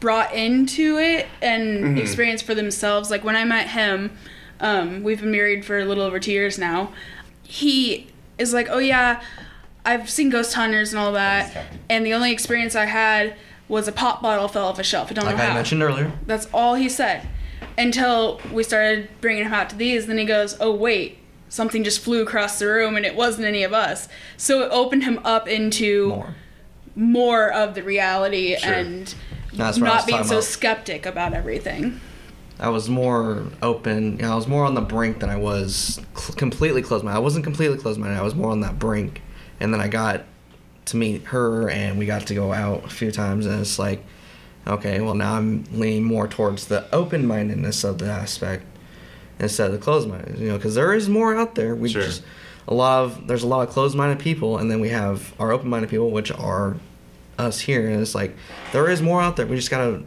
brought 0.00 0.32
into 0.34 0.98
it 0.98 1.26
and 1.42 1.98
experience 1.98 2.42
for 2.42 2.54
themselves. 2.54 3.10
Like 3.10 3.22
when 3.22 3.36
I 3.36 3.44
met 3.44 3.68
him, 3.68 4.16
um, 4.60 5.02
we've 5.02 5.20
been 5.20 5.30
married 5.30 5.64
for 5.64 5.78
a 5.78 5.84
little 5.84 6.02
over 6.04 6.18
two 6.18 6.32
years 6.32 6.58
now. 6.58 6.92
He 7.42 8.08
is 8.38 8.52
like, 8.54 8.68
oh 8.70 8.78
yeah, 8.78 9.22
I've 9.84 10.08
seen 10.08 10.30
ghost 10.30 10.54
hunters 10.54 10.92
and 10.92 11.00
all 11.00 11.12
that, 11.12 11.66
and 11.88 12.04
the 12.06 12.14
only 12.14 12.32
experience 12.32 12.74
I 12.74 12.86
had 12.86 13.34
was 13.68 13.86
a 13.86 13.92
pop 13.92 14.20
bottle 14.22 14.48
fell 14.48 14.66
off 14.66 14.78
a 14.78 14.82
shelf. 14.82 15.10
I 15.10 15.14
don't 15.14 15.24
like 15.26 15.36
know 15.36 15.42
I 15.42 15.46
how. 15.46 15.54
mentioned 15.54 15.82
earlier. 15.82 16.10
That's 16.26 16.46
all 16.52 16.74
he 16.74 16.88
said. 16.88 17.28
Until 17.78 18.40
we 18.52 18.62
started 18.62 19.08
bringing 19.20 19.44
him 19.44 19.52
out 19.54 19.70
to 19.70 19.76
these, 19.76 20.06
then 20.06 20.18
he 20.18 20.24
goes, 20.24 20.56
"Oh 20.60 20.74
wait, 20.74 21.18
something 21.48 21.82
just 21.84 22.00
flew 22.00 22.22
across 22.22 22.58
the 22.58 22.66
room, 22.66 22.96
and 22.96 23.06
it 23.06 23.14
wasn't 23.14 23.46
any 23.46 23.62
of 23.62 23.72
us." 23.72 24.08
So 24.36 24.62
it 24.62 24.68
opened 24.70 25.04
him 25.04 25.20
up 25.24 25.48
into 25.48 26.08
More. 26.08 26.34
more 26.94 27.52
of 27.52 27.74
the 27.74 27.82
reality 27.82 28.56
Sure. 28.58 28.72
and 28.72 29.14
not 29.52 30.06
being 30.06 30.24
so 30.24 30.34
about. 30.36 30.44
skeptic 30.44 31.06
about 31.06 31.32
everything. 31.32 32.00
I 32.58 32.68
was 32.68 32.90
more 32.90 33.44
open. 33.62 34.16
You 34.18 34.22
know, 34.22 34.32
I 34.32 34.34
was 34.36 34.46
more 34.46 34.64
on 34.66 34.74
the 34.74 34.82
brink 34.82 35.20
than 35.20 35.30
I 35.30 35.36
was 35.36 35.98
cl- 36.14 36.36
completely 36.36 36.82
closed 36.82 37.04
minded. 37.04 37.16
I 37.16 37.22
wasn't 37.22 37.44
completely 37.44 37.78
closed 37.78 37.98
minded. 37.98 38.18
I 38.18 38.22
was 38.22 38.34
more 38.34 38.50
on 38.50 38.60
that 38.60 38.78
brink, 38.78 39.22
and 39.60 39.72
then 39.72 39.80
I 39.80 39.88
got 39.88 40.24
to 40.86 40.96
meet 40.98 41.24
her, 41.26 41.70
and 41.70 41.98
we 41.98 42.04
got 42.04 42.26
to 42.26 42.34
go 42.34 42.52
out 42.52 42.84
a 42.84 42.88
few 42.88 43.10
times, 43.10 43.46
and 43.46 43.60
it's 43.60 43.78
like, 43.78 44.04
okay, 44.70 45.00
well 45.00 45.14
now 45.14 45.34
I'm 45.34 45.64
leaning 45.72 46.04
more 46.04 46.26
towards 46.28 46.66
the 46.66 46.86
open 46.94 47.26
mindedness 47.26 47.84
of 47.84 47.98
the 47.98 48.06
aspect 48.06 48.64
instead 49.38 49.66
of 49.66 49.72
the 49.72 49.78
closed 49.78 50.08
minded. 50.08 50.38
You 50.38 50.48
know, 50.48 50.56
because 50.56 50.74
there 50.74 50.92
is 50.94 51.08
more 51.08 51.34
out 51.36 51.54
there. 51.54 51.74
We 51.74 51.88
Sure. 51.90 52.02
just 52.02 52.22
a 52.68 52.74
lot 52.74 53.04
of 53.04 53.26
there's 53.26 53.42
a 53.42 53.46
lot 53.46 53.66
of 53.66 53.72
closed 53.74 53.96
minded 53.96 54.18
people, 54.18 54.58
and 54.58 54.70
then 54.70 54.80
we 54.80 54.90
have 54.90 55.34
our 55.38 55.50
open 55.52 55.68
minded 55.68 55.90
people, 55.90 56.10
which 56.10 56.30
are 56.30 56.76
us 57.38 57.60
here, 57.60 57.88
and 57.88 58.00
it's 58.00 58.14
like 58.14 58.36
there 58.72 58.88
is 58.90 59.00
more 59.02 59.20
out 59.22 59.36
there. 59.36 59.46
We 59.46 59.56
just 59.56 59.70
gotta 59.70 60.02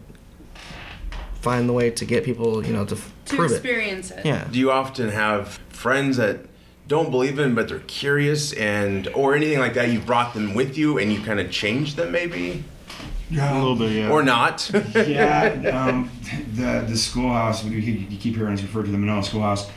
find 1.41 1.68
the 1.68 1.74
way 1.74 1.89
to 1.91 2.05
get 2.05 2.24
people, 2.24 2.66
you 2.66 2.72
know, 2.74 2.86
to, 2.86 2.95
To 2.95 3.36
prove 3.36 3.51
it. 3.51 3.55
experience 3.55 4.11
it. 4.11 4.26
Yeah. 4.26 4.47
Do 4.49 4.57
you 4.59 4.72
often 4.72 5.09
have 5.09 5.59
friends 5.70 6.18
that 6.18 6.45
don't 6.88 7.11
believe 7.11 7.39
in, 7.39 7.55
but 7.55 7.68
they're 7.68 7.80
curious, 7.80 8.53
and 8.53 9.07
or 9.14 9.36
anything 9.36 9.59
like 9.59 9.74
that? 9.74 9.89
You 9.91 9.99
brought 9.99 10.34
them 10.34 10.53
with 10.53 10.78
you, 10.78 10.97
and 10.97 11.11
you 11.11 11.22
kind 11.22 11.39
of 11.39 11.51
changed 11.51 11.97
them, 11.97 12.11
maybe, 12.11 12.64
A 13.39 13.53
little 13.53 13.75
bit, 13.75 13.91
yeah. 13.91 14.09
or 14.09 14.21
not? 14.23 14.69
yeah, 14.95 15.86
um, 15.88 16.09
the 16.53 16.86
the 16.88 16.95
schoolhouse. 16.97 17.63
You 17.63 17.81
keep- 17.81 18.11
you 18.11 18.17
keep 18.17 18.36
hearing 18.36 18.53
us 18.53 18.61
refer 18.61 18.84
to 18.84 18.91
the 18.91 18.97
Manila 18.97 19.23
schoolhouse. 19.23 19.69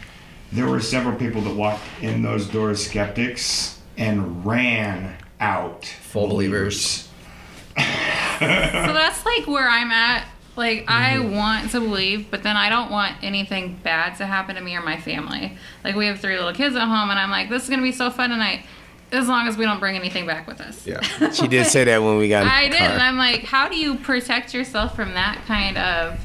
There 0.53 0.67
were 0.69 0.81
several 0.81 1.17
people 1.17 1.41
that 1.43 1.55
walked 1.55 1.83
in 2.03 2.23
those 2.23 2.47
doors 2.47 2.85
skeptics 2.87 3.81
and 3.97 4.45
ran 4.47 5.17
out 5.41 5.85
Full 5.87 6.29
believers. 6.29 7.09
so 7.77 7.83
that's 7.83 9.25
like 9.27 9.47
where 9.47 9.69
I'm 9.69 9.91
at 9.91 10.27
Like 10.57 10.85
I 10.89 11.19
want 11.19 11.71
to 11.73 11.81
believe, 11.81 12.31
but 12.31 12.43
then 12.43 12.57
I 12.57 12.69
don't 12.71 12.91
want 12.91 13.17
anything 13.23 13.79
bad 13.83 14.17
to 14.19 14.27
happen 14.27 14.55
to 14.57 14.63
me 14.63 14.75
or 14.77 14.83
my 14.83 14.99
family. 14.99 15.59
Like 15.85 15.95
we 15.95 16.07
have 16.07 16.21
three 16.21 16.37
little 16.37 16.55
kids 16.55 16.75
at 16.77 16.87
home, 16.87 17.11
and 17.11 17.19
I'm 17.19 17.31
like, 17.31 17.49
this 17.51 17.65
is 17.65 17.69
gonna 17.71 17.83
be 17.83 17.93
so 17.93 18.11
fun 18.11 18.31
tonight, 18.31 18.65
as 19.13 19.29
long 19.29 19.47
as 19.49 19.57
we 19.57 19.65
don't 19.65 19.79
bring 19.81 19.97
anything 19.97 20.27
back 20.27 20.47
with 20.47 20.61
us. 20.61 20.87
Yeah. 20.87 21.01
She 21.33 21.47
did 21.49 21.67
say 21.67 21.85
that 21.85 22.03
when 22.03 22.19
we 22.19 22.29
got 22.29 22.43
in 22.43 22.49
I 22.49 22.69
did, 22.69 22.79
car. 22.79 22.89
and 22.89 23.03
I'm 23.03 23.17
like, 23.17 23.43
how 23.45 23.69
do 23.69 23.77
you 23.77 23.97
protect 23.97 24.53
yourself 24.55 24.97
from 24.97 25.15
that 25.15 25.43
kind 25.47 25.79
of, 25.79 26.19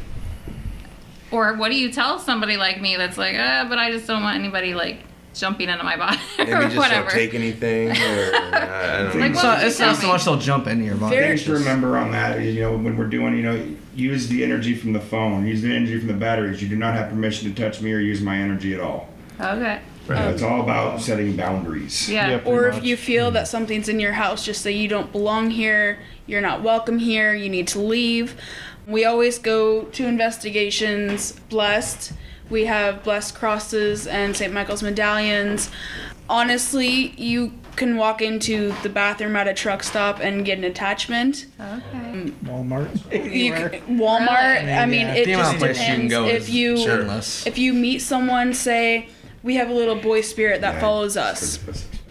or 1.31 1.53
what 1.55 1.69
do 1.71 1.77
you 1.77 1.91
tell 1.91 2.19
somebody 2.19 2.57
like 2.57 2.81
me 2.81 2.97
that's 2.97 3.17
like, 3.17 3.35
uh, 3.35 3.65
but 3.69 3.77
I 3.77 3.91
just 3.91 4.07
don't 4.07 4.21
want 4.23 4.37
anybody 4.39 4.73
like 4.73 4.97
jumping 5.33 5.69
into 5.69 5.81
my 5.83 5.95
body 5.95 6.17
Maybe 6.37 6.51
or 6.51 6.61
just 6.63 6.75
whatever. 6.75 7.07
don't 7.09 7.17
take 7.17 7.33
anything, 7.33 7.89
or 7.91 7.93
I 7.93 9.09
don't 9.13 9.19
know. 9.31 9.33
So 9.33 9.47
what 9.47 9.55
would 9.57 9.61
you 9.61 9.67
it's 9.67 9.79
not 9.79 9.95
so 9.95 10.07
much 10.07 10.25
they'll 10.25 10.37
jump 10.37 10.67
into 10.67 10.83
your 10.83 10.95
body. 10.95 11.15
Very- 11.15 11.27
Things 11.37 11.45
to 11.45 11.53
remember 11.53 11.97
on 11.97 12.11
that 12.11 12.39
is, 12.41 12.53
you 12.55 12.61
know, 12.61 12.75
when 12.75 12.97
we're 12.97 13.05
doing, 13.07 13.37
you 13.37 13.43
know, 13.43 13.65
use 13.95 14.27
the 14.27 14.43
energy 14.43 14.75
from 14.75 14.91
the 14.93 14.99
phone, 14.99 15.45
use 15.47 15.61
the 15.61 15.73
energy 15.73 15.97
from 15.99 16.07
the 16.07 16.13
batteries. 16.15 16.61
You 16.61 16.67
do 16.67 16.75
not 16.75 16.95
have 16.95 17.09
permission 17.09 17.53
to 17.53 17.61
touch 17.61 17.79
me 17.81 17.93
or 17.93 17.99
use 17.99 18.21
my 18.21 18.37
energy 18.37 18.73
at 18.73 18.81
all. 18.81 19.07
Okay. 19.39 19.79
Um, 20.09 20.17
it's 20.33 20.41
all 20.41 20.61
about 20.61 21.01
setting 21.01 21.35
boundaries. 21.35 22.09
Yeah. 22.09 22.27
Yeah, 22.29 22.37
pretty 22.39 22.51
Or 22.51 22.67
if 22.67 22.83
you 22.83 22.97
feel 22.97 23.31
that 23.31 23.43
mm. 23.45 23.47
something's 23.47 23.87
in 23.89 23.99
your 23.99 24.13
house, 24.13 24.45
just 24.45 24.61
say 24.61 24.71
you 24.71 24.87
don't 24.87 25.11
belong 25.11 25.51
here, 25.51 25.99
you're 26.27 26.41
not 26.41 26.61
welcome 26.63 26.99
here, 26.99 27.33
you 27.33 27.49
need 27.49 27.67
to 27.69 27.79
leave. 27.79 28.35
We 28.87 29.05
always 29.05 29.37
go 29.37 29.83
to 29.83 30.05
investigations 30.07 31.33
blessed. 31.49 32.13
We 32.49 32.65
have 32.65 33.03
blessed 33.03 33.35
crosses 33.35 34.07
and 34.07 34.35
St. 34.35 34.51
Michael's 34.51 34.83
medallions. 34.83 35.69
Honestly, 36.27 37.13
you 37.17 37.53
can 37.75 37.95
walk 37.95 38.21
into 38.21 38.73
the 38.83 38.89
bathroom 38.89 39.35
at 39.35 39.47
a 39.47 39.53
truck 39.53 39.83
stop 39.83 40.19
and 40.19 40.43
get 40.45 40.57
an 40.57 40.63
attachment. 40.65 41.45
Okay. 41.59 41.71
Um, 41.97 42.35
Walmart. 42.43 43.11
You 43.33 43.53
Anywhere. 43.53 43.69
Walmart. 43.87 44.59
Really? 44.59 44.73
I 44.73 44.85
mean, 44.85 45.07
Yeah. 45.07 45.13
it 45.15 45.25
The 45.25 45.33
just 45.33 45.53
of 45.53 45.59
places 45.59 45.79
you 45.79 45.85
can 45.85 46.07
depends. 46.07 46.13
go 46.13 46.25
if 46.27 46.49
you 46.49 46.75
endless. 46.77 47.47
if 47.47 47.57
you 47.57 47.73
meet 47.73 47.99
someone, 48.01 48.53
say 48.53 49.07
we 49.43 49.55
have 49.55 49.69
a 49.69 49.73
little 49.73 49.95
boy 49.95 50.21
spirit 50.21 50.61
that 50.61 50.75
Yeah. 50.75 50.79
follows 50.81 51.17
us. 51.17 51.59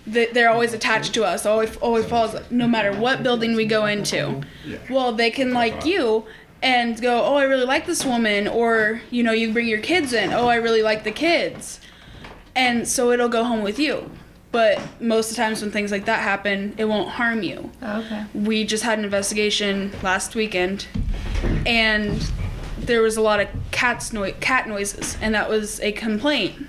They- 0.07 0.27
They're 0.27 0.51
always 0.51 0.73
attached 0.73 1.15
to 1.15 1.25
us. 1.25 1.47
Always, 1.47 1.77
always 1.77 2.05
follows. 2.07 2.37
No 2.51 2.67
matter 2.67 2.93
what 2.93 3.23
building 3.23 3.55
we 3.55 3.65
go 3.67 3.87
into. 3.87 4.41
Well, 4.89 5.13
they 5.13 5.31
can 5.31 5.53
like 5.53 5.85
you 5.85 6.25
and 6.63 7.01
go, 7.01 7.23
oh, 7.25 7.37
I 7.37 7.45
really 7.45 7.65
like 7.65 7.87
this 7.87 8.05
woman, 8.05 8.49
or 8.49 9.01
you 9.11 9.23
know, 9.23 9.33
you 9.33 9.53
bring 9.53 9.69
your 9.69 9.79
kids 9.81 10.13
in. 10.13 10.33
Oh, 10.33 10.47
I 10.49 10.57
really 10.57 10.83
like 10.83 11.05
the 11.05 11.11
kids, 11.13 11.81
and 12.57 12.87
so 12.89 13.13
it'll 13.13 13.29
go 13.29 13.45
home 13.45 13.63
with 13.63 13.79
you. 13.79 14.11
But 14.53 14.81
most 15.01 15.31
of 15.31 15.37
the 15.37 15.43
times 15.43 15.63
when 15.63 15.71
things 15.71 15.93
like 15.93 16.07
that 16.07 16.21
happen, 16.21 16.75
it 16.77 16.87
won't 16.87 17.11
harm 17.11 17.45
you 17.45 17.71
oh, 17.83 18.01
Okay. 18.01 18.25
we 18.35 18.65
just 18.65 18.83
had 18.83 18.99
an 18.99 19.05
investigation 19.05 19.93
last 20.03 20.35
weekend 20.35 20.87
and 21.67 22.31
there 22.79 23.01
was 23.01 23.17
a 23.17 23.21
lot 23.21 23.39
of 23.39 23.47
cats 23.71 24.13
noi- 24.13 24.33
cat 24.41 24.67
noises 24.69 25.17
and 25.23 25.35
that 25.37 25.49
was 25.49 25.79
a 25.83 25.93
complaint 25.93 26.67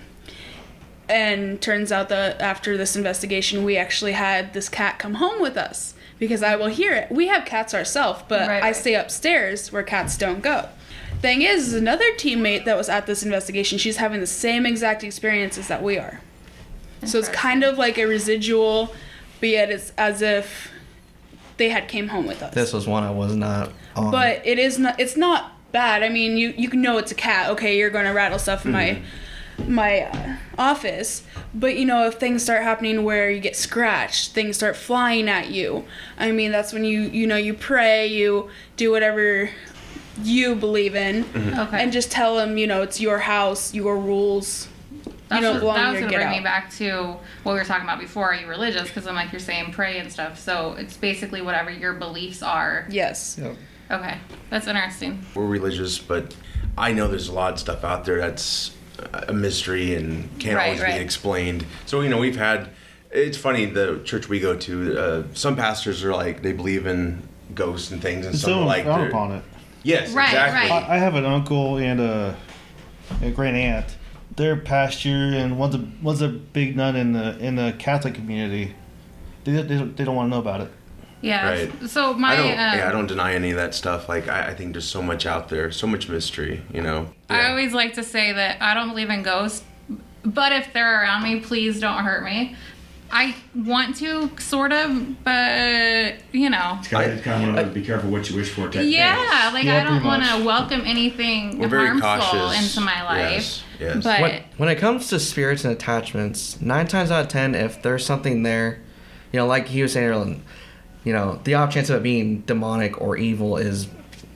and 1.12 1.62
turns 1.62 1.92
out 1.92 2.10
that 2.10 2.42
after 2.42 2.78
this 2.78 2.96
investigation 2.96 3.64
we 3.64 3.78
actually 3.78 4.14
had 4.14 4.54
this 4.54 4.70
cat 4.70 4.98
come 4.98 5.16
home 5.16 5.42
with 5.42 5.58
us. 5.58 5.94
Because 6.20 6.44
i 6.44 6.56
will 6.56 6.68
hear 6.68 6.94
it. 6.94 7.12
We 7.12 7.28
have 7.28 7.46
cats 7.46 7.74
ourselves 7.74 8.24
but 8.28 8.48
Right, 8.48 8.64
i 8.64 8.68
right. 8.68 8.76
stay 8.76 8.96
upstairs 8.96 9.72
where 9.72 9.84
cats 9.84 10.18
don't 10.18 10.42
go. 10.42 10.70
Thing 11.22 11.42
is, 11.44 11.68
is 11.68 11.74
another 11.74 12.06
teammate 12.14 12.66
that 12.66 12.78
was 12.78 12.90
at 12.90 13.06
this 13.06 13.24
investigation 13.24 13.78
she's 13.78 13.98
having 13.98 14.20
the 14.20 14.28
same 14.28 14.66
exact 14.66 15.04
experiences 15.04 15.68
that 15.68 15.84
we 15.84 15.98
are. 15.98 16.22
So 17.06 17.18
it's 17.18 17.30
kind 17.30 17.64
of 17.64 17.78
like 17.78 17.98
a 17.98 18.06
residual 18.06 18.94
but 19.40 19.50
yet 19.50 19.72
it's 19.72 19.92
as 19.98 20.22
if 20.22 20.72
they 21.58 21.70
had 21.70 21.88
came 21.88 22.08
home 22.08 22.28
with 22.28 22.42
us. 22.42 22.54
This 22.54 22.74
was 22.74 22.88
one 22.88 23.04
I 23.04 23.12
was 23.12 23.36
not 23.36 23.72
on. 23.96 24.12
but 24.12 24.46
it 24.46 24.60
is 24.60 24.80
not 24.80 25.00
it's 25.00 25.18
not 25.18 25.54
bad. 25.72 26.04
I 26.04 26.10
mean 26.10 26.38
you 26.38 26.54
you 26.56 26.70
know 26.74 26.98
it's 26.98 27.12
a 27.12 27.16
cat. 27.16 27.50
Okay 27.52 27.78
you're 27.78 27.90
going 27.90 28.06
to 28.06 28.12
rattle 28.12 28.40
stuff 28.40 28.66
in 28.66 28.72
my 28.72 28.90
mm-hmm. 28.90 29.06
My 29.68 30.02
uh, 30.02 30.36
office 30.58 31.24
but 31.54 31.76
you 31.78 31.86
know 31.86 32.06
if 32.08 32.16
things 32.16 32.44
start 32.44 32.64
happening 32.64 33.04
where 33.04 33.30
you 33.30 33.40
get 33.40 33.56
scratched 33.56 34.32
things 34.34 34.56
start 34.58 34.76
flying 34.76 35.28
at 35.30 35.50
you 35.50 35.84
i 36.18 36.32
mean 36.32 36.52
that's 36.52 36.72
when 36.74 36.84
you 36.84 37.02
you 37.02 37.26
know 37.28 37.38
you 37.38 37.54
pray 37.54 38.06
you 38.08 38.50
do 38.78 38.92
whatever 38.92 39.50
you 40.24 40.56
believe 40.56 40.96
in 40.96 41.24
Okay. 41.58 41.82
and 41.82 41.92
just 41.92 42.12
tell 42.12 42.36
them 42.36 42.58
you 42.58 42.68
know 42.68 42.82
it's 42.82 43.00
your 43.00 43.20
house 43.20 43.74
your 43.74 43.98
rules 43.98 44.68
That's 45.30 45.42
you 45.42 45.48
don't 45.54 45.64
what, 45.64 45.76
that 45.76 45.92
was 45.92 46.00
gonna 46.02 46.12
bring 46.12 46.28
out 46.28 46.32
me 46.38 46.44
back 46.44 46.70
to 46.74 47.16
what 47.44 47.54
we 47.54 47.60
were 47.60 47.64
talking 47.64 47.86
about 47.86 48.00
before. 48.00 48.32
Are 48.34 48.36
you 48.36 48.48
religious? 48.48 48.90
Because 48.90 49.08
I'm 49.08 49.16
like 49.16 49.32
you're 49.32 49.40
saying 49.40 49.72
pray 49.72 49.98
and 50.00 50.12
stuff. 50.12 50.38
So 50.38 50.74
it's 50.78 50.98
basically 50.98 51.42
whatever 51.42 51.72
your 51.72 51.94
beliefs 51.94 52.44
are. 52.44 52.86
yes 52.90 53.40
Okay, 53.90 54.18
that's 54.50 54.68
interesting. 54.68 55.26
We're 55.34 55.48
religious, 55.48 55.98
but 56.00 56.36
I 56.78 56.92
know 56.92 57.08
there's 57.08 57.30
a 57.30 57.34
lot 57.34 57.54
of 57.54 57.60
stuff 57.60 57.84
out 57.86 58.04
there 58.06 58.20
that's 58.20 58.72
a 59.28 59.34
mystery 59.34 59.96
and 59.96 60.30
can't 60.40 60.56
Right, 60.56 60.66
always 60.68 60.82
right. 60.82 60.98
be 60.98 61.04
explained. 61.04 61.66
So 61.86 62.02
you 62.02 62.10
know, 62.10 62.18
we've 62.20 62.38
had. 62.38 62.70
It's 63.12 63.38
funny 63.38 63.66
the 63.66 64.00
church 64.06 64.30
we 64.30 64.40
go 64.40 64.56
to. 64.56 64.98
Uh, 65.00 65.24
some 65.34 65.56
pastors 65.58 66.04
are 66.04 66.14
like 66.14 66.42
they 66.42 66.54
believe 66.54 66.86
in 66.88 67.28
ghosts 67.54 67.92
and 67.92 68.02
things, 68.02 68.26
and 68.26 68.34
And 68.34 68.40
some 68.40 68.52
some 68.52 68.66
like 68.66 68.86
frown 68.86 69.08
upon 69.08 69.32
it. 69.34 69.44
Yes, 69.84 70.14
Right, 70.14 70.28
exactly. 70.30 70.70
right. 70.70 70.84
I, 70.90 70.96
I 70.96 70.98
have 71.00 71.16
an 71.16 71.26
uncle 71.26 71.78
and 71.78 72.00
a, 72.00 72.38
a 73.22 73.32
great 73.32 73.56
aunt. 73.56 73.98
They're 74.38 74.56
pastor 74.56 75.10
and 75.10 75.58
one's 75.60 75.76
a 75.76 75.86
one's 76.02 76.22
a 76.22 76.30
big 76.30 76.78
nun 76.78 76.96
in 76.96 77.12
the 77.12 77.38
in 77.40 77.56
the 77.58 77.76
Catholic 77.78 78.14
community. 78.16 78.76
They, 79.44 79.54
they, 79.62 79.76
they 79.84 80.04
don't 80.06 80.16
want 80.16 80.28
to 80.28 80.30
know 80.30 80.40
about 80.40 80.62
it. 80.62 80.72
Yeah. 81.22 81.50
Right. 81.50 81.90
So 81.90 82.14
my 82.14 82.34
I 82.34 82.36
don't. 82.36 82.52
um, 82.52 82.78
yeah, 82.78 82.90
I 82.90 82.92
don't 82.92 83.08
deny 83.08 83.34
any 83.34 83.52
of 83.52 83.58
that 83.58 83.74
stuff. 83.76 84.10
Like 84.10 84.28
I, 84.28 84.48
I 84.50 84.54
think 84.54 84.74
there's 84.74 84.88
so 84.88 85.02
much 85.02 85.26
out 85.26 85.50
there, 85.50 85.72
so 85.72 85.88
much 85.88 86.10
mystery. 86.10 86.64
You 86.74 86.82
know. 86.82 87.14
I 87.30 87.50
always 87.50 87.74
like 87.74 87.94
to 87.94 88.04
say 88.04 88.34
that 88.34 88.62
I 88.62 88.74
don't 88.74 88.90
believe 88.90 89.10
in 89.10 89.24
ghosts, 89.24 89.64
but 90.24 90.52
if 90.52 90.74
they're 90.74 91.02
around 91.02 91.24
me, 91.24 91.40
please 91.40 91.80
don't 91.80 92.04
hurt 92.04 92.24
me. 92.24 92.56
I 93.14 93.36
want 93.54 93.98
to, 93.98 94.32
sort 94.40 94.72
of, 94.72 95.24
but 95.26 96.16
you 96.32 96.50
know. 96.50 96.78
It's 96.80 96.88
kind 96.88 97.12
of, 97.12 97.22
kind 97.22 97.44
of 97.44 97.50
one 97.50 97.60
of 97.60 97.66
those, 97.66 97.74
be 97.74 97.86
careful 97.86 98.10
what 98.10 98.30
you 98.30 98.38
wish 98.38 98.50
for. 98.52 98.70
type 98.70 98.86
Yeah, 98.86 99.52
like 99.54 99.66
Yeah, 99.66 99.82
I 99.82 99.84
don't 99.84 100.04
want 100.04 100.24
to 100.24 100.46
welcome 100.46 100.82
anything 100.86 101.60
We're 101.60 101.68
very 101.68 102.00
harmful 102.00 102.40
cautious 102.40 102.78
into 102.78 102.86
my 102.86 103.04
life. 103.04 103.32
Yes. 103.32 103.64
Yes. 103.80 104.04
But 104.04 104.22
when, 104.22 104.44
when 104.58 104.70
it 104.70 104.78
comes 104.78 105.10
to 105.10 105.20
spirits 105.20 105.66
and 105.66 105.74
attachments, 105.74 106.62
nine 106.62 106.88
times 106.88 107.12
out 107.12 107.24
of 107.24 107.28
ten, 107.28 107.54
if 107.54 107.82
there's 107.82 108.06
something 108.06 108.44
there, 108.44 108.80
you 109.34 109.40
know, 109.40 109.48
like 109.48 109.68
he 109.68 109.82
was 109.82 109.92
saying 109.92 110.08
earlier, 110.08 110.40
you 111.04 111.14
know, 111.14 111.40
the 111.44 111.56
off 111.56 111.74
chance 111.74 111.90
of 111.90 111.98
it 111.98 112.04
being 112.04 112.42
demonic 112.42 113.02
or 113.02 113.18
evil 113.18 113.58
is 113.58 113.88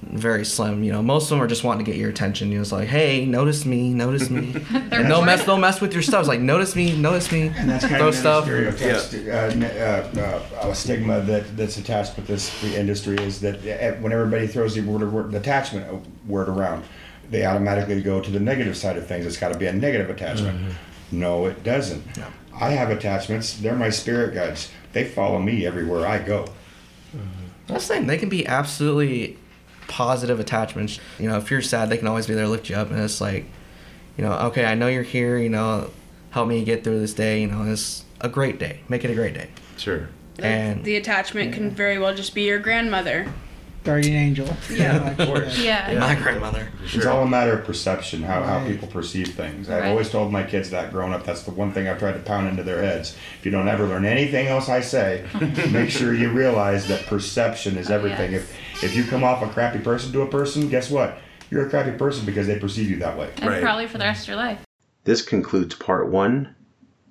very 0.02 0.46
slim. 0.46 0.84
You 0.84 0.92
know, 0.92 1.02
most 1.02 1.26
of 1.26 1.30
them 1.30 1.42
are 1.42 1.48
just 1.48 1.64
wanting 1.64 1.86
to 1.86 1.92
get 1.92 2.00
your 2.00 2.10
attention. 2.10 2.50
You 2.50 2.56
know, 2.56 2.62
it's 2.62 2.72
like, 2.72 2.88
hey, 2.88 3.26
notice 3.26 3.66
me, 3.66 3.94
notice 3.94 4.30
me, 4.30 4.56
and 4.70 5.10
they'll 5.10 5.24
mess, 5.24 5.46
they'll 5.46 5.58
mess 5.58 5.82
with 5.82 5.94
your 5.94 6.02
stuff. 6.02 6.22
It's 6.22 6.28
like, 6.28 6.40
notice 6.40 6.76
me, 6.76 6.98
notice 6.98 7.32
me, 7.32 7.52
And 7.56 7.70
that's 7.70 7.86
kind 7.86 7.98
throw 7.98 8.10
of 8.10 8.16
stuff. 8.16 8.44
stereotypes, 8.46 9.14
uh, 9.14 10.10
uh, 10.16 10.62
uh, 10.64 10.70
a 10.70 10.76
stigma 10.76 11.22
that, 11.22 11.58
that's 11.58 11.78
attached 11.78 12.16
with 12.16 12.28
this 12.28 12.62
the 12.62 12.80
industry 12.80 13.18
is 13.18 13.42
that 13.42 13.56
uh, 13.66 14.00
when 14.00 14.12
everybody 14.12 14.48
throws 14.48 14.76
the 14.76 14.82
word, 14.82 15.12
word 15.12 15.32
the 15.32 15.40
attachment 15.40 16.06
word 16.28 16.50
around, 16.50 16.84
they 17.30 17.46
automatically 17.46 18.02
go 18.02 18.22
to 18.22 18.32
the 18.32 18.40
negative 18.40 18.78
side 18.78 18.98
of 18.98 19.08
things. 19.08 19.26
It's 19.26 19.38
got 19.38 19.52
to 19.52 19.58
be 19.58 19.66
a 19.66 19.74
negative 19.74 20.10
attachment. 20.10 20.76
No, 21.12 21.46
it 21.48 21.64
doesn't. 21.64 22.04
I 22.54 22.72
have 22.72 22.90
attachments. 22.90 23.58
They're 23.58 23.76
my 23.76 23.90
spirit 23.90 24.34
guides. 24.34 24.72
They 24.96 25.04
follow 25.04 25.40
me 25.40 25.68
everywhere 25.68 26.08
I 26.08 26.20
go. 26.20 26.46
Mm-hmm. 27.14 27.28
That's 27.68 27.86
the 27.86 27.96
thing. 27.96 28.08
They 28.08 28.18
can 28.18 28.30
be 28.30 28.48
absolutely 28.48 29.38
positive 29.90 30.40
attachments. 30.40 31.02
You 31.20 31.28
know, 31.28 31.36
if 31.38 31.52
you're 31.52 31.62
sad, 31.62 31.90
they 31.90 31.98
can 31.98 32.08
always 32.08 32.28
be 32.28 32.34
there 32.34 32.46
to 32.46 32.50
lift 32.50 32.70
you 32.70 32.78
up. 32.78 32.92
And 32.92 33.00
it's 33.02 33.20
like, 33.20 33.44
you 34.18 34.24
know, 34.24 34.32
okay, 34.48 34.64
I 34.64 34.74
know 34.74 34.88
you're 34.88 35.04
here. 35.04 35.38
You 35.38 35.50
know, 35.50 35.92
help 36.30 36.48
me 36.48 36.64
get 36.64 36.86
through 36.86 37.02
this 37.02 37.14
day. 37.14 37.42
You 37.42 37.48
know, 37.48 37.70
it's 37.70 38.06
a 38.22 38.30
great 38.30 38.58
day. 38.58 38.80
Make 38.88 39.04
it 39.04 39.12
a 39.12 39.16
great 39.16 39.34
day. 39.34 39.50
Sure. 39.76 40.08
And 40.40 40.86
the 40.86 40.96
attachment 40.96 41.54
can 41.54 41.72
very 41.72 42.00
well 42.00 42.16
just 42.16 42.34
be 42.34 42.44
your 42.44 42.60
grandmother 42.60 43.34
Guardian 43.86 44.16
angel. 44.16 44.50
Yeah. 44.70 45.12
Of 45.18 45.28
course. 45.28 45.60
yeah. 45.60 45.98
my 46.00 46.16
grandmother. 46.16 46.68
It's 46.84 47.06
all 47.06 47.24
a 47.24 47.28
matter 47.28 47.54
of 47.58 47.64
perception, 47.66 48.24
how, 48.24 48.42
how 48.44 48.66
people 48.68 48.88
perceive 48.88 49.30
things. 49.36 49.70
I've 49.70 49.84
Right. 49.84 49.90
always 49.90 50.10
told 50.10 50.32
my 50.32 50.44
kids 50.44 50.72
that 50.72 50.92
growing 50.92 51.14
up. 51.14 51.24
That's 51.24 51.44
the 51.44 51.52
one 51.52 51.72
thing 51.72 51.88
I've 51.88 52.00
tried 52.00 52.14
to 52.14 52.20
pound 52.20 52.48
into 52.48 52.64
their 52.64 52.82
heads. 52.82 53.16
If 53.40 53.46
you 53.46 53.52
don't 53.52 53.68
ever 53.68 53.86
learn 53.86 54.04
anything 54.06 54.48
else 54.48 54.68
I 54.68 54.82
say, 54.82 55.26
make 55.72 55.90
sure 55.92 56.14
you 56.14 56.32
realize 56.32 56.88
that 56.88 57.06
perception 57.06 57.78
is 57.78 57.90
everything. 57.92 58.32
Yes. 58.34 58.42
If 58.42 58.84
if 58.84 58.96
you 58.96 59.04
come 59.06 59.24
off 59.24 59.42
a 59.44 59.48
crappy 59.48 59.80
person 59.80 60.12
to 60.14 60.22
a 60.24 60.28
person, 60.28 60.68
guess 60.68 60.90
what? 60.92 61.18
You're 61.50 61.68
a 61.68 61.70
crappy 61.70 61.92
person 61.98 62.26
because 62.26 62.48
they 62.48 62.60
perceive 62.60 62.90
you 62.90 62.98
that 62.98 63.18
way. 63.18 63.30
And 63.38 63.50
Right. 63.50 63.62
probably 63.62 63.88
for 63.88 63.98
the 64.00 64.04
rest 64.04 64.24
of 64.24 64.30
your 64.30 64.38
life. 64.38 64.60
This 65.06 65.22
concludes 65.22 65.76
part 65.76 66.10
one. 66.10 66.56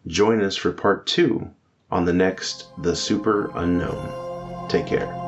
Join 0.06 0.42
us 0.42 0.56
for 0.56 0.72
part 0.72 1.06
two 1.06 1.48
on 1.90 2.04
the 2.04 2.12
next 2.12 2.66
The 2.82 2.94
Super 2.96 3.50
Unknown. 3.54 4.68
Take 4.68 4.86
care. 4.86 5.23